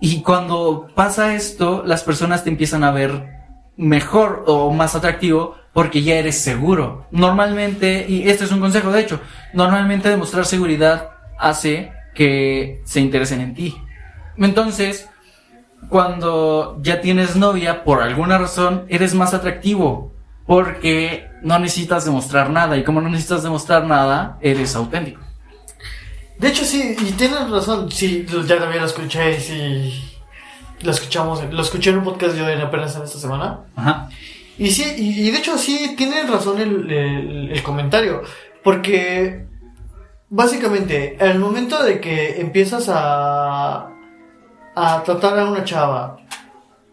y 0.00 0.22
cuando 0.22 0.88
pasa 0.94 1.34
esto, 1.34 1.82
las 1.86 2.02
personas 2.02 2.44
te 2.44 2.50
empiezan 2.50 2.84
a 2.84 2.90
ver 2.90 3.36
mejor 3.76 4.44
o 4.46 4.70
más 4.72 4.94
atractivo 4.94 5.56
porque 5.76 6.02
ya 6.02 6.14
eres 6.14 6.38
seguro. 6.38 7.06
Normalmente, 7.10 8.06
y 8.08 8.30
este 8.30 8.46
es 8.46 8.50
un 8.50 8.60
consejo 8.60 8.90
de 8.90 9.02
hecho, 9.02 9.20
normalmente 9.52 10.08
demostrar 10.08 10.46
seguridad 10.46 11.10
hace 11.38 11.92
que 12.14 12.80
se 12.86 13.00
interesen 13.00 13.42
en 13.42 13.52
ti. 13.52 13.76
Entonces, 14.38 15.06
cuando 15.90 16.78
ya 16.80 17.02
tienes 17.02 17.36
novia, 17.36 17.84
por 17.84 18.00
alguna 18.00 18.38
razón, 18.38 18.86
eres 18.88 19.12
más 19.12 19.34
atractivo. 19.34 20.14
Porque 20.46 21.28
no 21.42 21.58
necesitas 21.58 22.06
demostrar 22.06 22.48
nada. 22.48 22.78
Y 22.78 22.82
como 22.82 23.02
no 23.02 23.10
necesitas 23.10 23.42
demostrar 23.42 23.84
nada, 23.84 24.38
eres 24.40 24.74
auténtico. 24.76 25.20
De 26.38 26.48
hecho, 26.48 26.64
sí, 26.64 26.96
y 26.98 27.12
tienes 27.12 27.50
razón. 27.50 27.92
Sí, 27.92 28.24
ya 28.46 28.58
también 28.58 28.80
lo 28.80 28.86
escuché. 28.86 29.38
Sí, 29.38 29.92
lo 30.80 30.90
escuchamos. 30.90 31.44
Lo 31.52 31.60
escuché 31.60 31.90
en 31.90 31.98
un 31.98 32.04
podcast 32.04 32.34
yo 32.34 32.48
en 32.48 32.62
apenas 32.62 32.96
en 32.96 33.02
esta 33.02 33.18
semana. 33.18 33.60
Ajá. 33.76 34.08
Y 34.58 34.70
sí, 34.70 34.84
y, 34.96 35.28
y 35.28 35.30
de 35.30 35.38
hecho, 35.38 35.58
sí, 35.58 35.94
tienen 35.96 36.28
razón 36.28 36.60
el, 36.60 36.90
el- 36.90 37.50
el 37.52 37.62
comentario. 37.62 38.22
Porque 38.64 39.46
básicamente, 40.28 41.16
al 41.20 41.38
momento 41.38 41.82
de 41.82 42.00
que 42.00 42.40
empiezas 42.40 42.88
a, 42.88 43.88
a 44.74 45.02
tratar 45.04 45.38
a 45.38 45.46
una 45.50 45.64
chava, 45.64 46.16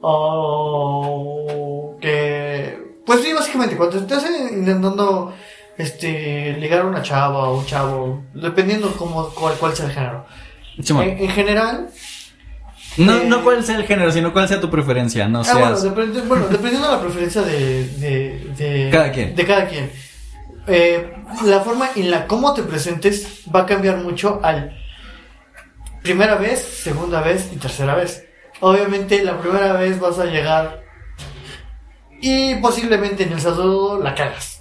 o 0.02 1.98
que 2.02 2.80
pues 3.06 3.22
sí, 3.22 3.34
básicamente, 3.34 3.76
cuando 3.76 3.98
estás 3.98 4.26
intentando 4.52 5.34
este, 5.78 6.54
ligar 6.60 6.82
a 6.82 6.86
una 6.86 7.02
chava 7.02 7.50
o 7.50 7.60
un 7.60 7.66
chavo, 7.66 8.24
dependiendo 8.34 8.94
cómo, 8.98 9.30
cuál, 9.30 9.56
cuál 9.56 9.76
sea 9.76 9.88
el 9.88 9.92
género. 9.92 10.26
En 11.22 11.30
general, 11.30 11.90
No, 12.98 13.18
eh, 13.18 13.24
no 13.28 13.44
cuál 13.44 13.64
sea 13.64 13.78
el 13.78 13.86
género, 13.86 14.12
sino 14.12 14.32
cuál 14.34 14.48
sea 14.48 14.60
tu 14.62 14.70
preferencia. 14.70 15.28
No 15.28 15.42
Ah, 15.42 15.44
bueno, 15.54 16.48
dependiendo 16.50 16.88
de 16.88 16.94
la 16.94 17.02
preferencia 17.02 17.42
de, 17.42 17.88
de, 17.98 18.54
de- 18.58 18.90
Cada 18.92 19.12
quien. 19.12 19.36
De 19.36 19.46
cada 19.46 19.68
quien. 19.68 19.92
Eh, 20.68 21.12
la 21.46 21.60
forma 21.62 21.90
en 21.96 22.10
la 22.12 22.26
cómo 22.28 22.54
te 22.54 22.64
presentes 22.64 23.42
va 23.54 23.62
a 23.62 23.66
cambiar 23.66 23.98
mucho 23.98 24.40
al 24.44 24.78
primera 26.02 26.36
vez, 26.36 26.60
segunda 26.62 27.22
vez 27.22 27.50
y 27.52 27.58
tercera 27.58 27.96
vez. 27.96 28.26
Obviamente 28.60 29.24
la 29.24 29.40
primera 29.40 29.74
vez 29.74 30.00
vas 30.00 30.20
a 30.20 30.26
llegar 30.26 30.84
y 32.22 32.56
posiblemente 32.56 33.24
en 33.24 33.34
el 33.34 33.42
saludo 33.42 34.00
la 34.02 34.14
cagas. 34.16 34.53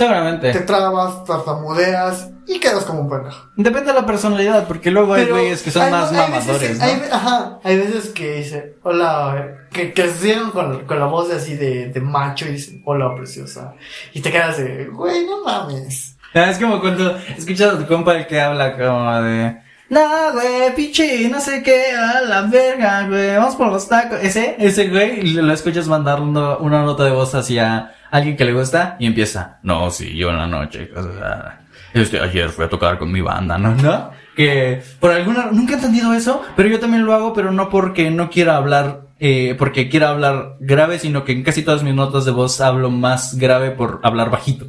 Te 0.00 0.06
Seguramente. 0.06 0.60
trabas, 0.60 1.24
tartamudeas 1.24 2.30
y 2.46 2.58
quedas 2.58 2.84
como 2.84 3.00
un 3.02 3.10
pendejo. 3.10 3.48
Depende 3.56 3.92
de 3.92 4.00
la 4.00 4.06
personalidad, 4.06 4.66
porque 4.66 4.90
luego 4.90 5.12
hay 5.12 5.26
güeyes 5.26 5.62
que 5.62 5.70
son 5.70 5.82
hay- 5.82 5.90
más 5.90 6.10
hay 6.10 6.16
mamadores, 6.16 6.78
¿no? 6.78 6.84
hay 6.84 7.02
ajá, 7.12 7.58
hay 7.62 7.76
veces 7.76 8.08
que 8.08 8.36
dice, 8.36 8.76
hola, 8.82 9.66
que, 9.70 9.92
que 9.92 10.08
se 10.08 10.26
llegan 10.28 10.50
con, 10.52 10.86
con 10.86 10.98
la 10.98 11.04
voz 11.06 11.30
así 11.30 11.54
de, 11.54 11.88
de 11.88 12.00
macho 12.00 12.46
y 12.46 12.52
dicen, 12.52 12.82
hola, 12.86 13.14
preciosa. 13.14 13.74
Y 14.14 14.20
te 14.22 14.30
quedas 14.32 14.56
de, 14.56 14.86
güey, 14.86 15.26
no 15.26 15.44
mames. 15.44 16.16
Ah, 16.34 16.48
Es 16.50 16.58
como 16.58 16.80
cuando 16.80 17.16
escuchas 17.36 17.74
a 17.74 17.78
tu 17.78 17.86
compa 17.86 18.14
el 18.16 18.26
que 18.26 18.40
habla 18.40 18.76
como 18.78 19.22
de... 19.22 19.58
No, 19.90 20.32
güey, 20.32 20.72
pinche, 20.76 21.28
no 21.28 21.40
sé 21.40 21.64
qué, 21.64 21.90
a 21.90 22.20
la 22.20 22.42
verga, 22.42 23.08
güey, 23.08 23.34
vamos 23.36 23.56
por 23.56 23.72
los 23.72 23.88
tacos. 23.88 24.20
Ese, 24.22 24.54
ese 24.60 24.86
güey, 24.86 25.32
lo 25.32 25.52
escuchas 25.52 25.88
mandando 25.88 26.58
una 26.58 26.82
nota 26.82 27.02
de 27.02 27.10
voz 27.10 27.34
hacia 27.34 27.92
alguien 28.08 28.36
que 28.36 28.44
le 28.44 28.52
gusta 28.52 28.94
y 29.00 29.06
empieza. 29.06 29.58
No, 29.64 29.90
sí, 29.90 30.16
yo 30.16 30.30
en 30.30 30.38
la 30.38 30.46
noche, 30.46 30.88
cosas, 30.90 31.16
ah, 31.20 31.58
este, 31.92 32.20
ayer 32.20 32.50
fui 32.50 32.66
a 32.66 32.68
tocar 32.68 32.98
con 32.98 33.10
mi 33.10 33.20
banda, 33.20 33.58
¿no? 33.58 33.74
¿No? 33.74 34.12
Que 34.36 34.80
por 35.00 35.10
alguna, 35.10 35.48
nunca 35.50 35.72
he 35.72 35.76
entendido 35.76 36.14
eso, 36.14 36.40
pero 36.54 36.68
yo 36.68 36.78
también 36.78 37.04
lo 37.04 37.12
hago, 37.12 37.32
pero 37.32 37.50
no 37.50 37.68
porque 37.68 38.12
no 38.12 38.30
quiera 38.30 38.54
hablar, 38.54 39.08
eh, 39.18 39.56
porque 39.58 39.88
quiera 39.88 40.10
hablar 40.10 40.54
grave, 40.60 41.00
sino 41.00 41.24
que 41.24 41.32
en 41.32 41.42
casi 41.42 41.64
todas 41.64 41.82
mis 41.82 41.96
notas 41.96 42.24
de 42.24 42.30
voz 42.30 42.60
hablo 42.60 42.90
más 42.90 43.36
grave 43.38 43.72
por 43.72 43.98
hablar 44.04 44.30
bajito. 44.30 44.66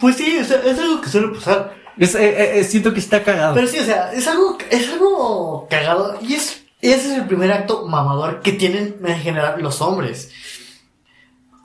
Pues 0.00 0.16
sí, 0.16 0.36
o 0.40 0.44
sea, 0.44 0.60
es 0.66 0.76
algo 0.80 1.00
que 1.00 1.08
suele 1.08 1.28
pasar. 1.28 1.81
Es, 1.98 2.14
eh, 2.14 2.20
eh, 2.28 2.60
eh, 2.60 2.64
siento 2.64 2.92
que 2.94 3.00
está 3.00 3.22
cagado. 3.22 3.54
Pero 3.54 3.66
sí, 3.66 3.78
o 3.78 3.84
sea, 3.84 4.12
es 4.12 4.26
algo, 4.26 4.56
es 4.70 4.88
algo 4.90 5.66
cagado 5.68 6.18
y 6.22 6.34
es, 6.34 6.62
ese 6.80 7.12
es 7.12 7.18
el 7.18 7.26
primer 7.26 7.52
acto 7.52 7.86
mamador 7.86 8.40
que 8.40 8.52
tienen 8.52 8.96
en 9.04 9.18
general 9.20 9.60
los 9.62 9.80
hombres. 9.82 10.30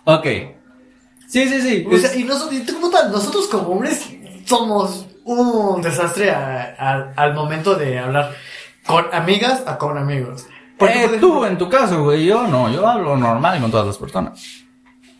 Ok. 0.03 0.25
Sí, 1.27 1.47
sí, 1.49 1.61
sí. 1.61 1.85
O 1.91 1.97
sea, 1.97 2.15
y, 2.15 2.23
nosotros, 2.23 2.61
como 2.73 2.89
tal, 2.89 3.11
nosotros 3.11 3.47
como 3.47 3.69
hombres 3.69 4.05
somos 4.45 5.05
un 5.25 5.81
desastre 5.81 6.31
a- 6.31 6.75
a- 6.79 7.13
al 7.21 7.33
momento 7.33 7.75
de 7.75 7.99
hablar 7.99 8.33
con 8.85 9.05
amigas 9.13 9.63
a 9.65 9.77
con 9.77 9.97
amigos. 9.97 10.45
Porque, 10.77 10.93
Eh, 10.99 11.01
por 11.01 11.15
ejemplo, 11.15 11.27
tú, 11.39 11.45
en 11.45 11.57
tu 11.57 11.69
caso, 11.69 12.03
güey, 12.03 12.25
yo 12.25 12.47
no, 12.47 12.71
yo 12.71 12.87
hablo 12.87 13.17
normal 13.17 13.59
con 13.59 13.71
todas 13.71 13.87
las 13.87 13.97
personas. 13.97 14.39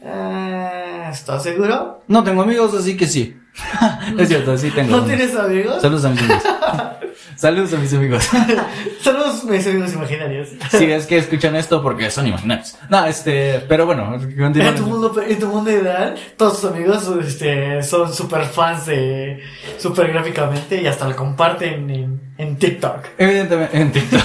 eh, 0.02 1.10
¿Estás 1.12 1.44
seguro? 1.44 2.04
No 2.08 2.24
tengo 2.24 2.42
amigos, 2.44 2.74
así 2.74 2.96
que 2.96 3.08
sí. 3.08 3.36
es 4.18 4.28
cierto, 4.28 4.58
sí 4.58 4.72
tengo. 4.72 4.92
¿No 4.92 4.98
amigos. 5.04 5.18
tienes 5.18 5.36
amigos? 5.36 5.82
Saludos 5.82 6.06
a 6.06 6.10
mis 6.10 6.22
amigos. 6.22 6.44
Saludos 7.36 7.74
a 7.74 7.78
mis 7.78 7.94
amigos. 7.94 8.24
Saludos 9.02 9.44
mis 9.44 9.68
amigos 9.68 9.94
imaginarios. 9.94 10.50
sí, 10.72 10.86
es 10.86 11.06
que 11.06 11.18
escuchan 11.18 11.56
esto 11.56 11.84
porque 11.84 12.10
son 12.10 12.26
imaginarios. 12.28 12.76
No, 12.90 13.06
este, 13.06 13.64
pero 13.68 13.86
bueno, 13.86 14.16
En 14.16 14.76
tu, 14.76 14.84
mundo, 14.84 15.14
en 15.22 15.40
tu 15.40 15.48
mundo 15.48 15.70
ideal, 15.70 16.16
todos 16.36 16.62
tus 16.62 16.72
amigos 16.72 17.08
este, 17.24 17.84
son 17.84 18.12
super 18.12 18.46
fans 18.46 18.88
de 18.88 19.44
super 19.78 20.12
gráficamente 20.12 20.82
y 20.82 20.88
hasta 20.88 21.08
lo 21.08 21.16
comparten 21.16 21.90
en, 21.90 22.22
en 22.40 22.58
TikTok. 22.58 23.06
Evidentemente, 23.20 23.78
en 23.78 23.92
TikTok. 23.92 24.22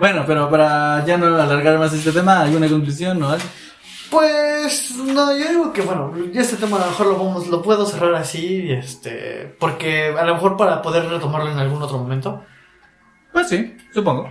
Bueno, 0.00 0.24
pero 0.26 0.48
para 0.48 1.04
ya 1.04 1.18
no 1.18 1.26
alargar 1.26 1.78
más 1.78 1.92
este 1.92 2.12
tema, 2.12 2.40
¿alguna 2.40 2.68
conclusión 2.68 3.22
o 3.22 3.30
algo? 3.30 3.44
Pues 4.10 4.94
no, 4.96 5.36
yo 5.36 5.48
digo 5.48 5.72
que 5.72 5.82
bueno, 5.82 6.12
ya 6.32 6.40
este 6.40 6.56
tema 6.56 6.76
a 6.78 6.80
lo 6.80 6.86
mejor 6.86 7.06
lo 7.08 7.16
vamos, 7.18 7.46
lo 7.48 7.60
puedo 7.62 7.84
cerrar 7.84 8.14
así, 8.14 8.70
este, 8.72 9.54
porque 9.60 10.14
a 10.18 10.24
lo 10.24 10.34
mejor 10.34 10.56
para 10.56 10.80
poder 10.80 11.06
retomarlo 11.08 11.50
en 11.50 11.58
algún 11.58 11.82
otro 11.82 11.98
momento. 11.98 12.42
Pues 13.32 13.48
sí, 13.48 13.76
supongo. 13.92 14.30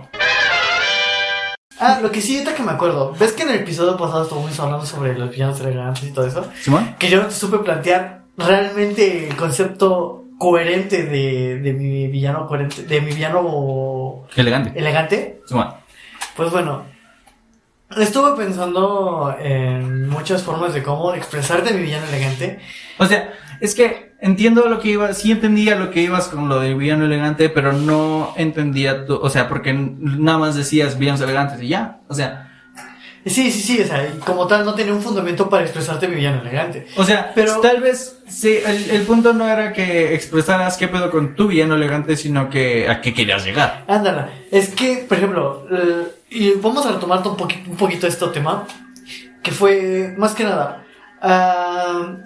Ah, 1.80 2.00
lo 2.02 2.10
que 2.10 2.20
sí, 2.20 2.34
ahorita 2.38 2.56
que 2.56 2.62
me 2.64 2.72
acuerdo, 2.72 3.14
ves 3.20 3.32
que 3.32 3.44
en 3.44 3.50
el 3.50 3.60
episodio 3.60 3.96
pasado 3.96 4.24
estuvimos 4.24 4.58
hablando 4.58 4.84
sobre 4.84 5.16
los 5.16 5.30
villanos 5.30 5.60
elegantes 5.60 6.02
y 6.02 6.10
todo 6.12 6.26
eso, 6.26 6.44
¿Simón? 6.60 6.96
que 6.98 7.08
yo 7.08 7.22
no 7.22 7.30
supe 7.30 7.58
plantear 7.58 8.22
realmente 8.36 9.28
el 9.28 9.36
concepto 9.36 10.24
coherente 10.38 11.04
de, 11.04 11.60
de 11.60 11.72
mi 11.72 12.08
villano 12.08 12.48
coherente, 12.48 12.82
de 12.82 13.00
mi 13.00 13.12
villano 13.12 14.26
Elegante. 14.34 14.72
elegante. 14.76 15.40
Simón. 15.46 15.68
Pues 16.36 16.50
bueno, 16.50 16.82
estuve 17.96 18.36
pensando 18.36 19.34
en 19.40 20.08
muchas 20.08 20.42
formas 20.42 20.74
de 20.74 20.82
cómo 20.82 21.14
expresarte 21.14 21.72
mi 21.72 21.82
villano 21.82 22.06
elegante. 22.06 22.60
O 22.98 23.06
sea, 23.06 23.32
es 23.60 23.74
que 23.74 24.12
entiendo 24.20 24.68
lo 24.68 24.80
que 24.80 24.90
ibas, 24.90 25.18
sí 25.18 25.30
entendía 25.32 25.76
lo 25.76 25.90
que 25.90 26.02
ibas 26.02 26.28
con 26.28 26.48
lo 26.48 26.60
de 26.60 26.74
villano 26.74 27.04
elegante, 27.06 27.48
pero 27.48 27.72
no 27.72 28.32
entendía 28.36 29.06
tu, 29.06 29.14
o 29.16 29.30
sea, 29.30 29.48
porque 29.48 29.72
nada 29.72 30.38
más 30.38 30.54
decías 30.56 30.98
villanos 30.98 31.20
elegantes 31.20 31.62
y 31.62 31.68
ya, 31.68 32.00
o 32.08 32.14
sea, 32.14 32.44
Sí, 33.26 33.50
sí, 33.50 33.60
sí, 33.60 33.82
o 33.82 33.86
sea, 33.86 34.10
como 34.24 34.46
tal 34.46 34.64
no 34.64 34.74
tenía 34.74 34.94
un 34.94 35.02
fundamento 35.02 35.50
para 35.50 35.62
expresarte 35.64 36.08
mi 36.08 36.14
villano 36.14 36.40
elegante. 36.40 36.86
o 36.96 37.04
sea, 37.04 37.32
Pero- 37.34 37.60
tal 37.60 37.80
vez, 37.80 38.20
sí, 38.26 38.58
el, 38.64 38.90
el 38.90 39.02
punto 39.02 39.34
no 39.34 39.46
era 39.46 39.72
que 39.72 40.14
expresaras 40.14 40.76
qué 40.78 40.88
pedo 40.88 41.10
con 41.10 41.34
tu 41.34 41.48
villano 41.48 41.74
elegante, 41.74 42.16
sino 42.16 42.48
que 42.48 42.88
a 42.88 43.00
qué 43.02 43.12
querías 43.12 43.44
llegar. 43.44 43.84
Ándala, 43.88 44.30
es 44.50 44.70
que, 44.70 45.04
por 45.06 45.18
ejemplo, 45.18 45.66
y 46.30 46.52
vamos 46.52 46.84
a 46.86 46.92
retomar 46.92 47.18
un, 47.26 47.36
poqui- 47.36 47.66
un 47.66 47.76
poquito 47.76 48.06
este 48.06 48.26
tema, 48.28 48.66
que 49.42 49.50
fue, 49.50 50.14
más 50.18 50.34
que 50.34 50.44
nada, 50.44 50.84
ah, 51.22 52.16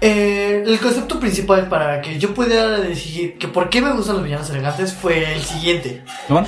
eh, 0.00 0.64
el 0.66 0.78
concepto 0.80 1.20
principal 1.20 1.68
para 1.68 2.00
que 2.00 2.18
yo 2.18 2.34
pudiera 2.34 2.68
decir 2.80 3.38
que 3.38 3.46
por 3.48 3.68
qué 3.70 3.80
me 3.80 3.92
gustan 3.92 4.16
los 4.16 4.24
villanos 4.24 4.50
elegantes 4.50 4.92
fue 4.92 5.34
el 5.34 5.42
siguiente. 5.42 6.02
¿Simón? 6.26 6.46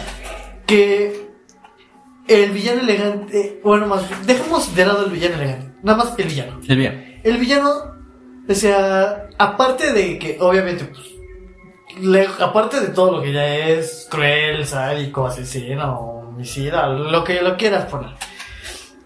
que 0.67 1.29
el 2.27 2.51
villano 2.53 2.81
elegante, 2.81 3.61
bueno, 3.63 3.87
más 3.87 4.03
dejemos 4.27 4.75
de 4.75 4.87
lado 4.87 5.05
el 5.05 5.13
villano 5.13 5.35
elegante, 5.37 5.75
nada 5.83 5.99
más 5.99 6.15
el 6.19 6.25
villano. 6.27 6.59
El 6.67 6.77
bien. 6.79 7.21
El 7.23 7.37
villano, 7.37 7.71
o 8.49 8.55
sea, 8.55 9.29
aparte 9.39 9.93
de 9.93 10.19
que, 10.19 10.39
obviamente, 10.41 10.87
pues, 10.87 11.05
le- 12.01 12.29
aparte 12.43 12.81
de 12.81 12.89
todo 12.89 13.13
lo 13.19 13.23
que 13.23 13.33
ya 13.33 13.47
es 13.47 14.09
cruel, 14.11 14.67
sádico, 14.67 15.27
asesino, 15.27 16.14
lo 16.39 17.25
que 17.25 17.43
lo 17.43 17.57
quieras 17.57 17.87
poner, 17.87 18.11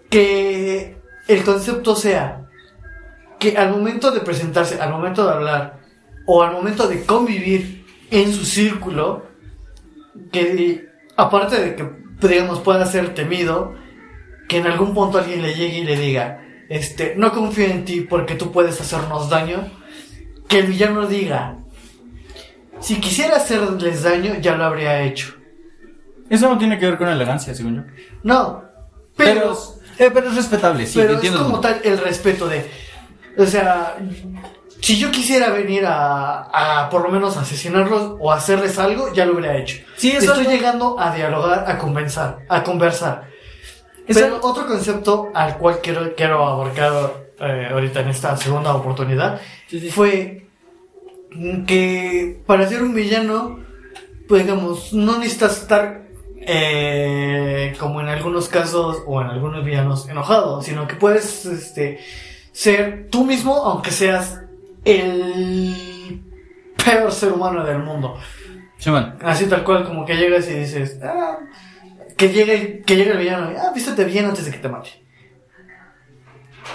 que 0.09 0.97
el 1.27 1.43
concepto 1.43 1.95
sea 1.95 2.49
que 3.39 3.57
al 3.57 3.71
momento 3.71 4.11
de 4.11 4.19
presentarse, 4.19 4.81
al 4.81 4.91
momento 4.91 5.25
de 5.25 5.33
hablar, 5.33 5.79
o 6.25 6.43
al 6.43 6.51
momento 6.51 6.87
de 6.87 7.05
convivir 7.05 7.85
en 8.11 8.33
su 8.33 8.45
círculo, 8.45 9.25
que 10.31 10.89
aparte 11.15 11.59
de 11.59 11.75
que, 11.75 12.27
digamos, 12.27 12.59
pueda 12.59 12.85
ser 12.85 13.13
temido, 13.15 13.75
que 14.47 14.57
en 14.57 14.67
algún 14.67 14.93
punto 14.93 15.17
alguien 15.17 15.41
le 15.41 15.53
llegue 15.53 15.79
y 15.79 15.83
le 15.83 15.95
diga, 15.95 16.43
este, 16.69 17.15
no 17.15 17.31
confío 17.31 17.65
en 17.65 17.85
ti 17.85 18.01
porque 18.01 18.35
tú 18.35 18.51
puedes 18.51 18.79
hacernos 18.81 19.29
daño, 19.29 19.71
que 20.47 20.59
el 20.59 20.67
villano 20.67 21.07
diga, 21.07 21.57
si 22.79 22.99
quisiera 22.99 23.37
hacerles 23.37 24.03
daño, 24.03 24.35
ya 24.39 24.55
lo 24.55 24.65
habría 24.65 25.03
hecho. 25.03 25.38
Eso 26.29 26.47
no 26.49 26.57
tiene 26.57 26.77
que 26.77 26.85
ver 26.85 26.97
con 26.97 27.07
elegancia, 27.09 27.53
según 27.55 27.75
yo. 27.77 27.81
No, 28.23 28.63
Pero, 29.15 29.41
pero, 29.41 29.53
eh, 29.97 30.11
pero 30.13 30.29
es 30.29 30.35
respetable, 30.35 30.85
sí, 30.85 30.99
pero 30.99 31.19
es 31.19 31.31
como 31.31 31.59
tal 31.59 31.81
el 31.83 31.97
respeto 31.97 32.47
de, 32.47 32.69
o 33.37 33.45
sea, 33.45 33.97
si 34.81 34.97
yo 34.97 35.11
quisiera 35.11 35.49
venir 35.49 35.85
a, 35.85 36.83
a 36.83 36.89
por 36.89 37.01
lo 37.03 37.09
menos 37.09 37.35
asesinarlos 37.35 38.15
o 38.19 38.31
hacerles 38.31 38.77
algo, 38.79 39.11
ya 39.13 39.25
lo 39.25 39.33
hubiera 39.33 39.57
hecho. 39.57 39.77
Sí, 39.97 40.11
eso 40.11 40.31
Estoy 40.33 40.45
no- 40.45 40.51
llegando 40.51 40.99
a 40.99 41.13
dialogar, 41.15 41.65
a 41.67 41.77
conversar, 41.77 42.39
a 42.47 42.63
conversar. 42.63 43.27
Pero 44.07 44.39
otro 44.41 44.65
concepto 44.65 45.29
al 45.35 45.57
cual 45.57 45.79
quiero, 45.83 46.15
quiero 46.15 46.43
abarcar 46.45 46.93
eh, 47.41 47.67
ahorita 47.71 47.99
en 48.01 48.09
esta 48.09 48.35
segunda 48.37 48.73
oportunidad 48.73 49.39
fue 49.91 50.47
que 51.67 52.41
para 52.45 52.67
ser 52.67 52.81
un 52.81 52.93
villano, 52.93 53.59
pues 54.27 54.43
digamos, 54.43 54.93
no 54.93 55.17
necesitas 55.17 55.57
estar 55.61 56.08
eh, 56.51 57.75
como 57.79 58.01
en 58.01 58.07
algunos 58.07 58.49
casos 58.49 59.03
o 59.05 59.21
en 59.21 59.27
algunos 59.27 59.63
villanos 59.63 60.09
enojado, 60.09 60.63
sino 60.63 60.87
que 60.87 60.95
puedes 60.95 61.45
este, 61.45 61.99
ser 62.51 63.07
tú 63.11 63.23
mismo 63.23 63.55
aunque 63.55 63.91
seas 63.91 64.41
el 64.83 66.21
peor 66.83 67.11
ser 67.11 67.33
humano 67.33 67.63
del 67.63 67.77
mundo. 67.79 68.17
Simón. 68.79 69.15
Así 69.21 69.45
tal 69.45 69.63
cual, 69.63 69.85
como 69.85 70.05
que 70.05 70.15
llegas 70.15 70.49
y 70.49 70.53
dices, 70.55 70.99
ah, 71.03 71.37
que 72.17 72.29
llegue, 72.29 72.81
que 72.83 72.95
llegue 72.95 73.11
el 73.11 73.17
villano, 73.19 73.51
y, 73.51 73.55
ah, 73.55 73.71
vístete 73.75 74.05
bien 74.05 74.25
antes 74.25 74.45
de 74.45 74.51
que 74.51 74.57
te 74.57 74.69
mate. 74.69 74.89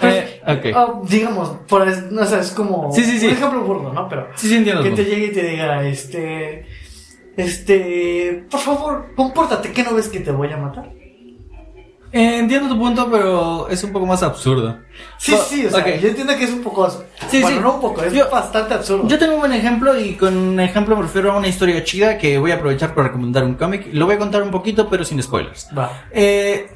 Eh, 0.01 0.41
ok. 0.47 0.65
Ah, 0.73 1.01
digamos, 1.03 1.49
por, 1.67 1.85
no 2.11 2.25
sé, 2.25 2.39
es 2.39 2.51
como 2.51 2.93
Sí, 2.93 3.03
sí, 3.03 3.19
sí. 3.19 3.27
un 3.27 3.33
ejemplo 3.33 3.61
burdo, 3.61 3.91
¿no? 3.91 4.07
Pero 4.07 4.27
Sí, 4.35 4.47
sí, 4.47 4.55
entiendo. 4.55 4.83
que 4.83 4.91
te 4.91 5.03
llegue 5.03 5.25
y 5.27 5.31
te 5.33 5.43
diga, 5.43 5.83
este, 5.85 6.65
este, 7.37 8.45
por 8.49 8.59
favor, 8.59 9.13
compórtate, 9.15 9.71
¿qué 9.71 9.83
no 9.83 9.93
ves 9.93 10.09
que 10.09 10.19
te 10.19 10.31
voy 10.31 10.51
a 10.51 10.57
matar? 10.57 10.91
Eh, 12.11 12.37
entiendo 12.37 12.69
tu 12.69 12.79
punto, 12.79 13.09
pero 13.11 13.67
es 13.67 13.83
un 13.83 13.91
poco 13.91 14.05
más 14.05 14.23
absurdo. 14.23 14.79
Sí, 15.17 15.35
sí, 15.49 15.65
o 15.65 15.69
sea, 15.69 15.79
ok. 15.81 15.99
yo 16.01 16.07
entiendo 16.07 16.37
que 16.37 16.45
es 16.45 16.51
un 16.51 16.63
poco, 16.63 16.89
Sí, 17.27 17.41
bueno, 17.41 17.57
sí. 17.57 17.63
no 17.63 17.75
un 17.75 17.81
poco, 17.81 18.03
es 18.03 18.13
Yo- 18.13 18.29
bastante 18.29 18.73
absurdo. 18.73 19.05
Yo 19.07 19.19
tengo 19.19 19.33
un 19.33 19.39
buen 19.41 19.51
ejemplo 19.51 19.99
y 19.99 20.13
con 20.13 20.57
ejemplo 20.61 20.95
me 20.95 21.01
refiero 21.01 21.33
a 21.33 21.37
una 21.37 21.49
historia 21.49 21.83
chida 21.83 22.17
que 22.17 22.37
voy 22.37 22.51
a 22.51 22.55
aprovechar 22.55 22.93
para 22.95 23.07
recomendar 23.09 23.43
un 23.43 23.55
cómic. 23.55 23.87
Lo 23.91 24.05
voy 24.05 24.15
a 24.15 24.17
contar 24.17 24.43
un 24.43 24.51
poquito, 24.51 24.87
pero 24.89 25.03
sin 25.03 25.21
spoilers. 25.21 25.67
Va. 25.77 25.91
Eh, 26.11 26.67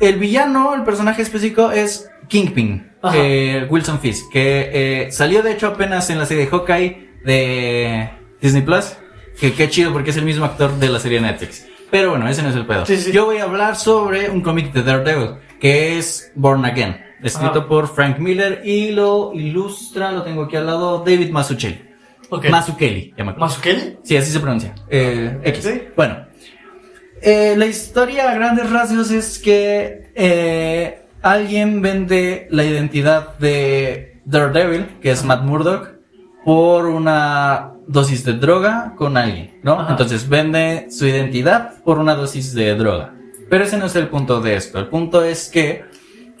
el 0.00 0.16
villano, 0.18 0.74
el 0.74 0.82
personaje 0.82 1.22
específico 1.22 1.70
es 1.70 2.10
Kingpin, 2.26 2.90
eh, 3.14 3.64
Wilson 3.70 4.00
Fisk, 4.00 4.32
que 4.32 4.70
eh, 5.06 5.12
salió 5.12 5.42
de 5.42 5.52
hecho 5.52 5.68
apenas 5.68 6.10
en 6.10 6.18
la 6.18 6.26
serie 6.26 6.46
de 6.46 6.50
Hawkeye 6.50 7.10
de 7.24 8.10
Disney 8.40 8.62
Plus. 8.62 8.96
Que 9.40 9.52
qué 9.52 9.68
chido 9.70 9.92
porque 9.92 10.10
es 10.10 10.16
el 10.16 10.24
mismo 10.24 10.44
actor 10.44 10.78
de 10.78 10.88
la 10.88 10.98
serie 10.98 11.20
Netflix. 11.20 11.66
Pero 11.90 12.10
bueno, 12.10 12.28
ese 12.28 12.42
no 12.42 12.50
es 12.50 12.56
el 12.56 12.66
pedo. 12.66 12.84
Sí, 12.86 12.96
sí. 12.96 13.12
Yo 13.12 13.24
voy 13.24 13.38
a 13.38 13.44
hablar 13.44 13.76
sobre 13.76 14.30
un 14.30 14.42
cómic 14.42 14.72
de 14.72 14.82
Daredevil, 14.82 15.36
que 15.60 15.98
es 15.98 16.32
Born 16.34 16.64
Again, 16.64 17.00
escrito 17.22 17.60
Ajá. 17.60 17.68
por 17.68 17.88
Frank 17.94 18.18
Miller 18.18 18.62
y 18.64 18.90
lo 18.90 19.32
ilustra, 19.32 20.12
lo 20.12 20.22
tengo 20.22 20.44
aquí 20.44 20.56
al 20.56 20.66
lado, 20.66 20.98
David 20.98 21.30
Mazzucchelli. 21.30 21.88
Ok. 22.30 22.50
Mazzucchelli. 22.50 23.14
¿Mazukeli? 23.38 23.98
Sí, 24.02 24.16
así 24.16 24.30
se 24.30 24.40
pronuncia. 24.40 24.74
Eh, 24.88 25.38
X. 25.44 25.64
Sí. 25.64 25.82
Bueno. 25.96 26.26
Eh, 27.22 27.54
la 27.56 27.66
historia 27.66 28.30
a 28.30 28.34
grandes 28.34 28.70
rasgos 28.70 29.10
es 29.10 29.38
que 29.38 30.12
eh, 30.14 31.02
alguien 31.22 31.80
vende 31.82 32.46
la 32.50 32.64
identidad 32.64 33.38
de 33.38 34.20
Daredevil, 34.24 34.98
que 35.00 35.10
es 35.10 35.24
Matt 35.24 35.42
Murdock, 35.42 35.94
por 36.44 36.86
una 36.86 37.72
dosis 37.88 38.24
de 38.24 38.34
droga 38.34 38.94
con 38.96 39.16
alguien, 39.16 39.58
¿no? 39.62 39.80
Ajá. 39.80 39.90
Entonces 39.90 40.28
vende 40.28 40.86
su 40.90 41.06
identidad 41.06 41.82
por 41.82 41.98
una 41.98 42.14
dosis 42.14 42.54
de 42.54 42.74
droga. 42.76 43.14
Pero 43.50 43.64
ese 43.64 43.78
no 43.78 43.86
es 43.86 43.96
el 43.96 44.08
punto 44.08 44.40
de 44.40 44.54
esto. 44.54 44.78
El 44.78 44.86
punto 44.88 45.24
es 45.24 45.48
que 45.48 45.84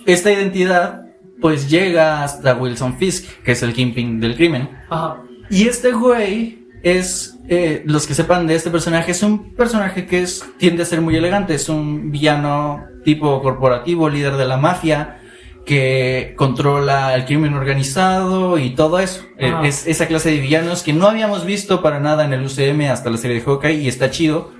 esta 0.06 0.30
identidad 0.30 1.06
pues 1.40 1.70
llega 1.70 2.22
hasta 2.22 2.54
Wilson 2.54 2.98
Fisk, 2.98 3.42
que 3.42 3.52
es 3.52 3.62
el 3.62 3.72
kingpin 3.72 4.20
del 4.20 4.36
crimen. 4.36 4.68
Ajá. 4.90 5.22
Y 5.50 5.66
este 5.66 5.92
güey 5.92 6.66
es, 6.82 7.38
eh, 7.48 7.82
los 7.86 8.06
que 8.06 8.14
sepan 8.14 8.46
de 8.46 8.54
este 8.54 8.70
personaje, 8.70 9.12
es 9.12 9.22
un 9.22 9.54
personaje 9.54 10.06
que 10.06 10.22
es, 10.22 10.44
tiende 10.58 10.82
a 10.82 10.86
ser 10.86 11.00
muy 11.00 11.16
elegante, 11.16 11.54
es 11.54 11.68
un 11.68 12.10
villano 12.10 12.84
tipo 13.04 13.40
corporativo, 13.42 14.08
líder 14.08 14.36
de 14.36 14.44
la 14.44 14.58
mafia, 14.58 15.20
que 15.68 16.32
controla 16.36 17.14
el 17.14 17.24
crimen 17.26 17.52
organizado 17.54 18.58
y 18.58 18.70
todo 18.70 18.98
eso. 18.98 19.22
Eh, 19.36 19.48
Ajá. 19.48 19.66
Es 19.66 19.86
esa 19.86 20.06
clase 20.06 20.30
de 20.30 20.40
villanos 20.40 20.82
que 20.82 20.92
no 20.94 21.06
habíamos 21.06 21.44
visto 21.44 21.82
para 21.82 22.00
nada 22.00 22.24
en 22.24 22.32
el 22.32 22.42
UCM 22.44 22.90
hasta 22.90 23.10
la 23.10 23.18
serie 23.18 23.36
de 23.38 23.42
Hawkeye 23.44 23.74
y 23.82 23.86
está 23.88 24.10
chido, 24.10 24.56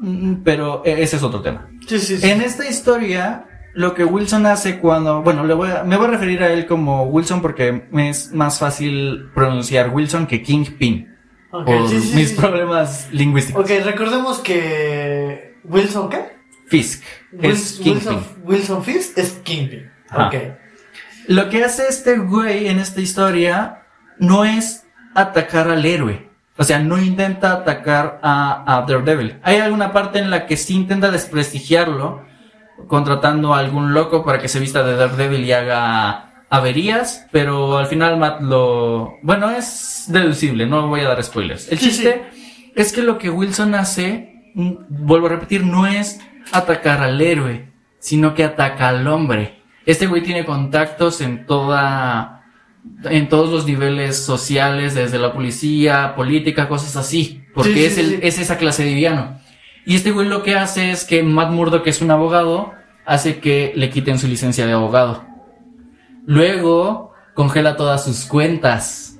Mm, 0.00 0.42
pero 0.44 0.82
eh, 0.84 0.96
ese 0.98 1.16
es 1.16 1.22
otro 1.22 1.40
tema. 1.40 1.68
Sí, 1.86 1.98
sí, 2.00 2.18
sí. 2.18 2.28
En 2.28 2.42
esta 2.42 2.68
historia, 2.68 3.46
lo 3.74 3.94
que 3.94 4.04
Wilson 4.04 4.44
hace 4.44 4.78
cuando, 4.80 5.22
bueno, 5.22 5.44
le 5.44 5.54
voy 5.54 5.70
a- 5.70 5.84
me 5.84 5.96
voy 5.96 6.08
a 6.08 6.10
referir 6.10 6.42
a 6.42 6.52
él 6.52 6.66
como 6.66 7.04
Wilson 7.04 7.40
porque 7.40 7.86
me 7.90 8.10
es 8.10 8.32
más 8.32 8.58
fácil 8.58 9.30
pronunciar 9.34 9.90
Wilson 9.94 10.26
que 10.26 10.42
Kingpin 10.42 11.08
por 11.50 11.88
mis 12.14 12.32
problemas 12.32 13.08
lingüísticos. 13.12 13.64
Ok, 13.64 13.70
recordemos 13.84 14.40
que 14.40 15.54
Wilson, 15.64 16.10
¿qué? 16.10 16.18
Fisk 16.66 17.02
es 17.40 17.78
Wil- 17.78 17.84
Kingpin. 17.84 18.08
Wilson, 18.08 18.24
Wilson 18.44 18.84
Fisk 18.84 19.16
es 19.18 19.30
Kingpin. 19.44 19.90
Ajá. 20.14 20.26
Ok. 20.28 20.34
Lo 21.28 21.48
que 21.48 21.64
hace 21.64 21.88
este 21.88 22.18
güey 22.18 22.68
en 22.68 22.78
esta 22.78 23.00
historia 23.00 23.82
no 24.18 24.44
es 24.44 24.86
atacar 25.14 25.68
al 25.68 25.84
héroe. 25.86 26.28
O 26.56 26.64
sea, 26.64 26.78
no 26.78 26.98
intenta 27.02 27.52
atacar 27.52 28.20
a, 28.22 28.62
a 28.76 28.82
Daredevil. 28.82 29.38
Hay 29.42 29.56
alguna 29.56 29.92
parte 29.92 30.18
en 30.20 30.30
la 30.30 30.46
que 30.46 30.56
sí 30.56 30.74
intenta 30.74 31.10
desprestigiarlo, 31.10 32.22
contratando 32.86 33.54
a 33.54 33.58
algún 33.58 33.92
loco 33.94 34.24
para 34.24 34.38
que 34.38 34.48
se 34.48 34.60
vista 34.60 34.82
de 34.84 34.96
Daredevil 34.96 35.44
y 35.44 35.52
haga 35.52 36.44
averías, 36.50 37.26
pero 37.32 37.78
al 37.78 37.86
final 37.86 38.18
Matt 38.18 38.40
lo... 38.42 39.16
Bueno, 39.22 39.50
es 39.50 40.04
deducible, 40.08 40.66
no 40.66 40.86
voy 40.88 41.00
a 41.00 41.08
dar 41.08 41.22
spoilers. 41.24 41.70
El 41.72 41.78
Sí, 41.78 41.86
chiste 41.88 42.26
es 42.76 42.92
que 42.92 43.02
lo 43.02 43.18
que 43.18 43.30
Wilson 43.30 43.74
hace, 43.74 44.52
mm, 44.54 44.72
vuelvo 44.88 45.26
a 45.26 45.30
repetir, 45.30 45.64
no 45.64 45.86
es 45.86 46.20
atacar 46.52 47.02
al 47.02 47.20
héroe, 47.20 47.72
sino 47.98 48.34
que 48.34 48.44
ataca 48.44 48.88
al 48.88 49.06
hombre. 49.08 49.60
Este 49.86 50.06
güey 50.06 50.22
tiene 50.22 50.44
contactos 50.44 51.20
en 51.20 51.46
toda 51.46 52.42
en 53.04 53.28
todos 53.28 53.50
los 53.50 53.66
niveles 53.66 54.24
sociales, 54.24 54.94
desde 54.94 55.18
la 55.18 55.32
policía, 55.32 56.14
política, 56.14 56.68
cosas 56.68 56.96
así, 56.96 57.42
porque 57.54 57.72
Sí, 57.72 57.84
es, 57.84 57.98
el, 57.98 58.08
sí. 58.08 58.18
es 58.22 58.38
esa 58.38 58.58
clase 58.58 58.84
de 58.84 58.92
villano. 58.94 59.38
Y 59.86 59.94
este 59.96 60.10
güey 60.10 60.28
lo 60.28 60.42
que 60.42 60.54
hace 60.54 60.90
es 60.90 61.04
que 61.04 61.22
Matt 61.22 61.50
Murdock, 61.50 61.82
que 61.84 61.90
es 61.90 62.02
un 62.02 62.10
abogado, 62.10 62.72
hace 63.06 63.38
que 63.38 63.72
le 63.74 63.90
quiten 63.90 64.18
su 64.18 64.28
licencia 64.28 64.66
de 64.66 64.72
abogado. 64.72 65.24
Luego 66.26 67.12
congela 67.34 67.76
todas 67.76 68.04
sus 68.04 68.24
cuentas. 68.24 69.18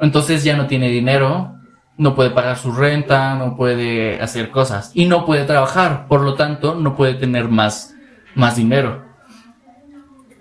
Entonces 0.00 0.42
ya 0.44 0.56
no 0.56 0.66
tiene 0.66 0.88
dinero, 0.88 1.54
no 1.96 2.14
puede 2.14 2.30
pagar 2.30 2.58
su 2.58 2.72
renta, 2.72 3.34
no 3.34 3.56
puede 3.56 4.20
hacer 4.20 4.50
cosas 4.50 4.90
y 4.94 5.04
no 5.04 5.24
puede 5.24 5.44
trabajar, 5.44 6.06
por 6.08 6.22
lo 6.22 6.34
tanto 6.34 6.74
no 6.74 6.96
puede 6.96 7.14
tener 7.14 7.48
más, 7.48 7.94
más 8.34 8.56
dinero. 8.56 9.04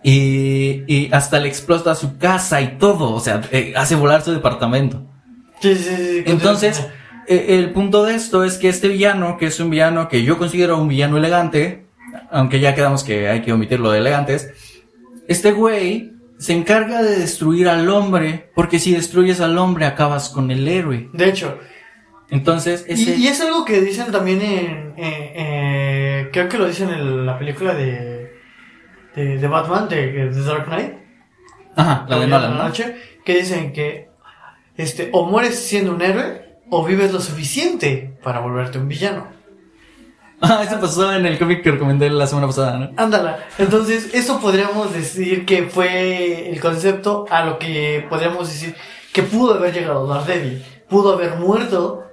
Y, 0.04 0.84
y 0.88 1.10
hasta 1.14 1.40
le 1.40 1.48
explota 1.48 1.94
su 1.94 2.18
casa 2.18 2.60
y 2.62 2.78
todo, 2.80 3.12
o 3.14 3.20
sea, 3.20 3.42
eh, 3.52 3.74
hace 3.76 3.96
volar 3.96 4.24
su 4.24 4.32
departamento. 4.32 5.04
Sí, 5.60 5.76
sí, 5.76 5.96
sí. 5.96 6.24
Entonces, 6.26 6.88
eh, 7.28 7.46
el 7.50 7.70
punto 7.72 8.04
de 8.04 8.16
esto 8.16 8.44
es 8.44 8.58
que 8.58 8.68
este 8.68 8.88
villano, 8.88 9.38
que 9.38 9.46
es 9.46 9.60
un 9.60 9.70
villano 9.70 10.08
que 10.10 10.24
yo 10.24 10.40
considero 10.40 10.82
un 10.82 10.88
villano 10.88 11.18
elegante, 11.18 11.86
aunque 12.32 12.60
ya 12.60 12.74
quedamos 12.74 13.04
que 13.04 13.30
hay 13.30 13.42
que 13.42 13.54
omitir 13.54 13.80
lo 13.80 13.92
de 13.92 14.00
elegantes, 14.00 14.50
este 15.28 15.52
güey 15.52 16.12
se 16.40 16.54
encarga 16.54 17.04
de 17.04 17.20
destruir 17.20 17.70
al 17.70 17.88
hombre, 17.88 18.50
porque 18.56 18.80
si 18.80 18.96
destruyes 18.96 19.40
al 19.40 19.56
hombre 19.60 19.86
acabas 19.86 20.30
con 20.30 20.50
el 20.50 20.68
héroe. 20.68 21.10
De 21.14 21.30
hecho, 21.30 21.60
Entonces, 22.32 22.86
y, 22.90 22.94
ese... 22.94 23.16
y 23.18 23.28
es 23.28 23.40
algo 23.42 23.64
que 23.66 23.82
dicen 23.82 24.12
también 24.12 24.42
en. 24.42 24.94
eh, 24.98 25.34
eh, 25.36 26.30
creo 26.34 26.50
que 26.50 26.58
lo 26.58 26.68
dicen 26.68 26.90
en 26.90 27.28
la 27.28 27.38
película 27.38 27.76
de. 27.76 28.21
De, 29.16 29.38
de 29.38 29.48
Batman, 29.48 29.88
de, 29.90 30.30
de 30.30 30.44
Dark 30.44 30.66
Knight. 30.66 30.94
Ajá, 31.76 32.06
la 32.08 32.20
de 32.20 32.28
noche, 32.28 32.96
que 33.24 33.36
dicen 33.38 33.74
que. 33.74 34.10
Este, 34.78 35.10
o 35.12 35.26
mueres 35.26 35.60
siendo 35.60 35.94
un 35.94 36.02
héroe, 36.02 36.60
o 36.70 36.84
vives 36.84 37.12
lo 37.12 37.20
suficiente 37.20 38.18
para 38.24 38.40
volverte 38.40 38.78
un 38.78 38.88
villano. 38.88 39.28
Ah, 40.44 40.64
eso 40.64 40.80
pasó 40.80 41.14
en 41.14 41.28
el 41.28 41.38
cómic 41.38 41.62
que 41.62 41.70
recomendé 41.70 42.10
la 42.10 42.26
semana 42.26 42.48
pasada, 42.48 42.76
¿no? 42.76 42.90
Ándala. 42.98 43.46
Entonces, 43.60 44.10
eso 44.12 44.40
podríamos 44.42 44.92
decir 44.92 45.46
que 45.46 45.66
fue 45.66 46.50
el 46.50 46.60
concepto 46.60 47.28
a 47.30 47.46
lo 47.46 47.60
que 47.60 48.08
podríamos 48.10 48.48
decir 48.48 48.76
que 49.14 49.22
pudo 49.22 49.54
haber 49.54 49.72
llegado 49.72 50.08
Daredevil. 50.08 50.66
Pudo 50.90 51.14
haber 51.14 51.36
muerto 51.36 52.06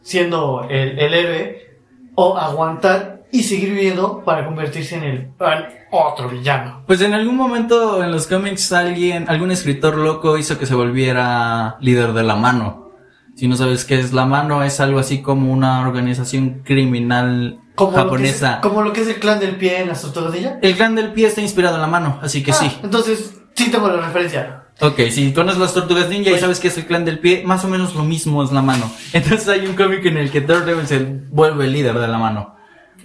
siendo 0.00 0.64
el, 0.70 0.96
el 0.96 1.12
héroe 1.12 1.66
o 2.14 2.38
aguantar 2.38 3.15
y 3.36 3.42
seguir 3.42 3.70
viviendo 3.70 4.24
para 4.24 4.46
convertirse 4.46 4.96
en 4.96 5.04
el 5.04 5.14
en 5.14 5.64
otro 5.90 6.28
villano. 6.30 6.82
Pues 6.86 7.02
en 7.02 7.12
algún 7.12 7.36
momento 7.36 8.02
en 8.02 8.10
los 8.10 8.26
cómics 8.26 8.72
alguien, 8.72 9.28
algún 9.28 9.50
escritor 9.50 9.96
loco 9.96 10.38
hizo 10.38 10.58
que 10.58 10.64
se 10.64 10.74
volviera 10.74 11.76
líder 11.80 12.12
de 12.14 12.22
la 12.22 12.36
mano. 12.36 12.92
Si 13.36 13.46
no 13.46 13.56
sabes 13.56 13.84
qué 13.84 13.98
es 14.00 14.14
la 14.14 14.24
mano, 14.24 14.62
es 14.62 14.80
algo 14.80 14.98
así 14.98 15.20
como 15.20 15.52
una 15.52 15.86
organización 15.86 16.62
criminal 16.64 17.60
Como 17.74 17.92
japonesa. 17.92 18.46
Lo 18.46 18.52
que 18.52 18.56
es, 18.56 18.62
como 18.62 18.82
lo 18.82 18.92
que 18.94 19.00
es 19.02 19.08
el 19.08 19.16
clan 19.16 19.38
del 19.38 19.56
pie 19.56 19.82
en 19.82 19.88
la 19.88 19.94
tortilla. 19.94 20.58
El 20.62 20.74
clan 20.74 20.94
del 20.94 21.12
pie 21.12 21.26
está 21.26 21.42
inspirado 21.42 21.74
en 21.74 21.82
la 21.82 21.88
mano, 21.88 22.18
así 22.22 22.42
que 22.42 22.52
Ah, 22.52 22.54
sí. 22.54 22.78
Entonces, 22.82 23.38
sí 23.54 23.70
tengo 23.70 23.90
la 23.90 24.00
referencia. 24.00 24.62
Ok, 24.80 25.00
si 25.10 25.32
conoces 25.34 25.60
las 25.60 25.74
tortugas 25.74 26.08
ninja 26.08 26.30
y 26.30 26.38
sabes 26.38 26.60
que 26.60 26.68
es 26.68 26.78
el 26.78 26.86
clan 26.86 27.04
del 27.04 27.18
pie, 27.18 27.42
más 27.44 27.64
o 27.64 27.68
menos 27.68 27.94
lo 27.94 28.04
mismo 28.04 28.42
es 28.42 28.52
la 28.52 28.62
mano. 28.62 28.90
Entonces 29.12 29.46
hay 29.48 29.66
un 29.66 29.76
cómic 29.76 30.04
en 30.06 30.16
el 30.16 30.30
que 30.30 30.40
Daredevil 30.40 30.86
se 30.86 30.98
vuelve 31.30 31.66
el 31.66 31.72
líder 31.72 31.98
de 31.98 32.08
la 32.08 32.18
mano. 32.18 32.55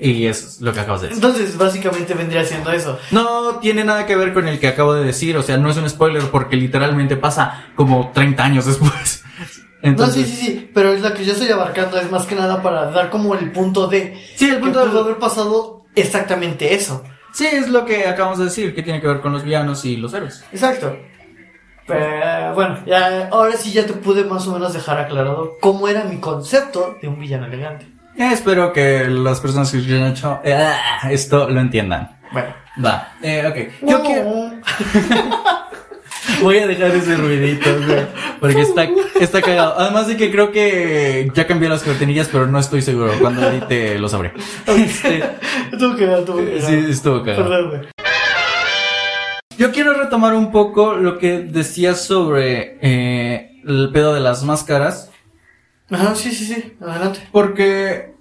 Y 0.04 0.26
eso 0.26 0.48
es 0.48 0.62
lo 0.62 0.74
que 0.74 0.80
acabas 0.80 1.02
de 1.02 1.10
decir. 1.10 1.24
Entonces, 1.24 1.56
básicamente 1.58 2.16
vendría 2.16 2.44
siendo 2.44 2.72
eso. 2.72 2.98
No 3.12 3.60
tiene 3.60 3.84
nada 3.84 4.08
que 4.08 4.16
ver 4.16 4.34
con 4.34 4.48
el 4.48 4.60
que 4.60 4.68
acabo 4.68 4.96
de 4.96 5.04
decir, 5.06 5.38
o 5.38 5.44
sea, 5.44 5.58
no 5.58 5.70
es 5.70 5.78
un 5.78 5.88
spoiler 5.88 6.24
porque 6.32 6.56
literalmente 6.56 7.18
pasa 7.18 7.66
como 7.76 8.10
30 8.12 8.44
años 8.44 8.66
después. 8.66 9.24
Entonces, 9.84 10.18
no, 10.22 10.26
sí, 10.26 10.36
sí, 10.36 10.46
sí, 10.46 10.72
pero 10.74 10.92
es 10.92 11.02
la 11.02 11.14
que 11.14 11.24
yo 11.24 11.34
estoy 11.34 11.50
abarcando, 11.50 12.00
es 12.00 12.10
más 12.10 12.26
que 12.26 12.34
nada 12.34 12.64
para 12.64 12.90
dar 12.90 13.12
como 13.12 13.36
el 13.36 13.52
punto 13.52 13.86
de... 13.88 14.20
Sí, 14.36 14.50
el 14.50 14.58
punto 14.58 14.80
que 14.80 14.86
de- 14.86 14.92
pudo 14.92 15.04
haber 15.04 15.18
pasado 15.20 15.86
exactamente 15.94 16.74
eso. 16.74 17.04
sí, 17.34 17.46
es 17.46 17.70
lo 17.70 17.86
que 17.86 18.08
acabamos 18.08 18.40
de 18.40 18.46
decir, 18.46 18.74
que 18.74 18.82
tiene 18.82 19.02
que 19.02 19.08
ver 19.08 19.22
con 19.22 19.32
los 19.34 19.44
villanos 19.44 19.86
y 19.86 19.98
los 19.98 20.14
héroes. 20.16 20.44
Exacto. 20.52 20.98
Pero 21.88 22.54
bueno, 22.56 22.80
ya, 22.86 23.28
ahora 23.32 23.56
sí 23.58 23.72
ya 23.72 23.86
te 23.86 23.94
pude 23.94 24.24
más 24.24 24.48
o 24.48 24.54
menos 24.54 24.74
dejar 24.74 25.00
aclarado 25.00 25.58
cómo 25.62 25.88
era 25.88 26.04
mi 26.06 26.18
concepto 26.20 26.96
de 27.02 27.08
un 27.08 27.20
villano 27.20 27.46
elegante. 27.48 27.86
Eh, 28.18 28.30
espero 28.34 28.74
que 28.74 29.08
las 29.08 29.40
personas 29.40 29.72
que 29.72 29.78
han 29.78 30.12
hecho 30.12 30.40
eh, 30.44 30.74
esto 31.10 31.50
lo 31.50 31.60
entiendan. 31.60 32.18
Bueno. 32.32 32.54
Va, 32.84 33.14
eh, 33.22 33.46
ok. 33.48 33.90
Yo 33.90 34.02
quiero... 34.04 34.52
Voy 36.42 36.58
a 36.60 36.68
dejar 36.68 36.92
ese 36.92 37.16
ruidito. 37.18 37.70
Porque 38.40 38.62
está, 38.62 38.88
está 39.20 39.42
cagado. 39.42 39.76
Además 39.78 40.08
de 40.08 40.18
que 40.18 40.32
creo 40.32 40.52
que 40.52 41.32
ya 41.34 41.48
cambié 41.48 41.68
las 41.70 41.84
cortinillas, 41.84 42.30
pero 42.32 42.48
no 42.48 42.60
estoy 42.60 42.82
seguro. 42.82 43.12
Cuando 43.20 43.48
edite 43.48 43.98
lo 44.00 44.08
sabré. 44.08 44.34
Este, 44.68 45.24
Estuvo 45.72 45.96
cagado, 45.98 46.20
estuvo 46.20 46.38
cagado. 46.38 46.68
sí, 46.68 46.86
estuvo 46.90 47.24
cagado. 47.24 47.44
Perdón. 47.50 47.88
Yo 49.58 49.72
quiero 49.72 49.94
retomar 49.94 50.34
un 50.34 50.52
poco 50.52 50.96
lo 50.96 51.18
que 51.20 51.40
decías 51.40 52.02
sobre 52.02 52.78
eh, 52.82 53.62
el 53.68 53.90
pedo 53.94 54.14
de 54.14 54.22
las 54.22 54.44
máscaras. 54.44 55.11
Ajá, 55.92 56.16
sí, 56.16 56.32
sí, 56.32 56.46
sí. 56.46 56.74
Adelante. 56.80 57.20
Porque 57.32 58.16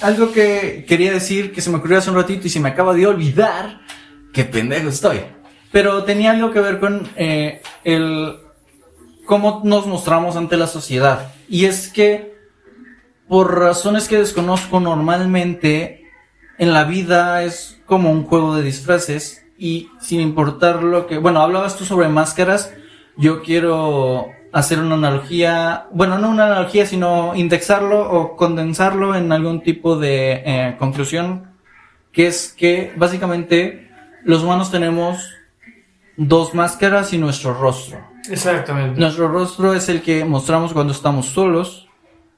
algo 0.00 0.32
que 0.32 0.84
quería 0.88 1.12
decir 1.12 1.52
que 1.52 1.60
se 1.60 1.70
me 1.70 1.76
ocurrió 1.76 1.98
hace 1.98 2.10
un 2.10 2.16
ratito 2.16 2.46
y 2.46 2.50
se 2.50 2.60
me 2.60 2.68
acaba 2.68 2.94
de 2.94 3.06
olvidar. 3.06 3.80
Qué 4.32 4.44
pendejo 4.44 4.88
estoy. 4.88 5.20
Pero 5.72 6.04
tenía 6.04 6.30
algo 6.30 6.52
que 6.52 6.60
ver 6.60 6.78
con 6.78 7.08
eh, 7.16 7.60
el 7.82 8.36
cómo 9.26 9.62
nos 9.64 9.86
mostramos 9.86 10.36
ante 10.36 10.56
la 10.56 10.68
sociedad. 10.68 11.32
Y 11.48 11.64
es 11.64 11.88
que, 11.88 12.34
por 13.28 13.58
razones 13.58 14.06
que 14.06 14.18
desconozco 14.18 14.80
normalmente, 14.80 16.04
en 16.58 16.72
la 16.72 16.84
vida 16.84 17.42
es 17.42 17.80
como 17.86 18.10
un 18.10 18.24
juego 18.24 18.54
de 18.56 18.62
disfraces. 18.62 19.44
Y 19.58 19.88
sin 20.00 20.20
importar 20.20 20.82
lo 20.82 21.06
que... 21.06 21.18
Bueno, 21.18 21.40
hablabas 21.40 21.76
tú 21.76 21.84
sobre 21.84 22.08
máscaras. 22.08 22.72
Yo 23.16 23.42
quiero 23.42 24.28
hacer 24.54 24.78
una 24.78 24.94
analogía, 24.94 25.88
bueno, 25.90 26.16
no 26.16 26.30
una 26.30 26.46
analogía, 26.46 26.86
sino 26.86 27.34
indexarlo 27.34 28.08
o 28.08 28.36
condensarlo 28.36 29.16
en 29.16 29.32
algún 29.32 29.62
tipo 29.62 29.96
de 29.96 30.42
eh, 30.46 30.76
conclusión, 30.78 31.50
que 32.12 32.28
es 32.28 32.54
que 32.56 32.92
básicamente 32.96 33.90
los 34.22 34.44
humanos 34.44 34.70
tenemos 34.70 35.28
dos 36.16 36.54
máscaras 36.54 37.12
y 37.12 37.18
nuestro 37.18 37.52
rostro. 37.52 37.98
Exactamente. 38.30 39.00
Nuestro 39.00 39.26
rostro 39.26 39.74
es 39.74 39.88
el 39.88 40.02
que 40.02 40.24
mostramos 40.24 40.72
cuando 40.72 40.92
estamos 40.92 41.26
solos. 41.26 41.83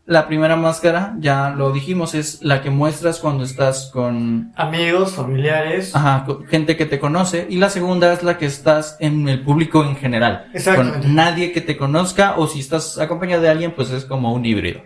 La 0.07 0.29
primera 0.29 0.55
máscara, 0.55 1.17
ya 1.19 1.51
lo 1.51 1.73
dijimos, 1.73 2.15
es 2.15 2.41
la 2.41 2.63
que 2.63 2.71
muestras 2.71 3.19
cuando 3.19 3.43
estás 3.43 3.91
con 3.93 4.53
Amigos, 4.55 5.15
familiares. 5.15 5.97
Ajá, 5.97 6.25
con 6.25 6.47
gente 6.47 6.77
que 6.77 6.87
te 6.87 7.01
conoce. 7.01 7.49
Y 7.51 7.57
la 7.57 7.71
segunda 7.71 8.13
es 8.13 8.23
la 8.23 8.39
que 8.39 8.47
estás 8.47 8.97
en 9.01 9.29
el 9.29 9.43
público 9.43 9.83
en 9.85 9.97
general. 9.97 10.49
Exactamente. 10.55 11.01
Con 11.01 11.17
nadie 11.17 11.51
que 11.51 11.61
te 11.61 11.77
conozca 11.77 12.37
o 12.37 12.47
si 12.47 12.61
estás 12.61 12.99
acompañado 12.99 13.43
de 13.43 13.49
alguien, 13.49 13.73
pues 13.73 13.91
es 13.91 14.05
como 14.05 14.33
un 14.33 14.47
híbrido. 14.47 14.81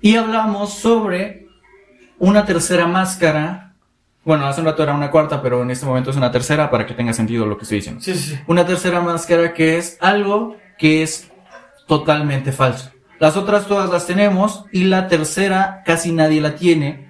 Y 0.00 0.14
hablamos 0.14 0.74
sobre 0.74 1.48
una 2.20 2.46
tercera 2.46 2.86
máscara. 2.86 3.74
Bueno, 4.24 4.46
hace 4.46 4.60
un 4.60 4.68
rato 4.68 4.84
era 4.84 4.94
una 4.94 5.10
cuarta, 5.10 5.42
pero 5.42 5.64
en 5.64 5.72
este 5.72 5.84
momento 5.84 6.10
es 6.10 6.16
una 6.16 6.30
tercera 6.30 6.70
para 6.70 6.86
que 6.86 6.94
tenga 6.94 7.12
sentido 7.12 7.44
lo 7.44 7.56
que 7.56 7.64
estoy 7.64 7.78
diciendo. 7.78 8.00
Sí, 8.00 8.14
sí, 8.14 8.36
sí. 8.36 8.40
Una 8.46 8.64
tercera 8.64 9.00
máscara 9.00 9.52
que 9.52 9.78
es 9.78 9.98
algo 10.00 10.56
que 10.78 11.02
es 11.02 11.28
totalmente 11.88 12.52
falso. 12.52 12.91
Las 13.22 13.36
otras 13.36 13.68
todas 13.68 13.88
las 13.88 14.08
tenemos 14.08 14.64
y 14.72 14.82
la 14.82 15.06
tercera 15.06 15.84
casi 15.86 16.10
nadie 16.10 16.40
la 16.40 16.56
tiene. 16.56 17.06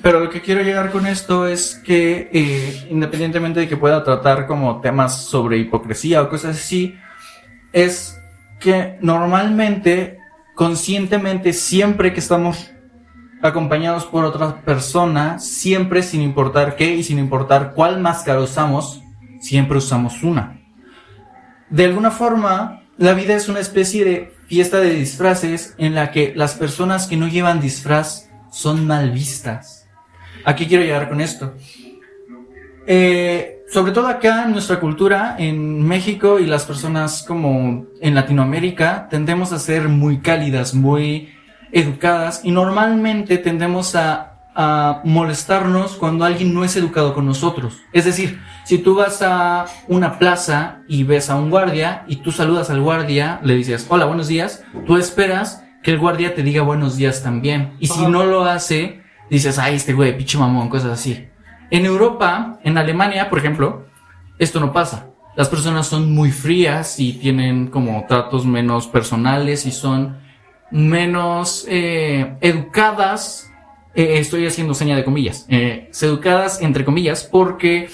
Pero 0.00 0.20
lo 0.20 0.30
que 0.30 0.42
quiero 0.42 0.62
llegar 0.62 0.92
con 0.92 1.08
esto 1.08 1.48
es 1.48 1.82
que, 1.84 2.30
eh, 2.32 2.86
independientemente 2.88 3.58
de 3.58 3.66
que 3.66 3.76
pueda 3.76 4.04
tratar 4.04 4.46
como 4.46 4.80
temas 4.80 5.24
sobre 5.24 5.58
hipocresía 5.58 6.22
o 6.22 6.28
cosas 6.28 6.56
así, 6.56 6.94
es 7.72 8.16
que 8.60 8.96
normalmente, 9.00 10.18
conscientemente, 10.54 11.52
siempre 11.52 12.12
que 12.12 12.20
estamos 12.20 12.70
acompañados 13.42 14.04
por 14.04 14.24
otra 14.24 14.60
persona, 14.60 15.40
siempre 15.40 16.04
sin 16.04 16.22
importar 16.22 16.76
qué 16.76 16.94
y 16.94 17.02
sin 17.02 17.18
importar 17.18 17.72
cuál 17.74 18.00
máscara 18.00 18.38
usamos, 18.38 19.02
siempre 19.40 19.78
usamos 19.78 20.22
una. 20.22 20.60
De 21.70 21.86
alguna 21.86 22.12
forma, 22.12 22.84
la 22.96 23.14
vida 23.14 23.34
es 23.34 23.48
una 23.48 23.58
especie 23.58 24.04
de 24.04 24.33
fiesta 24.46 24.80
de 24.80 24.94
disfraces 24.94 25.74
en 25.78 25.94
la 25.94 26.10
que 26.10 26.32
las 26.34 26.54
personas 26.54 27.06
que 27.06 27.16
no 27.16 27.28
llevan 27.28 27.60
disfraz 27.60 28.30
son 28.52 28.86
mal 28.86 29.10
vistas. 29.10 29.88
¿A 30.44 30.54
qué 30.54 30.66
quiero 30.66 30.84
llegar 30.84 31.08
con 31.08 31.20
esto? 31.20 31.54
Eh, 32.86 33.62
sobre 33.68 33.92
todo 33.92 34.08
acá 34.08 34.44
en 34.44 34.52
nuestra 34.52 34.78
cultura, 34.78 35.36
en 35.38 35.82
México 35.82 36.38
y 36.38 36.46
las 36.46 36.64
personas 36.64 37.24
como 37.26 37.86
en 38.00 38.14
Latinoamérica, 38.14 39.08
tendemos 39.08 39.52
a 39.52 39.58
ser 39.58 39.88
muy 39.88 40.18
cálidas, 40.18 40.74
muy 40.74 41.30
educadas 41.72 42.42
y 42.44 42.50
normalmente 42.50 43.38
tendemos 43.38 43.96
a, 43.96 44.33
a 44.54 45.00
molestarnos 45.04 45.96
cuando 45.96 46.24
alguien 46.24 46.54
no 46.54 46.64
es 46.64 46.76
educado 46.76 47.14
con 47.14 47.26
nosotros. 47.26 47.82
Es 47.92 48.04
decir, 48.04 48.40
si 48.64 48.78
tú 48.78 48.94
vas 48.94 49.20
a 49.22 49.66
una 49.88 50.18
plaza 50.18 50.82
y 50.88 51.02
ves 51.04 51.30
a 51.30 51.36
un 51.36 51.50
guardia 51.50 52.04
y 52.06 52.16
tú 52.16 52.32
saludas 52.32 52.70
al 52.70 52.80
guardia, 52.80 53.40
le 53.42 53.54
dices, 53.54 53.86
hola, 53.88 54.04
buenos 54.04 54.28
días, 54.28 54.64
tú 54.86 54.96
esperas 54.96 55.64
que 55.82 55.90
el 55.90 55.98
guardia 55.98 56.34
te 56.34 56.42
diga 56.42 56.62
buenos 56.62 56.96
días 56.96 57.22
también. 57.22 57.74
Y 57.78 57.88
si 57.88 58.00
Ajá. 58.00 58.08
no 58.08 58.24
lo 58.24 58.44
hace, 58.44 59.02
dices, 59.30 59.58
ay, 59.58 59.74
este 59.76 59.92
güey, 59.92 60.16
pinche 60.16 60.38
mamón, 60.38 60.68
cosas 60.68 60.92
así. 60.92 61.28
En 61.70 61.84
Europa, 61.84 62.58
en 62.62 62.78
Alemania, 62.78 63.28
por 63.28 63.38
ejemplo, 63.38 63.86
esto 64.38 64.60
no 64.60 64.72
pasa. 64.72 65.08
Las 65.36 65.48
personas 65.48 65.86
son 65.86 66.12
muy 66.14 66.30
frías 66.30 67.00
y 67.00 67.14
tienen 67.14 67.66
como 67.66 68.04
tratos 68.08 68.46
menos 68.46 68.86
personales 68.86 69.66
y 69.66 69.72
son 69.72 70.18
menos 70.70 71.66
eh, 71.68 72.36
educadas. 72.40 73.50
Eh, 73.94 74.18
estoy 74.18 74.46
haciendo 74.46 74.74
seña 74.74 74.96
de 74.96 75.04
comillas. 75.04 75.46
Eh, 75.48 75.90
educadas 76.00 76.60
entre 76.60 76.84
comillas 76.84 77.24
porque 77.24 77.88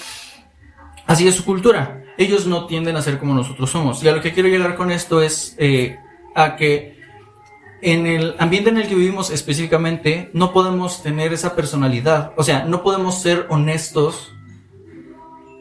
así 1.05 1.27
es 1.27 1.35
su 1.35 1.45
cultura. 1.45 2.03
Ellos 2.17 2.47
no 2.47 2.65
tienden 2.65 2.95
a 2.95 3.01
ser 3.01 3.19
como 3.19 3.33
nosotros 3.33 3.69
somos. 3.69 4.03
Y 4.03 4.07
a 4.07 4.11
lo 4.13 4.21
que 4.21 4.33
quiero 4.33 4.49
llegar 4.49 4.75
con 4.75 4.91
esto 4.91 5.21
es 5.21 5.55
eh, 5.59 5.97
a 6.35 6.55
que 6.55 6.99
en 7.81 8.05
el 8.05 8.35
ambiente 8.37 8.69
en 8.69 8.77
el 8.77 8.87
que 8.87 8.95
vivimos 8.95 9.31
específicamente 9.31 10.29
no 10.33 10.53
podemos 10.53 11.03
tener 11.03 11.33
esa 11.33 11.55
personalidad. 11.55 12.33
O 12.35 12.43
sea, 12.43 12.65
no 12.65 12.83
podemos 12.83 13.21
ser 13.21 13.45
honestos 13.49 14.33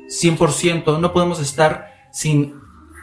100%, 0.08 0.98
no 0.98 1.12
podemos 1.12 1.40
estar 1.40 1.92
sin 2.12 2.54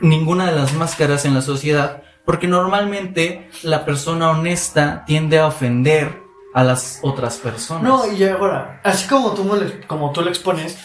ninguna 0.01 0.47
de 0.47 0.55
las 0.55 0.73
máscaras 0.73 1.25
en 1.25 1.33
la 1.33 1.41
sociedad, 1.41 2.03
porque 2.25 2.47
normalmente 2.47 3.49
la 3.63 3.85
persona 3.85 4.29
honesta 4.29 5.05
tiende 5.05 5.39
a 5.39 5.47
ofender 5.47 6.26
a 6.57 6.63
las 6.63 6.97
otras 7.03 7.37
personas. 7.37 7.83
No, 7.83 8.11
y 8.11 8.23
ahora, 8.23 8.81
así 8.83 9.07
como 9.07 9.35
tú, 9.35 9.47
como 9.85 10.11
tú 10.11 10.23
lo 10.23 10.29
expones, 10.29 10.75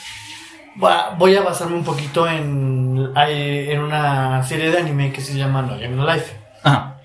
voy 0.76 1.34
a 1.34 1.40
basarme 1.40 1.76
un 1.76 1.84
poquito 1.84 2.28
en, 2.28 3.10
en 3.16 3.80
una 3.80 4.42
serie 4.42 4.70
de 4.70 4.76
anime 4.76 5.14
que 5.14 5.22
se 5.22 5.34
llama 5.34 5.62
No 5.62 5.78
Game 5.78 5.96
No 5.96 6.04
Life. 6.04 6.36
Ajá. 6.62 7.00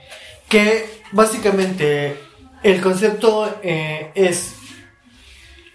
Que 0.49 1.01
básicamente 1.13 2.21
el 2.61 2.81
concepto 2.81 3.57
eh, 3.63 4.11
es 4.15 4.55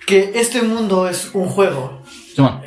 que 0.06 0.32
este 0.34 0.60
mundo 0.60 1.08
es 1.08 1.30
un 1.32 1.48
juego. 1.48 2.02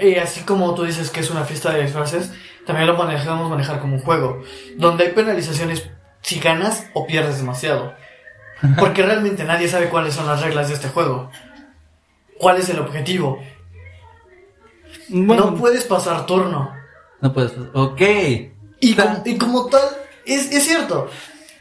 Y 0.01 0.15
así 0.15 0.41
como 0.41 0.73
tú 0.73 0.85
dices 0.85 1.11
que 1.11 1.19
es 1.19 1.29
una 1.29 1.43
fiesta 1.43 1.71
de 1.71 1.83
disfraces, 1.83 2.31
también 2.65 2.87
lo 2.87 2.97
manejamos 2.97 3.47
manejar 3.47 3.79
como 3.79 3.97
un 3.97 4.01
juego, 4.01 4.41
donde 4.75 5.03
hay 5.03 5.11
penalizaciones 5.11 5.87
si 6.21 6.39
ganas 6.39 6.87
o 6.95 7.05
pierdes 7.05 7.37
demasiado. 7.37 7.93
Porque 8.79 9.03
realmente 9.03 9.43
nadie 9.43 9.67
sabe 9.67 9.89
cuáles 9.89 10.13
son 10.13 10.27
las 10.27 10.41
reglas 10.41 10.67
de 10.69 10.75
este 10.75 10.89
juego. 10.89 11.29
¿Cuál 12.37 12.57
es 12.57 12.69
el 12.69 12.79
objetivo? 12.79 13.39
Bueno, 15.09 15.51
No 15.51 15.55
puedes 15.55 15.83
pasar 15.85 16.25
turno. 16.25 16.71
no 17.21 17.33
puedes. 17.33 17.53
Ok. 17.73 18.01
Y, 18.79 18.93
com- 18.95 19.21
y 19.25 19.37
como 19.37 19.67
tal, 19.67 19.81
es, 20.25 20.51
es 20.51 20.63
cierto. 20.65 21.09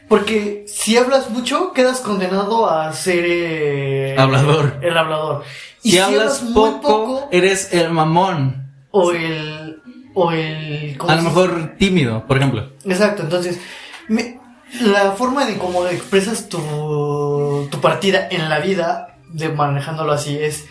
Porque 0.07 0.65
si 0.67 0.97
hablas 0.97 1.29
mucho, 1.31 1.71
quedas 1.73 1.99
condenado 2.01 2.69
a 2.69 2.93
ser 2.93 3.23
eh, 3.27 4.15
Hablador. 4.17 4.79
El 4.83 4.95
hablador. 4.97 5.43
Y 5.81 5.91
Si, 5.91 5.97
hablas 5.97 6.43
poco, 6.53 7.27
eres 7.31 7.73
el 7.73 7.89
mamón. 7.91 8.71
o 8.91 9.11
el. 9.11 9.81
O 10.13 10.31
el. 10.31 10.95
¿cómo 10.97 11.11
A 11.11 11.15
lo 11.15 11.21
mejor 11.23 11.73
tímido, 11.79 12.25
por 12.27 12.37
ejemplo. 12.37 12.69
Exacto, 12.85 13.23
entonces. 13.23 13.59
me- 14.07 14.39
la 14.81 15.11
forma 15.13 15.45
de 15.45 15.57
cómo 15.57 15.87
expresas 15.87 16.49
tu, 16.49 17.67
tu 17.71 17.81
partida 17.81 18.27
en 18.29 18.49
la 18.49 18.59
vida, 18.59 19.17
de 19.29 19.49
manejándolo 19.49 20.11
así, 20.13 20.37
es 20.37 20.65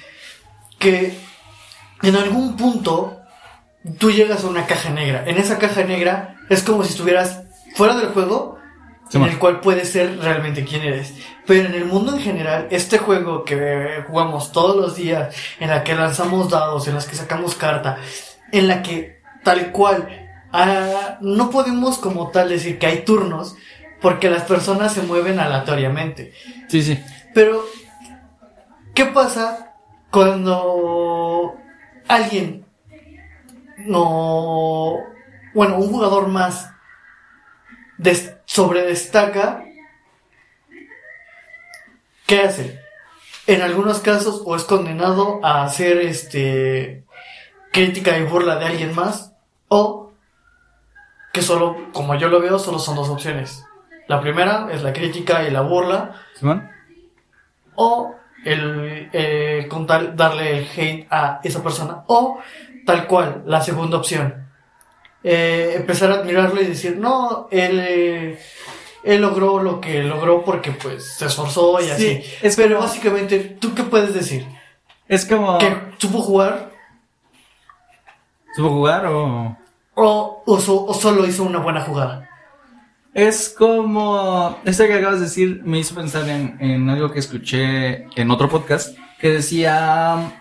que 0.79 1.17
en 2.03 2.17
algún 2.17 2.57
punto 2.57 3.21
tú 3.99 4.11
llegas 4.11 4.45
a 4.45 4.49
una 4.49 4.67
caja 4.67 4.91
negra. 4.91 5.25
En 5.27 5.39
esa 5.39 5.59
caja 5.59 5.85
negra 5.85 6.37
es 6.49 6.63
como 6.63 6.83
si 6.85 6.91
estuvieras 6.91 7.43
fuera 7.75 7.97
del 7.97 8.09
juego, 8.09 8.59
Sí, 9.11 9.19
en 9.19 9.23
man. 9.23 9.31
el 9.31 9.39
cual 9.39 9.61
puedes 9.61 9.91
ser 9.91 10.19
realmente 10.19 10.65
quién 10.65 10.83
eres. 10.83 11.13
Pero 11.47 11.69
en 11.69 11.75
el 11.75 11.85
mundo 11.85 12.15
en 12.15 12.21
general, 12.21 12.69
este 12.71 12.97
juego 12.97 13.45
que 13.45 14.03
jugamos 14.07 14.51
todos 14.51 14.77
los 14.77 14.97
días, 14.97 15.35
en 15.61 15.69
la 15.69 15.85
que 15.85 15.95
lanzamos 15.95 16.49
dados, 16.49 16.89
en 16.89 16.95
las 16.95 17.07
que 17.07 17.15
sacamos 17.15 17.55
carta, 17.55 17.99
en 18.51 18.67
la 18.67 18.83
que 18.83 19.21
tal 19.43 19.73
cual 19.73 20.09
ah, 20.53 21.19
no 21.21 21.51
podemos 21.51 21.99
como 21.99 22.31
tal 22.31 22.49
decir 22.49 22.79
que 22.79 22.87
hay 22.87 23.05
turnos, 23.05 23.57
porque 24.05 24.29
las 24.29 24.43
personas 24.43 24.93
se 24.93 25.01
mueven 25.01 25.41
aleatoriamente. 25.41 26.35
Sí, 26.69 26.83
sí. 26.83 27.03
Pero, 27.33 27.65
¿qué 28.95 29.07
pasa 29.07 29.73
cuando 30.11 31.55
alguien 32.07 32.67
no, 33.79 34.99
bueno, 35.55 35.77
un 35.79 35.89
jugador 35.91 36.29
más 36.29 36.71
des- 37.97 38.35
sobredestaca, 38.45 39.65
¿qué 42.27 42.41
hace? 42.43 42.79
En 43.47 43.63
algunos 43.63 44.01
casos 44.01 44.43
o 44.45 44.55
es 44.55 44.65
condenado 44.65 45.41
a 45.43 45.65
hacer 45.65 45.99
este 46.03 47.05
crítica 47.73 48.19
y 48.19 48.25
burla 48.25 48.57
de 48.57 48.67
alguien 48.67 48.95
más 48.95 49.33
o 49.69 50.13
que 51.33 51.41
solo, 51.41 51.91
como 51.95 52.15
yo 52.17 52.29
lo 52.29 52.41
veo, 52.43 52.59
solo 52.59 52.79
son 52.79 52.97
dos 52.97 53.09
opciones. 53.09 53.65
La 54.09 54.21
primera 54.21 54.69
es 54.73 54.83
la 54.83 54.93
crítica 54.93 55.43
y 55.47 55.51
la 55.51 55.61
burla. 55.63 56.15
¿Simón? 56.39 56.71
o 57.77 58.15
el 58.45 59.09
eh, 59.13 59.67
con 59.69 59.87
tal 59.87 60.15
darle 60.15 60.59
el 60.59 60.69
hate 60.77 61.07
a 61.11 61.41
esa 61.43 61.63
persona. 61.63 62.05
O 62.07 62.39
tal 62.87 63.07
cual 63.07 63.43
la 63.47 63.61
segunda 63.61 63.97
opción. 63.97 64.47
Eh, 65.23 65.73
empezar 65.77 66.11
a 66.11 66.15
admirarlo 66.17 66.61
y 66.61 66.67
decir 66.67 66.99
no 66.99 67.49
él 67.51 67.81
eh, 67.81 68.39
él 69.03 69.23
logró 69.23 69.63
lo 69.63 69.81
que 69.81 70.03
logró 70.03 70.45
porque 70.45 70.71
pues 70.73 71.15
se 71.17 71.25
esforzó 71.27 71.81
y 71.81 71.85
Sí, 71.85 71.91
así 71.91 72.25
es 72.43 72.57
pero 72.57 72.77
como- 72.77 72.87
básicamente 72.87 73.39
tú 73.59 73.75
qué 73.75 73.85
puedes 73.85 74.13
decir 74.13 74.47
Es 75.09 75.25
como... 75.25 75.57
que 75.57 75.75
supo 75.97 76.19
jugar 76.21 76.71
¿Supo 78.55 78.69
jugar 78.69 79.07
o...? 79.07 79.57
o, 79.95 80.43
o 80.47 80.95
solo 80.95 81.27
hizo 81.27 81.43
una 81.45 81.59
buena 81.61 81.81
jugada 81.81 82.24
Es 83.15 83.55
como. 83.57 84.59
Esto 84.65 84.87
que 84.87 84.95
acabas 84.95 85.21
de 85.21 85.27
decir 85.27 85.63
me 85.65 85.79
hizo 85.79 85.95
pensar 85.95 86.29
en, 86.29 86.57
en 86.61 86.91
algo 86.91 87.13
que 87.13 87.21
escuché 87.21 88.07
en 88.21 88.31
otro 88.31 88.49
podcast 88.49 88.99
que 89.21 89.31
decía. 89.31 90.41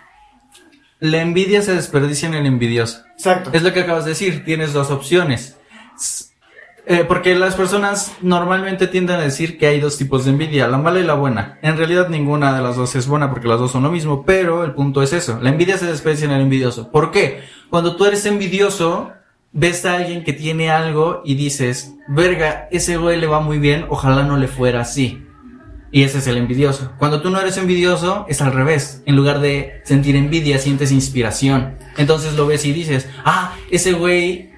La 1.00 1.20
envidia 1.20 1.62
se 1.62 1.74
desperdicia 1.74 2.28
en 2.28 2.34
el 2.34 2.46
envidioso. 2.46 3.02
exacto 3.12 3.50
Es 3.52 3.62
lo 3.62 3.72
que 3.72 3.80
acabas 3.80 4.04
de 4.04 4.10
decir, 4.10 4.44
tienes 4.44 4.72
dos 4.72 4.90
opciones. 4.90 5.58
Eh, 6.86 7.04
porque 7.06 7.34
las 7.34 7.54
personas 7.54 8.12
normalmente 8.20 8.86
tienden 8.86 9.16
a 9.16 9.22
decir 9.22 9.56
que 9.58 9.66
hay 9.66 9.80
dos 9.80 9.96
tipos 9.96 10.24
de 10.24 10.32
envidia, 10.32 10.68
la 10.68 10.76
mala 10.76 11.00
y 11.00 11.04
la 11.04 11.14
buena. 11.14 11.58
En 11.62 11.76
realidad 11.76 12.08
ninguna 12.08 12.54
de 12.54 12.62
las 12.62 12.76
dos 12.76 12.94
es 12.94 13.06
buena 13.06 13.30
porque 13.30 13.48
las 13.48 13.58
dos 13.58 13.72
son 13.72 13.84
lo 13.84 13.90
mismo, 13.90 14.24
pero 14.24 14.64
el 14.64 14.74
punto 14.74 15.02
es 15.02 15.12
eso, 15.14 15.38
la 15.40 15.48
envidia 15.48 15.78
se 15.78 15.86
desperdicia 15.86 16.26
en 16.26 16.32
el 16.32 16.42
envidioso. 16.42 16.90
¿Por 16.90 17.10
qué? 17.10 17.42
Cuando 17.70 17.96
tú 17.96 18.04
eres 18.04 18.26
envidioso, 18.26 19.12
ves 19.54 19.86
a 19.86 19.94
alguien 19.94 20.24
que 20.24 20.32
tiene 20.32 20.68
algo 20.70 21.22
y 21.24 21.36
dices, 21.36 21.94
verga, 22.08 22.68
ese 22.70 22.96
güey 22.98 23.18
le 23.18 23.28
va 23.28 23.40
muy 23.40 23.58
bien, 23.58 23.86
ojalá 23.88 24.24
no 24.24 24.36
le 24.36 24.48
fuera 24.48 24.80
así. 24.80 25.22
Y 25.92 26.02
ese 26.02 26.18
es 26.18 26.26
el 26.26 26.36
envidioso. 26.36 26.92
Cuando 26.98 27.22
tú 27.22 27.30
no 27.30 27.40
eres 27.40 27.56
envidioso, 27.56 28.26
es 28.28 28.42
al 28.42 28.52
revés. 28.52 29.02
En 29.06 29.14
lugar 29.14 29.38
de 29.38 29.80
sentir 29.84 30.16
envidia, 30.16 30.58
sientes 30.58 30.90
inspiración. 30.90 31.78
Entonces 31.96 32.34
lo 32.34 32.48
ves 32.48 32.64
y 32.64 32.72
dices, 32.72 33.08
ah, 33.24 33.54
ese 33.70 33.92
güey 33.92 34.50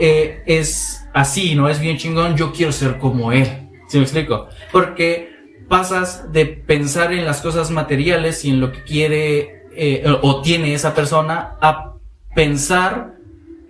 eh, 0.00 0.42
es 0.46 1.06
así, 1.14 1.54
¿no? 1.54 1.68
Es 1.68 1.78
bien 1.78 1.96
chingón, 1.96 2.36
yo 2.36 2.52
quiero 2.52 2.72
ser 2.72 2.98
como 2.98 3.30
él. 3.30 3.46
¿Sí 3.86 3.98
me 3.98 4.02
explico? 4.02 4.48
Porque 4.72 5.32
pasas 5.68 6.32
de 6.32 6.46
pensar 6.46 7.12
en 7.12 7.24
las 7.24 7.40
cosas 7.40 7.70
materiales 7.70 8.44
y 8.44 8.50
en 8.50 8.60
lo 8.60 8.72
que 8.72 8.82
quiere 8.82 9.62
eh, 9.76 10.04
o 10.22 10.42
tiene 10.42 10.74
esa 10.74 10.92
persona 10.92 11.56
a 11.60 11.94
pensar 12.34 13.14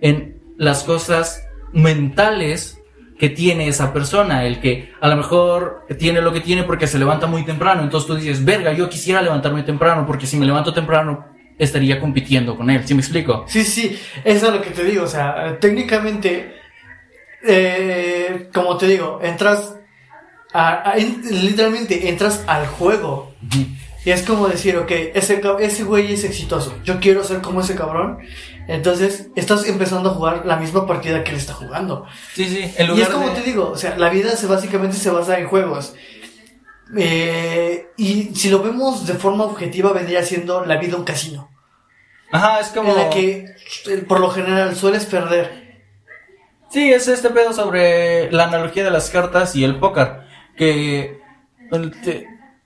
en 0.01 0.34
las 0.57 0.83
cosas 0.83 1.43
mentales 1.73 2.79
que 3.19 3.29
tiene 3.29 3.67
esa 3.67 3.93
persona, 3.93 4.43
el 4.45 4.59
que 4.59 4.91
a 4.99 5.07
lo 5.07 5.15
mejor 5.15 5.85
tiene 5.97 6.21
lo 6.21 6.33
que 6.33 6.41
tiene 6.41 6.63
porque 6.63 6.85
se 6.87 6.99
levanta 6.99 7.27
muy 7.27 7.43
temprano, 7.45 7.81
entonces 7.81 8.07
tú 8.07 8.15
dices, 8.15 8.43
verga, 8.43 8.73
yo 8.73 8.89
quisiera 8.89 9.21
levantarme 9.21 9.63
temprano 9.63 10.05
porque 10.05 10.27
si 10.27 10.35
me 10.37 10.45
levanto 10.45 10.73
temprano 10.73 11.25
estaría 11.57 11.99
compitiendo 12.01 12.57
con 12.57 12.69
él, 12.69 12.85
¿sí 12.85 12.93
me 12.93 12.99
explico? 13.01 13.45
Sí, 13.47 13.63
sí, 13.63 13.97
eso 14.25 14.47
es 14.47 14.53
lo 14.53 14.61
que 14.61 14.71
te 14.71 14.83
digo, 14.83 15.03
o 15.03 15.07
sea, 15.07 15.57
técnicamente, 15.61 16.55
eh, 17.43 18.49
como 18.53 18.77
te 18.77 18.87
digo, 18.87 19.19
entras, 19.23 19.75
a, 20.53 20.91
a- 20.91 20.97
en- 20.97 21.21
literalmente 21.45 22.09
entras 22.09 22.43
al 22.47 22.67
juego. 22.67 23.33
Y 24.05 24.11
es 24.11 24.21
como 24.23 24.47
decir, 24.47 24.77
ok, 24.77 24.91
ese, 25.13 25.41
ese 25.61 25.83
güey 25.83 26.13
es 26.13 26.23
exitoso, 26.23 26.77
yo 26.83 26.99
quiero 26.99 27.23
ser 27.23 27.41
como 27.41 27.61
ese 27.61 27.75
cabrón. 27.75 28.19
Entonces, 28.67 29.27
estás 29.35 29.67
empezando 29.67 30.09
a 30.09 30.13
jugar 30.13 30.45
la 30.45 30.57
misma 30.57 30.87
partida 30.87 31.23
que 31.23 31.31
él 31.31 31.37
está 31.37 31.53
jugando. 31.53 32.05
Sí, 32.33 32.45
sí, 32.45 32.73
en 32.77 32.85
Y 32.85 32.87
lugar 32.89 33.03
es 33.03 33.09
como 33.09 33.29
de... 33.29 33.35
te 33.35 33.41
digo, 33.41 33.69
o 33.69 33.77
sea, 33.77 33.97
la 33.97 34.09
vida 34.09 34.35
se 34.35 34.47
básicamente 34.47 34.97
se 34.97 35.09
basa 35.09 35.37
en 35.37 35.47
juegos. 35.47 35.93
Eh, 36.97 37.87
y 37.97 38.35
si 38.35 38.49
lo 38.49 38.61
vemos 38.61 39.05
de 39.05 39.13
forma 39.13 39.43
objetiva, 39.43 39.93
vendría 39.93 40.23
siendo 40.23 40.65
la 40.65 40.77
vida 40.77 40.97
un 40.97 41.03
casino. 41.03 41.49
Ajá, 42.31 42.59
es 42.59 42.67
como... 42.67 42.91
En 42.91 42.97
la 42.97 43.09
que, 43.09 43.55
eh, 43.87 43.97
por 44.07 44.19
lo 44.19 44.29
general, 44.29 44.75
sueles 44.75 45.05
perder. 45.05 45.65
Sí, 46.69 46.91
es 46.91 47.07
este 47.07 47.29
pedo 47.29 47.53
sobre 47.53 48.31
la 48.31 48.45
analogía 48.45 48.83
de 48.83 48.91
las 48.91 49.09
cartas 49.09 49.55
y 49.55 49.63
el 49.63 49.79
póker. 49.79 50.21
Que 50.57 51.19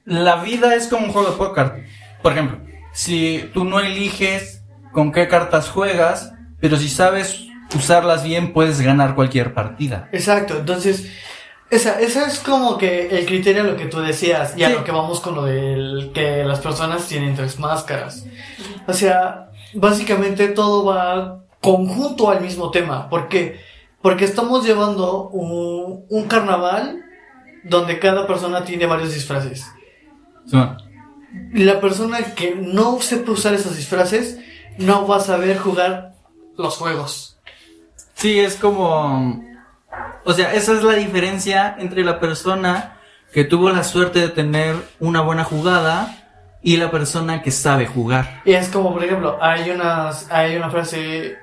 la 0.06 0.38
vida 0.38 0.76
es 0.76 0.88
como 0.88 1.08
un 1.08 1.12
juego 1.12 1.32
de 1.32 1.38
póker. 1.38 1.86
Por 2.22 2.32
ejemplo, 2.32 2.60
si 2.93 3.50
tú 3.54 3.66
no 3.66 3.80
eliges 3.80 4.59
con 4.91 5.11
qué 5.11 5.27
cartas 5.27 5.69
juegas, 5.69 6.33
pero 6.59 6.77
si 6.77 6.89
sabes 6.89 7.47
usarlas 7.75 8.23
bien, 8.23 8.53
puedes 8.53 8.81
ganar 8.81 9.15
cualquier 9.15 9.53
partida. 9.53 10.09
Exacto, 10.11 10.57
entonces, 10.57 11.11
esa, 11.69 11.99
esa 11.99 12.27
es 12.27 12.39
como 12.39 12.77
que 12.77 13.07
el 13.17 13.25
criterio 13.25 13.61
a 13.61 13.65
lo 13.65 13.77
que 13.77 13.85
tú 13.85 13.99
decías, 13.99 14.57
y 14.57 14.63
a 14.63 14.69
lo 14.69 14.83
que 14.83 14.91
vamos 14.91 15.19
con 15.21 15.35
lo 15.35 15.45
del 15.45 16.11
que 16.13 16.43
las 16.43 16.59
personas 16.59 17.07
tienen 17.07 17.35
tres 17.35 17.59
máscaras. 17.59 18.25
O 18.87 18.93
sea, 18.93 19.49
básicamente 19.73 20.47
todo 20.47 20.85
va 20.85 21.43
conjunto 21.61 22.29
al 22.29 22.41
mismo 22.41 22.71
tema. 22.71 23.09
¿Por 23.09 23.27
qué? 23.27 23.59
Porque 24.01 24.25
estamos 24.25 24.65
llevando 24.65 25.29
un, 25.29 26.05
un 26.09 26.23
carnaval 26.23 27.03
donde 27.63 27.99
cada 27.99 28.25
persona 28.25 28.63
tiene 28.63 28.85
varios 28.85 29.13
disfraces. 29.13 29.67
Sí. 30.47 30.57
La 31.53 31.79
persona 31.79 32.33
que 32.33 32.55
no 32.55 32.99
sepa 33.01 33.31
usar 33.31 33.53
esos 33.53 33.75
disfraces 33.75 34.39
no 34.80 35.07
va 35.07 35.17
a 35.17 35.19
saber 35.21 35.57
jugar 35.57 36.13
los 36.57 36.77
juegos. 36.77 37.38
Sí, 38.15 38.39
es 38.39 38.55
como... 38.55 39.43
O 40.25 40.34
sea, 40.34 40.53
esa 40.53 40.73
es 40.73 40.84
la 40.84 40.93
diferencia 40.93 41.75
entre 41.80 42.03
la 42.03 42.19
persona 42.19 42.97
que 43.34 43.43
tuvo 43.43 43.69
la 43.69 43.84
suerte 43.84 44.19
de 44.19 44.30
tener 44.30 44.75
una 44.99 45.21
buena 45.21 45.43
jugada 45.43 46.15
y 46.61 46.77
la 46.77 46.91
persona 46.91 47.41
que 47.41 47.51
sabe 47.51 47.88
jugar. 47.88 48.41
Y 48.45 48.53
es 48.53 48.67
como, 48.69 48.93
por 48.93 49.03
ejemplo, 49.03 49.38
hay 49.41 49.69
unas, 49.69 50.30
hay 50.32 50.55
una 50.57 50.69
frase 50.69 51.38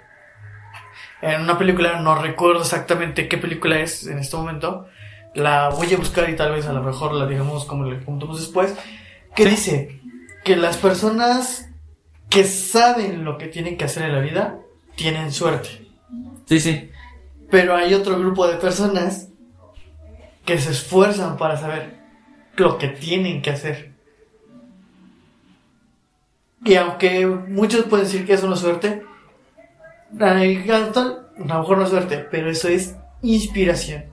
en 1.23 1.41
una 1.43 1.57
película, 1.59 1.99
no 2.01 2.15
recuerdo 2.17 2.61
exactamente 2.61 3.29
qué 3.29 3.39
película 3.39 3.79
es 3.81 4.07
en 4.07 4.19
este 4.19 4.37
momento. 4.37 4.87
La 5.35 5.71
voy 5.71 5.93
a 5.93 5.97
buscar 5.97 6.29
y 6.29 6.37
tal 6.37 6.53
vez 6.53 6.67
a 6.67 6.73
lo 6.73 6.83
mejor 6.83 7.13
la 7.15 7.27
digamos 7.27 7.65
como 7.65 7.85
le 7.85 8.05
contamos 8.05 8.39
después. 8.41 8.75
Que 9.35 9.45
Sí. 9.45 9.49
dice 9.51 10.01
que 10.45 10.57
las 10.57 10.77
personas 10.77 11.66
que 12.29 12.45
saben 12.45 13.25
lo 13.25 13.39
que 13.39 13.47
tienen 13.47 13.77
que 13.77 13.85
hacer 13.85 14.05
en 14.05 14.13
la 14.13 14.21
vida 14.21 14.59
tienen 14.95 15.33
suerte. 15.33 15.87
Sí, 16.47 16.61
sí. 16.61 16.91
Pero 17.51 17.77
hay 17.77 17.95
otro 17.95 18.19
grupo 18.19 18.47
de 18.47 18.57
personas 18.57 19.29
que 20.45 20.59
se 20.59 20.71
esfuerzan 20.71 21.37
para 21.37 21.57
saber 21.57 21.97
lo 22.57 22.79
que 22.79 22.89
tienen 22.89 23.43
que 23.43 23.51
hacer. 23.51 23.93
Y 26.65 26.75
aunque 26.75 27.27
muchos 27.27 27.85
pueden 27.85 28.07
decir 28.07 28.27
que 28.27 28.33
eso 28.33 28.49
no 28.49 28.55
es 28.55 28.61
suerte, 28.61 29.03
a 30.19 30.35
lo 30.35 31.61
mejor 31.61 31.79
no 31.79 31.85
es 31.85 31.91
suerte, 31.91 32.27
pero 32.31 32.51
eso 32.51 32.69
es 32.69 32.97
inspiración. 33.23 34.05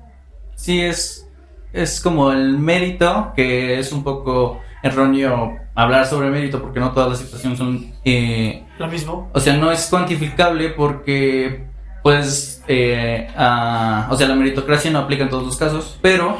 Sí, 0.55 0.81
es, 0.81 1.27
es 1.71 1.99
como 1.99 2.31
el 2.31 2.59
mérito, 2.59 3.33
que 3.35 3.79
es 3.79 3.91
un 3.91 4.03
poco 4.03 4.61
erróneo 4.83 5.62
hablar 5.75 6.05
sobre 6.05 6.29
mérito 6.29 6.61
porque 6.61 6.79
no 6.79 6.91
todas 6.91 7.09
las 7.09 7.19
situaciones 7.19 7.57
son... 7.57 7.93
eh, 8.05 8.63
Lo 8.77 8.87
mismo. 8.87 9.29
o 9.33 9.39
sea, 9.39 9.57
no 9.57 9.71
es 9.71 9.87
cuantificable 9.87 10.69
porque, 10.69 11.65
pues, 12.03 12.63
eh, 12.67 13.27
ah, 13.35 14.07
o 14.11 14.15
sea, 14.15 14.27
la 14.27 14.35
meritocracia 14.35 14.91
no 14.91 14.99
aplica 14.99 15.23
en 15.23 15.29
todos 15.29 15.43
los 15.45 15.57
casos, 15.57 15.97
pero 16.01 16.37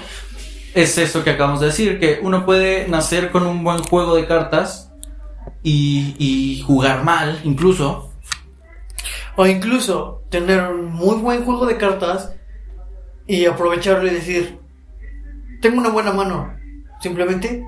es 0.75 0.97
eso 0.97 1.23
que 1.23 1.31
acabamos 1.31 1.59
de 1.61 1.67
decir, 1.67 1.99
que 1.99 2.19
uno 2.21 2.45
puede 2.45 2.87
nacer 2.87 3.31
con 3.31 3.45
un 3.47 3.63
buen 3.63 3.79
juego 3.83 4.15
de 4.15 4.25
cartas 4.25 4.91
y, 5.63 6.15
y 6.19 6.61
jugar 6.61 7.03
mal, 7.03 7.39
incluso. 7.43 8.11
O 9.35 9.47
incluso 9.47 10.21
tener 10.29 10.61
un 10.67 10.91
muy 10.93 11.15
buen 11.17 11.43
juego 11.43 11.65
de 11.65 11.77
cartas 11.77 12.35
y 13.25 13.45
aprovecharlo 13.45 14.05
y 14.07 14.11
decir, 14.13 14.59
tengo 15.61 15.79
una 15.79 15.89
buena 15.89 16.11
mano, 16.11 16.53
simplemente 17.01 17.63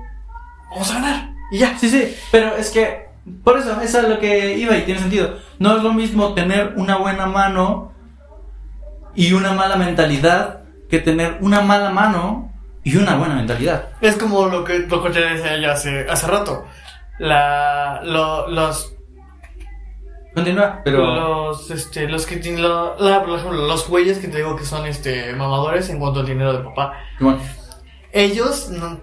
vamos 0.70 0.90
a 0.90 0.94
ganar. 0.94 1.35
Y 1.50 1.58
ya. 1.58 1.78
Sí, 1.78 1.88
sí, 1.88 2.16
pero 2.32 2.56
es 2.56 2.70
que 2.70 3.06
por 3.44 3.58
eso, 3.58 3.80
eso 3.80 4.00
es 4.00 4.08
lo 4.08 4.18
que 4.18 4.56
iba 4.56 4.76
y 4.76 4.82
tiene 4.82 5.00
sentido. 5.00 5.38
No 5.58 5.76
es 5.76 5.82
lo 5.82 5.92
mismo 5.92 6.34
tener 6.34 6.74
una 6.76 6.96
buena 6.96 7.26
mano 7.26 7.92
y 9.14 9.32
una 9.32 9.52
mala 9.52 9.76
mentalidad 9.76 10.60
que 10.90 10.98
tener 11.00 11.38
una 11.40 11.60
mala 11.62 11.90
mano 11.90 12.52
y 12.84 12.96
una 12.96 13.16
buena 13.16 13.34
mentalidad. 13.34 13.88
Es 14.00 14.16
como 14.16 14.46
lo 14.46 14.62
que, 14.62 14.80
lo 14.80 15.02
que 15.02 15.10
te 15.10 15.20
decía 15.20 15.58
ya 15.58 15.72
hace, 15.72 16.06
hace 16.08 16.26
rato. 16.28 16.66
La, 17.18 18.00
lo- 18.04 18.48
los, 18.48 18.92
Continúa, 20.34 20.82
pero... 20.84 21.14
Los, 21.48 21.70
este, 21.70 22.06
los 22.08 22.26
que 22.26 22.36
tienen, 22.36 22.60
lo- 22.62 22.94
la- 23.00 23.24
por 23.24 23.38
ejemplo, 23.38 23.66
los 23.66 23.88
güeyes 23.88 24.18
que 24.18 24.28
te 24.28 24.36
digo 24.36 24.54
que 24.54 24.64
son, 24.66 24.84
este, 24.86 25.32
mamadores 25.32 25.88
en 25.88 25.98
cuanto 25.98 26.20
al 26.20 26.26
dinero 26.26 26.52
de 26.52 26.58
papá. 26.62 26.92
Bueno, 27.18 27.38
Ellos 28.12 28.68
no- 28.68 29.00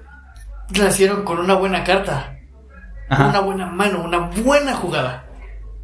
nacieron 0.79 1.23
con 1.23 1.39
una 1.39 1.55
buena 1.55 1.83
carta, 1.83 2.32
ajá. 3.13 3.29
una 3.29 3.39
buena 3.39 3.65
mano, 3.67 4.03
una 4.03 4.19
buena 4.43 4.73
jugada. 4.75 5.25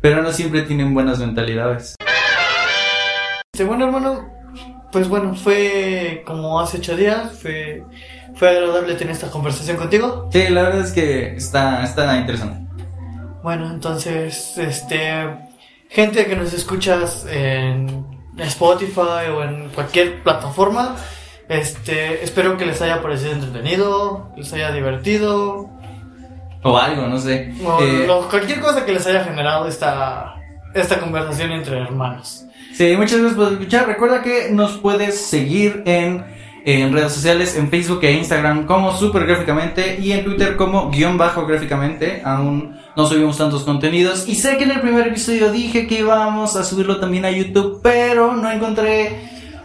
Pero 0.01 0.21
no 0.21 0.31
siempre 0.31 0.61
tienen 0.63 0.93
buenas 0.93 1.19
mentalidades. 1.19 1.95
Bueno, 3.65 3.85
hermano, 3.85 4.29
pues 4.91 5.09
bueno, 5.09 5.35
fue 5.35 6.23
como 6.25 6.59
hace 6.59 6.77
ocho 6.77 6.95
días, 6.95 7.33
fue, 7.41 7.83
fue 8.35 8.49
agradable 8.49 8.95
tener 8.95 9.13
esta 9.13 9.29
conversación 9.29 9.77
contigo. 9.77 10.29
Sí, 10.31 10.47
la 10.49 10.63
verdad 10.63 10.81
es 10.81 10.93
que 10.93 11.35
está, 11.35 11.83
está 11.83 12.17
interesante. 12.17 12.67
Bueno, 13.43 13.69
entonces, 13.69 14.57
este, 14.57 15.25
gente 15.89 16.25
que 16.25 16.35
nos 16.35 16.53
escuchas 16.53 17.25
en 17.29 18.05
Spotify 18.37 19.29
o 19.33 19.43
en 19.43 19.69
cualquier 19.69 20.23
plataforma, 20.23 20.95
este, 21.49 22.23
espero 22.23 22.57
que 22.57 22.65
les 22.65 22.81
haya 22.81 23.01
parecido 23.01 23.33
entretenido, 23.33 24.31
les 24.37 24.51
haya 24.53 24.71
divertido, 24.71 25.69
O 26.63 26.77
algo, 26.77 27.07
no 27.07 27.17
sé. 27.17 27.53
o 27.65 27.81
Eh, 27.81 28.03
lo- 28.07 28.27
cualquier 28.29 28.59
cosa 28.59 28.85
que 28.85 28.91
les 28.93 29.05
haya 29.07 29.23
generado 29.23 29.67
esta, 29.67 30.35
esta 30.73 30.99
conversación 30.99 31.51
entre 31.51 31.79
hermanos. 31.79 32.45
Sí, 32.73 32.95
muchas 32.97 33.19
gracias 33.19 33.33
por 33.37 33.51
escuchar. 33.53 33.87
Recuerda 33.87 34.21
que 34.21 34.49
nos 34.51 34.77
puedes 34.77 35.19
seguir 35.19 35.83
en, 35.85 36.25
en 36.65 36.93
redes 36.93 37.13
sociales, 37.13 37.55
en 37.55 37.69
Facebook 37.69 37.99
e 38.03 38.11
Instagram 38.13 38.65
como 38.65 38.95
super 38.95 39.25
gráficamente 39.25 39.99
y 40.01 40.11
en 40.11 40.23
Twitter 40.25 40.55
como 40.57 40.89
guion 40.89 41.17
bajo 41.17 41.45
gráficamente. 41.45 42.21
Aún 42.25 42.77
no 42.95 43.05
subimos 43.05 43.37
tantos 43.37 43.63
contenidos. 43.63 44.27
Y 44.27 44.35
sé 44.35 44.57
que 44.57 44.65
en 44.65 44.71
el 44.71 44.81
primer 44.81 45.07
episodio 45.07 45.51
dije 45.51 45.87
que 45.87 45.99
íbamos 45.99 46.55
a 46.55 46.63
subirlo 46.63 46.99
también 46.99 47.25
a 47.25 47.31
YouTube, 47.31 47.79
pero 47.81 48.33
no 48.35 48.49
encontré 48.51 49.15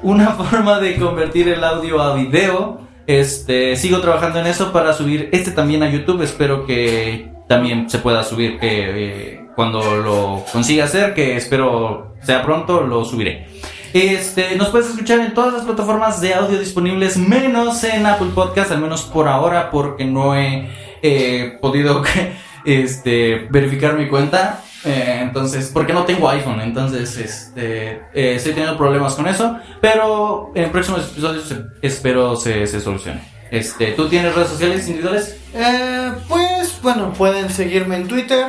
una 0.03 0.29
forma 0.33 0.79
de 0.81 0.97
convertir 0.97 1.49
el 1.49 1.63
audio 1.65 2.01
a 2.01 2.15
video. 2.15 2.84
Este, 3.07 3.77
sigo 3.77 4.01
trabajando 4.01 4.41
en 4.41 4.47
eso 4.47 4.73
para 4.73 4.93
subir 4.95 5.29
este 5.33 5.51
también 5.51 5.83
a 5.83 5.91
YouTube. 5.91 6.23
Espero 6.23 6.67
que 6.67 7.31
también 7.49 7.91
se 7.91 7.99
pueda 7.99 8.23
subir 8.23 8.59
que 8.59 8.69
eh, 8.71 9.47
cuando 9.55 9.97
lo 9.97 10.45
consiga 10.53 10.85
hacer, 10.85 11.15
que 11.15 11.37
espero 11.37 12.15
sea 12.23 12.43
pronto, 12.43 12.81
lo 12.81 13.05
subiré. 13.05 13.47
Este, 13.93 14.57
nos 14.57 14.69
puedes 14.71 14.89
escuchar 14.89 15.21
en 15.21 15.35
todas 15.35 15.53
las 15.53 15.63
plataformas 15.65 16.21
de 16.21 16.35
audio 16.35 16.59
disponibles, 16.59 17.17
menos 17.17 17.85
en 17.85 18.07
Apple 18.07 18.31
Podcast, 18.35 18.73
al 18.73 18.81
menos 18.81 19.03
por 19.03 19.29
ahora, 19.29 19.71
porque 19.71 20.05
no 20.05 20.35
he 20.35 20.69
eh, 21.03 21.59
podido 21.61 22.03
este, 22.65 23.47
verificar 23.51 23.97
mi 23.97 24.09
cuenta. 24.09 24.65
Eh, 24.85 25.21
entonces, 25.23 25.71
porque 25.73 25.93
no 25.93 26.05
tengo 26.05 26.29
iPhone, 26.29 26.61
entonces 26.61 27.17
este, 27.17 28.03
eh, 28.13 28.35
estoy 28.35 28.53
teniendo 28.53 28.77
problemas 28.77 29.15
con 29.15 29.27
eso. 29.27 29.59
Pero 29.81 30.53
en 30.55 30.71
próximos 30.71 31.11
episodios 31.11 31.55
espero 31.81 32.37
se, 32.37 32.67
se 32.67 32.81
solucione. 32.81 33.23
Este, 33.51 33.93
¿Tú 33.93 34.09
tienes 34.09 34.35
redes 34.35 34.49
sociales 34.51 34.87
individuales? 34.89 35.41
Eh, 35.55 36.13
pues 36.29 36.81
bueno, 36.83 37.13
pueden 37.13 37.51
seguirme 37.51 37.97
en 37.97 38.09
Twitter 38.09 38.47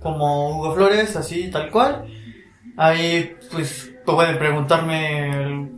como 0.00 0.58
Hugo 0.58 0.74
Flores, 0.74 1.16
así 1.16 1.50
tal 1.50 1.70
cual. 1.70 2.06
Ahí 2.76 3.36
pues 3.50 3.92
pueden 4.04 4.38
preguntarme 4.38 5.70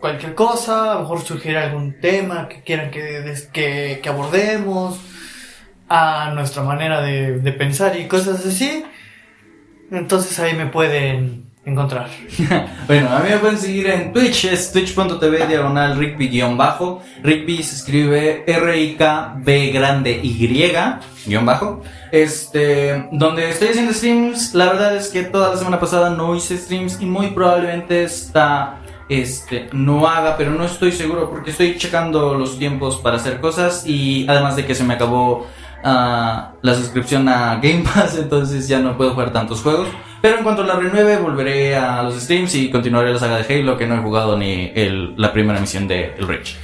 cualquier 0.00 0.34
cosa, 0.34 0.92
a 0.92 0.94
lo 0.94 1.00
mejor 1.00 1.20
sugerir 1.22 1.58
algún 1.58 2.00
tema 2.00 2.48
que 2.48 2.62
quieran 2.62 2.90
que, 2.90 3.34
que, 3.52 4.00
que 4.02 4.08
abordemos, 4.08 4.98
a 5.90 6.30
nuestra 6.34 6.62
manera 6.62 7.02
de, 7.02 7.40
de 7.40 7.52
pensar 7.52 7.98
y 7.98 8.06
cosas 8.06 8.46
así. 8.46 8.84
Entonces 9.90 10.38
ahí 10.38 10.54
me 10.54 10.66
pueden 10.66 11.50
encontrar. 11.64 12.08
Bueno, 12.86 13.10
a 13.10 13.20
mí 13.20 13.30
me 13.30 13.38
pueden 13.38 13.58
seguir 13.58 13.86
en 13.86 14.12
Twitch, 14.12 14.46
es 14.46 14.72
twitch.tv 14.72 15.46
diagonal 15.46 15.96
Rigby-bajo. 15.96 17.02
Rigby 17.22 17.62
se 17.62 17.76
escribe 17.76 18.42
R-I-K-B 18.46 19.70
grande 19.70 20.18
Y, 20.20 20.48
guion 21.26 21.46
bajo. 21.46 21.82
Este, 22.10 23.08
donde 23.12 23.50
estoy 23.50 23.68
haciendo 23.68 23.92
streams, 23.92 24.54
la 24.54 24.66
verdad 24.66 24.96
es 24.96 25.08
que 25.08 25.22
toda 25.22 25.50
la 25.50 25.56
semana 25.56 25.78
pasada 25.78 26.10
no 26.10 26.34
hice 26.34 26.58
streams 26.58 27.00
y 27.00 27.06
muy 27.06 27.28
probablemente 27.28 28.02
esta, 28.02 28.80
este, 29.08 29.68
no 29.72 30.08
haga, 30.08 30.36
pero 30.36 30.50
no 30.50 30.64
estoy 30.64 30.90
seguro 30.90 31.30
porque 31.30 31.50
estoy 31.52 31.78
checando 31.78 32.34
los 32.34 32.58
tiempos 32.58 32.96
para 32.96 33.16
hacer 33.16 33.40
cosas 33.40 33.86
y 33.86 34.26
además 34.28 34.56
de 34.56 34.66
que 34.66 34.74
se 34.74 34.82
me 34.82 34.94
acabó 34.94 35.46
la 35.82 36.74
suscripción 36.74 37.28
a 37.28 37.56
Game 37.56 37.82
Pass, 37.84 38.16
entonces 38.18 38.68
ya 38.68 38.78
no 38.80 38.96
puedo 38.96 39.12
jugar 39.12 39.32
tantos 39.32 39.60
juegos. 39.62 39.88
Pero 40.22 40.36
en 40.38 40.42
cuanto 40.44 40.62
la 40.62 40.74
renueve, 40.76 41.16
volveré 41.16 41.76
a 41.76 42.02
los 42.02 42.14
streams 42.20 42.54
y 42.54 42.70
continuaré 42.70 43.12
la 43.12 43.18
saga 43.18 43.38
de 43.38 43.54
Halo, 43.60 43.78
que 43.78 43.86
no 43.86 43.94
he 43.94 43.98
jugado 44.02 44.36
ni 44.36 44.70
el- 44.74 45.14
la 45.16 45.32
primera 45.32 45.58
misión 45.58 45.88
de 45.88 46.14
El 46.18 46.28
Reach. 46.28 46.56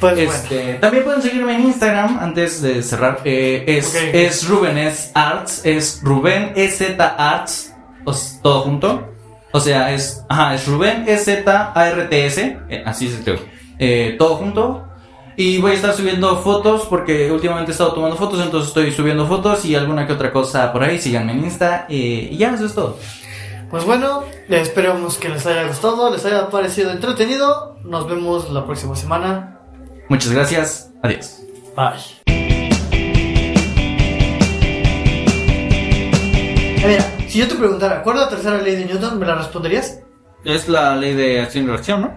Pues 0.00 0.18
Este, 0.18 0.74
también 0.74 1.04
pueden 1.04 1.22
seguirme 1.22 1.54
en 1.54 1.62
Instagram 1.64 2.18
antes 2.20 2.60
de 2.62 2.82
cerrar. 2.82 3.20
eh, 3.24 3.64
es, 3.66 3.88
Ok. 3.94 4.00
es 4.14 4.48
Ruben 4.48 4.78
S. 4.78 5.10
Arts, 5.14 5.60
es 5.64 6.00
Rubén 6.02 6.52
EZ 6.56 6.98
Arts, 6.98 7.74
os- 8.04 8.38
todo 8.42 8.62
junto. 8.62 9.10
O 9.52 9.60
sea, 9.60 9.92
es, 9.92 10.24
ajá, 10.28 10.54
es 10.54 10.66
Rubén 10.66 11.04
EZ 11.06 11.28
ARTS, 11.46 12.38
eh, 12.68 12.82
así 12.84 13.08
se 13.08 13.18
escribe. 13.18 13.38
Eh, 13.78 14.16
todo 14.18 14.36
junto. 14.36 14.84
Y 15.36 15.58
voy 15.58 15.72
a 15.72 15.74
estar 15.74 15.92
subiendo 15.92 16.36
fotos 16.38 16.86
porque 16.88 17.30
últimamente 17.32 17.72
he 17.72 17.72
estado 17.72 17.92
tomando 17.92 18.16
fotos, 18.16 18.40
entonces 18.40 18.68
estoy 18.68 18.92
subiendo 18.92 19.26
fotos 19.26 19.64
y 19.64 19.74
alguna 19.74 20.06
que 20.06 20.12
otra 20.12 20.32
cosa 20.32 20.72
por 20.72 20.84
ahí. 20.84 21.00
Síganme 21.00 21.32
en 21.32 21.44
Insta 21.44 21.86
eh, 21.88 22.28
y 22.30 22.36
ya, 22.36 22.54
eso 22.54 22.66
es 22.66 22.74
todo. 22.74 22.98
pues 23.70 23.84
bueno, 23.84 24.22
esperamos 24.48 25.18
que 25.18 25.28
les 25.28 25.44
haya 25.46 25.66
gustado, 25.66 26.10
les 26.12 26.24
haya 26.24 26.48
parecido 26.50 26.92
entretenido. 26.92 27.76
Nos 27.82 28.08
vemos 28.08 28.50
la 28.50 28.64
próxima 28.64 28.94
semana. 28.94 29.58
Muchas 30.08 30.30
gracias. 30.30 30.90
Adiós. 31.02 31.40
Bye. 31.76 32.24
Mira, 36.86 37.02
si 37.28 37.38
yo 37.38 37.48
te 37.48 37.54
preguntara, 37.56 38.02
¿cuál 38.02 38.16
es 38.16 38.22
la 38.22 38.28
tercera 38.28 38.58
ley 38.58 38.76
de 38.76 38.84
Newton? 38.84 39.18
¿Me 39.18 39.26
la 39.26 39.34
responderías? 39.34 40.00
Es 40.44 40.68
la 40.68 40.94
ley 40.94 41.14
de 41.14 41.40
acción 41.40 41.64
y 41.64 41.68
reacción, 41.68 42.02
¿no? 42.02 42.14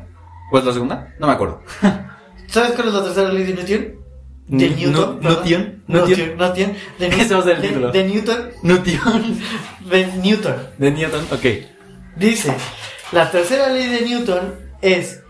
¿O 0.51 0.59
es 0.59 0.65
la 0.65 0.73
segunda? 0.73 1.15
No 1.19 1.27
me 1.27 1.33
acuerdo. 1.33 1.63
¿Sabes 2.47 2.71
cuál 2.71 2.87
es 2.89 2.93
la 2.93 3.03
tercera 3.03 3.31
ley 3.31 3.43
de 3.43 3.53
Newton? 3.53 3.95
De 4.47 4.69
No- 4.69 4.75
Newton. 4.77 5.19
no-. 5.21 5.29
Newton, 5.29 5.83
Newton. 5.87 6.09
Newton. 6.09 6.13
Newton. 6.47 6.75
De, 6.97 7.05
el 7.05 7.61
de- 7.91 8.03
Newton. 8.03 8.49
Newton. 8.63 9.39
De 9.89 10.07
Newton. 10.07 10.55
De 10.77 10.91
Newton, 10.91 11.25
ok. 11.31 11.45
Dice, 12.17 12.53
la 13.11 13.29
tercera 13.31 13.69
ley 13.69 13.87
de 13.87 14.01
Newton 14.01 14.55
es 14.81 15.21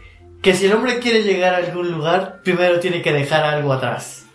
que 0.41 0.53
si 0.53 0.65
el 0.65 0.73
hombre 0.73 0.99
quiere 0.99 1.23
llegar 1.23 1.53
a 1.53 1.57
algún 1.57 1.91
lugar, 1.91 2.41
primero 2.43 2.79
tiene 2.79 3.01
que 3.01 3.11
dejar 3.11 3.43
algo 3.43 3.73
atrás. 3.73 4.25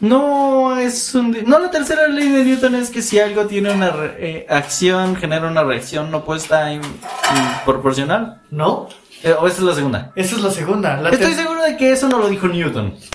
No, 0.00 0.78
es 0.78 1.14
un... 1.14 1.36
No, 1.46 1.58
la 1.58 1.70
tercera 1.70 2.08
ley 2.08 2.28
de 2.30 2.44
Newton 2.44 2.74
es 2.76 2.88
que 2.88 3.02
si 3.02 3.18
algo 3.20 3.46
tiene 3.46 3.70
una 3.70 3.90
re- 3.90 4.16
eh, 4.18 4.46
acción, 4.48 5.14
genera 5.16 5.46
una 5.46 5.62
reacción 5.62 6.12
opuesta 6.14 6.72
in- 6.72 6.80
in- 6.82 7.64
proporcional. 7.66 8.40
¿No? 8.50 8.88
Eh, 9.22 9.34
¿O 9.38 9.46
esa 9.46 9.58
es 9.58 9.62
la 9.62 9.74
segunda? 9.74 10.12
Esa 10.14 10.36
es 10.36 10.42
la 10.42 10.50
segunda. 10.50 10.96
La 10.96 11.10
Estoy 11.10 11.34
seguro 11.34 11.62
de 11.62 11.76
que 11.76 11.92
eso 11.92 12.08
no 12.08 12.18
lo 12.18 12.28
dijo 12.28 12.48
Newton. 12.48 12.94